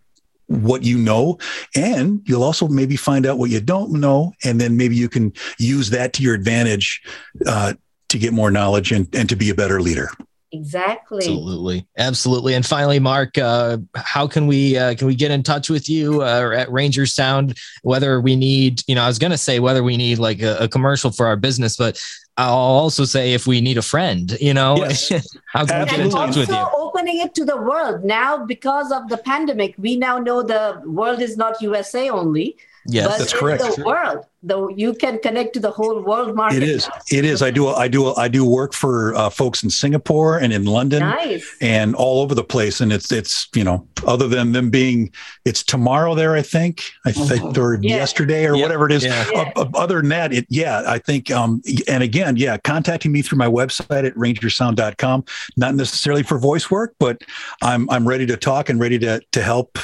what 0.47 0.83
you 0.83 0.97
know 0.97 1.37
and 1.75 2.21
you'll 2.25 2.43
also 2.43 2.67
maybe 2.67 2.95
find 2.95 3.25
out 3.25 3.37
what 3.37 3.49
you 3.49 3.59
don't 3.59 3.91
know 3.91 4.31
and 4.43 4.61
then 4.61 4.77
maybe 4.77 4.95
you 4.95 5.09
can 5.09 5.33
use 5.57 5.89
that 5.89 6.13
to 6.13 6.21
your 6.21 6.35
advantage 6.35 7.01
uh, 7.47 7.73
to 8.09 8.19
get 8.19 8.31
more 8.31 8.51
knowledge 8.51 8.91
and, 8.91 9.13
and 9.15 9.27
to 9.27 9.35
be 9.35 9.49
a 9.49 9.55
better 9.55 9.81
leader 9.81 10.09
Exactly. 10.55 11.17
Absolutely, 11.17 11.85
absolutely. 11.97 12.53
And 12.53 12.65
finally, 12.65 12.99
Mark, 12.99 13.37
uh, 13.37 13.77
how 13.95 14.25
can 14.25 14.47
we 14.47 14.77
uh, 14.77 14.95
can 14.95 15.07
we 15.07 15.15
get 15.15 15.31
in 15.31 15.43
touch 15.43 15.69
with 15.69 15.89
you 15.89 16.21
uh, 16.21 16.51
at 16.55 16.71
Ranger 16.71 17.05
Sound? 17.05 17.57
Whether 17.83 18.21
we 18.21 18.35
need, 18.35 18.81
you 18.87 18.95
know, 18.95 19.03
I 19.03 19.07
was 19.07 19.19
going 19.19 19.31
to 19.31 19.37
say 19.37 19.59
whether 19.59 19.83
we 19.83 19.97
need 19.97 20.17
like 20.17 20.41
a, 20.41 20.57
a, 20.57 20.67
commercial 20.67 21.11
for 21.11 21.27
our 21.27 21.35
business, 21.35 21.75
but 21.75 22.01
I'll 22.37 22.53
also 22.53 23.05
say 23.05 23.33
if 23.33 23.47
we 23.47 23.59
need 23.61 23.77
a 23.77 23.81
friend, 23.81 24.37
you 24.39 24.53
know, 24.53 24.77
Yes. 24.77 25.11
how 25.53 25.65
can 25.65 25.81
we 25.81 25.89
get 25.89 25.99
in 25.99 26.09
touch 26.09 26.35
with 26.35 26.49
you? 26.49 26.67
Opening 26.73 27.19
it 27.19 27.33
to 27.35 27.45
the 27.45 27.57
world 27.57 28.03
now 28.03 28.45
because 28.45 28.91
of 28.91 29.09
the 29.09 29.17
pandemic. 29.17 29.75
We 29.77 29.97
now 29.97 30.17
know 30.19 30.41
the 30.41 30.81
world 30.85 31.21
is 31.21 31.37
not 31.37 31.61
USA 31.61 32.09
only. 32.09 32.57
Yes, 32.87 33.05
but 33.07 33.17
that's 33.17 33.31
it's 33.31 33.39
correct. 33.39 33.63
The 33.77 33.83
world, 33.83 34.25
though, 34.43 34.69
you 34.69 34.93
can 34.93 35.17
connect 35.19 35.53
to 35.55 35.59
the 35.59 35.71
whole 35.71 36.01
world 36.03 36.35
market. 36.35 36.61
It 36.61 36.69
is. 36.69 36.87
It 37.11 37.25
is. 37.25 37.41
I 37.41 37.49
do. 37.49 37.67
I 37.67 37.87
do. 37.87 38.13
I 38.15 38.27
do 38.27 38.45
work 38.45 38.73
for 38.73 39.15
uh, 39.15 39.29
folks 39.31 39.63
in 39.63 39.71
Singapore 39.71 40.37
and 40.37 40.53
in 40.53 40.65
London 40.65 40.99
Nice. 40.99 41.45
and 41.61 41.95
all 41.95 42.21
over 42.21 42.35
the 42.35 42.43
place. 42.43 42.81
And 42.81 42.93
it's 42.93 43.11
it's 43.11 43.47
you 43.55 43.63
know 43.63 43.87
other 44.05 44.27
than 44.27 44.51
them 44.51 44.69
being 44.69 45.11
it's 45.45 45.63
tomorrow 45.63 46.13
there. 46.13 46.35
I 46.35 46.43
think 46.43 46.83
I 47.05 47.11
think 47.11 47.57
or 47.57 47.79
Yeah. 47.81 47.95
yesterday 47.95 48.45
or 48.45 48.55
Yep. 48.55 48.61
whatever 48.63 48.85
it 48.85 48.91
is. 48.91 49.03
Yeah. 49.05 49.25
Uh, 49.35 49.51
uh, 49.55 49.69
other 49.73 49.95
than 50.01 50.09
that, 50.09 50.31
it 50.31 50.45
yeah. 50.49 50.83
I 50.85 50.99
think 50.99 51.31
um 51.31 51.63
and 51.87 52.03
again 52.03 52.37
yeah, 52.37 52.57
contacting 52.57 53.11
me 53.11 53.23
through 53.23 53.39
my 53.39 53.47
website 53.47 54.05
at 54.05 54.13
rangersound.com. 54.15 55.25
Not 55.57 55.73
necessarily 55.75 56.21
for 56.23 56.37
voice 56.37 56.69
work, 56.69 56.93
but 56.99 57.23
I'm 57.63 57.89
I'm 57.89 58.07
ready 58.07 58.25
to 58.27 58.37
talk 58.37 58.69
and 58.69 58.79
ready 58.79 58.99
to 58.99 59.21
to 59.31 59.41
help 59.41 59.79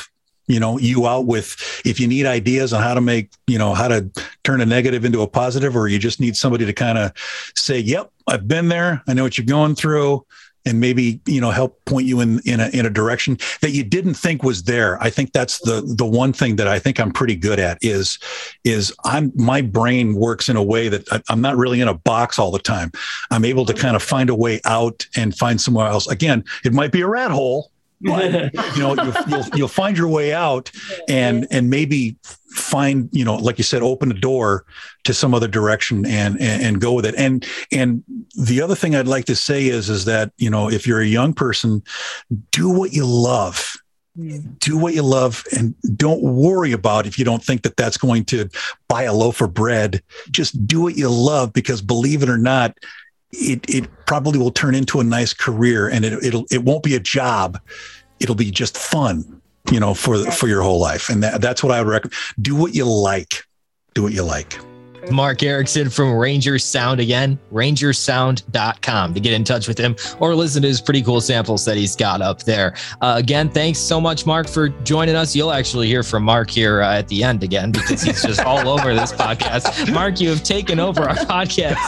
you 0.47 0.59
know 0.59 0.77
you 0.77 1.07
out 1.07 1.25
with 1.25 1.81
if 1.85 1.99
you 1.99 2.07
need 2.07 2.25
ideas 2.25 2.73
on 2.73 2.81
how 2.81 2.93
to 2.93 3.01
make 3.01 3.31
you 3.47 3.57
know 3.57 3.73
how 3.73 3.87
to 3.87 4.09
turn 4.43 4.61
a 4.61 4.65
negative 4.65 5.05
into 5.05 5.21
a 5.21 5.27
positive 5.27 5.75
or 5.75 5.87
you 5.87 5.99
just 5.99 6.19
need 6.19 6.35
somebody 6.35 6.65
to 6.65 6.73
kind 6.73 6.97
of 6.97 7.11
say 7.55 7.79
yep 7.79 8.11
i've 8.27 8.47
been 8.47 8.67
there. 8.69 9.01
I 9.07 9.13
know 9.13 9.23
what 9.23 9.37
you're 9.37 9.45
going 9.45 9.75
through 9.75 10.25
and 10.65 10.79
maybe 10.79 11.19
you 11.25 11.41
know 11.41 11.51
help 11.51 11.83
point 11.85 12.05
you 12.05 12.21
in 12.21 12.39
in 12.45 12.59
a, 12.59 12.67
in 12.69 12.85
a 12.85 12.89
direction 12.89 13.37
that 13.61 13.71
you 13.71 13.83
didn't 13.83 14.13
think 14.13 14.43
was 14.43 14.63
there. 14.63 15.01
I 15.01 15.09
think 15.09 15.33
that's 15.33 15.59
the 15.59 15.81
the 15.97 16.05
one 16.05 16.33
thing 16.33 16.55
that 16.57 16.67
i 16.67 16.79
think 16.79 16.99
i'm 16.99 17.11
pretty 17.11 17.35
good 17.35 17.59
at 17.59 17.77
is 17.81 18.19
is 18.63 18.93
i'm 19.05 19.31
my 19.35 19.61
brain 19.61 20.15
works 20.15 20.49
in 20.49 20.55
a 20.55 20.63
way 20.63 20.89
that 20.89 21.11
I, 21.11 21.21
i'm 21.29 21.41
not 21.41 21.57
really 21.57 21.81
in 21.81 21.87
a 21.87 21.93
box 21.93 22.37
all 22.37 22.51
the 22.51 22.59
time. 22.59 22.91
I'm 23.31 23.45
able 23.45 23.65
to 23.65 23.73
kind 23.73 23.95
of 23.95 24.03
find 24.03 24.29
a 24.29 24.35
way 24.35 24.61
out 24.65 25.05
and 25.15 25.35
find 25.35 25.59
somewhere 25.59 25.87
else. 25.87 26.07
Again 26.07 26.43
it 26.63 26.73
might 26.73 26.91
be 26.91 27.01
a 27.01 27.07
rat 27.07 27.31
hole 27.31 27.70
but 28.01 28.53
you 28.75 28.79
know 28.81 28.95
you'll, 28.95 29.13
you'll 29.27 29.45
you'll 29.55 29.67
find 29.67 29.97
your 29.97 30.07
way 30.07 30.33
out 30.33 30.71
and 31.07 31.47
and 31.51 31.69
maybe 31.69 32.17
find 32.51 33.09
you 33.11 33.23
know 33.23 33.35
like 33.35 33.57
you 33.57 33.63
said 33.63 33.81
open 33.81 34.11
a 34.11 34.13
door 34.13 34.65
to 35.03 35.13
some 35.13 35.33
other 35.33 35.47
direction 35.47 36.05
and, 36.05 36.39
and 36.39 36.61
and 36.63 36.81
go 36.81 36.93
with 36.93 37.05
it. 37.05 37.15
And 37.17 37.45
and 37.71 38.03
the 38.35 38.61
other 38.61 38.75
thing 38.75 38.95
i'd 38.95 39.07
like 39.07 39.25
to 39.25 39.35
say 39.35 39.67
is 39.67 39.89
is 39.89 40.05
that 40.05 40.31
you 40.37 40.49
know 40.49 40.69
if 40.69 40.85
you're 40.85 41.01
a 41.01 41.07
young 41.07 41.33
person 41.33 41.83
do 42.51 42.69
what 42.69 42.93
you 42.93 43.05
love. 43.05 43.73
Mm. 44.17 44.59
Do 44.59 44.77
what 44.77 44.93
you 44.93 45.03
love 45.03 45.45
and 45.57 45.73
don't 45.95 46.21
worry 46.21 46.73
about 46.73 47.07
if 47.07 47.17
you 47.17 47.23
don't 47.23 47.41
think 47.41 47.63
that 47.63 47.77
that's 47.77 47.95
going 47.95 48.25
to 48.25 48.49
buy 48.89 49.03
a 49.03 49.13
loaf 49.13 49.39
of 49.39 49.53
bread. 49.53 50.03
Just 50.31 50.67
do 50.67 50.81
what 50.81 50.97
you 50.97 51.09
love 51.09 51.53
because 51.53 51.81
believe 51.81 52.21
it 52.21 52.27
or 52.27 52.37
not 52.37 52.77
it 53.31 53.63
it 53.69 53.89
probably 54.05 54.39
will 54.39 54.51
turn 54.51 54.75
into 54.75 54.99
a 54.99 55.03
nice 55.03 55.33
career 55.33 55.87
and 55.87 56.05
it 56.05 56.13
it'll 56.23 56.45
it 56.51 56.63
won't 56.63 56.83
be 56.83 56.95
a 56.95 56.99
job. 56.99 57.59
It'll 58.19 58.35
be 58.35 58.51
just 58.51 58.77
fun 58.77 59.41
you 59.71 59.79
know 59.79 59.93
for 59.93 60.29
for 60.31 60.47
your 60.47 60.61
whole 60.61 60.79
life. 60.79 61.09
And 61.09 61.23
that, 61.23 61.41
that's 61.41 61.63
what 61.63 61.71
i 61.71 61.81
would 61.81 61.89
recommend. 61.89 62.13
Do 62.41 62.55
what 62.55 62.75
you 62.75 62.85
like. 62.85 63.43
Do 63.93 64.03
what 64.03 64.13
you 64.13 64.23
like 64.23 64.59
Mark 65.09 65.43
Erickson 65.43 65.89
from 65.89 66.13
Ranger 66.13 66.59
Sound 66.59 66.99
again, 66.99 67.39
rangersound.com 67.51 69.13
to 69.13 69.19
get 69.19 69.33
in 69.33 69.43
touch 69.43 69.67
with 69.67 69.77
him 69.77 69.95
or 70.19 70.35
listen 70.35 70.61
to 70.61 70.67
his 70.67 70.81
pretty 70.81 71.01
cool 71.01 71.21
samples 71.21 71.65
that 71.65 71.77
he's 71.77 71.95
got 71.95 72.21
up 72.21 72.43
there. 72.43 72.75
Uh, 73.01 73.15
again, 73.17 73.49
thanks 73.49 73.79
so 73.79 73.99
much, 73.99 74.25
Mark, 74.25 74.47
for 74.47 74.69
joining 74.69 75.15
us. 75.15 75.35
You'll 75.35 75.51
actually 75.51 75.87
hear 75.87 76.03
from 76.03 76.23
Mark 76.23 76.49
here 76.49 76.81
uh, 76.81 76.97
at 76.97 77.07
the 77.07 77.23
end 77.23 77.43
again 77.43 77.71
because 77.71 78.01
he's 78.01 78.21
just 78.21 78.41
all 78.41 78.67
over 78.67 78.93
this 78.93 79.11
podcast. 79.11 79.91
Mark, 79.93 80.19
you 80.19 80.29
have 80.29 80.43
taken 80.43 80.79
over 80.79 81.01
our 81.01 81.15
podcast, 81.15 81.79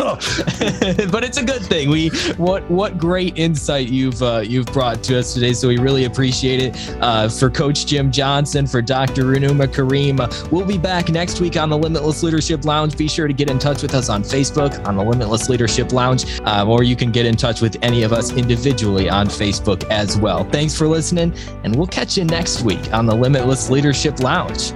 but 1.12 1.24
it's 1.24 1.38
a 1.38 1.44
good 1.44 1.62
thing. 1.62 1.90
We 1.90 2.10
what 2.38 2.70
what 2.70 2.98
great 2.98 3.38
insight 3.38 3.90
you've 3.90 4.22
uh, 4.22 4.44
you've 4.46 4.68
brought 4.68 5.04
to 5.04 5.20
us 5.20 5.34
today. 5.34 5.54
So 5.54 5.68
we 5.68 5.78
really 5.78 6.06
appreciate 6.06 6.62
it. 6.62 6.98
Uh, 7.02 7.30
for 7.30 7.50
Coach 7.50 7.86
Jim 7.86 8.12
Johnson, 8.12 8.66
for 8.68 8.82
Dr. 8.82 9.24
Renuma 9.24 9.68
Kareem, 9.68 10.20
uh, 10.20 10.48
we'll 10.52 10.66
be 10.66 10.78
back 10.78 11.10
next 11.10 11.40
week 11.40 11.58
on 11.58 11.70
the 11.70 11.78
Limitless 11.78 12.24
Leadership 12.24 12.66
Lounge. 12.66 12.96
Be 13.04 13.10
sure 13.10 13.28
to 13.28 13.34
get 13.34 13.50
in 13.50 13.60
touch 13.60 13.82
with 13.82 13.96
us 13.96 14.08
on 14.08 14.24
Facebook 14.24 14.88
on 14.88 14.96
the 14.96 15.04
Limitless 15.04 15.50
Leadership 15.50 15.92
Lounge, 15.92 16.24
uh, 16.46 16.66
or 16.66 16.84
you 16.84 16.96
can 16.96 17.12
get 17.12 17.26
in 17.26 17.36
touch 17.36 17.60
with 17.60 17.76
any 17.82 18.04
of 18.04 18.14
us 18.14 18.32
individually 18.32 19.10
on 19.10 19.28
Facebook 19.28 19.84
as 19.90 20.18
well. 20.18 20.46
Thanks 20.46 20.74
for 20.74 20.88
listening, 20.88 21.36
and 21.66 21.76
we'll 21.76 21.86
catch 21.86 22.18
you 22.18 22.24
next 22.24 22.62
week 22.62 22.94
on 22.94 23.06
the 23.06 23.14
Limitless 23.14 23.70
Leadership 23.70 24.22
Lounge. 24.22 24.72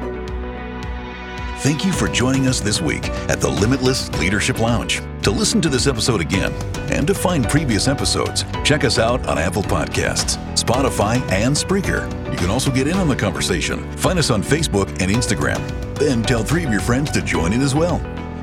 Thank 1.67 1.83
you 1.83 1.91
for 1.91 2.07
joining 2.07 2.47
us 2.47 2.61
this 2.61 2.79
week 2.79 3.09
at 3.27 3.41
the 3.41 3.49
Limitless 3.49 4.09
Leadership 4.19 4.61
Lounge. 4.61 5.01
To 5.23 5.31
listen 5.31 5.59
to 5.59 5.67
this 5.67 5.85
episode 5.85 6.21
again 6.21 6.53
and 6.89 7.05
to 7.07 7.13
find 7.13 7.45
previous 7.49 7.89
episodes, 7.89 8.45
check 8.63 8.85
us 8.85 8.97
out 8.97 9.27
on 9.27 9.37
Apple 9.37 9.63
Podcasts, 9.63 10.37
Spotify, 10.53 11.19
and 11.29 11.53
Spreaker. 11.53 12.09
You 12.31 12.37
can 12.37 12.49
also 12.49 12.71
get 12.71 12.87
in 12.87 12.95
on 12.95 13.09
the 13.09 13.17
conversation. 13.17 13.91
Find 13.97 14.17
us 14.17 14.29
on 14.29 14.41
Facebook 14.41 14.87
and 15.01 15.11
Instagram. 15.11 15.59
Then 15.97 16.23
tell 16.23 16.41
three 16.41 16.63
of 16.63 16.71
your 16.71 16.79
friends 16.79 17.11
to 17.11 17.21
join 17.21 17.51
in 17.51 17.59
as 17.59 17.75
well. 17.75 17.99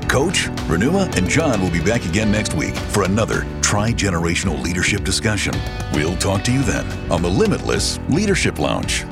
Coach, 0.07 0.45
Renuma, 0.67 1.11
and 1.17 1.27
John 1.27 1.59
will 1.63 1.71
be 1.71 1.81
back 1.81 2.05
again 2.05 2.31
next 2.31 2.53
week 2.53 2.75
for 2.75 3.05
another 3.05 3.43
tri 3.59 3.91
generational 3.91 4.61
leadership 4.61 5.03
discussion. 5.03 5.55
We'll 5.95 6.15
talk 6.17 6.43
to 6.43 6.53
you 6.53 6.61
then 6.61 6.85
on 7.11 7.23
the 7.23 7.29
Limitless 7.31 7.97
Leadership 8.07 8.59
Lounge. 8.59 9.03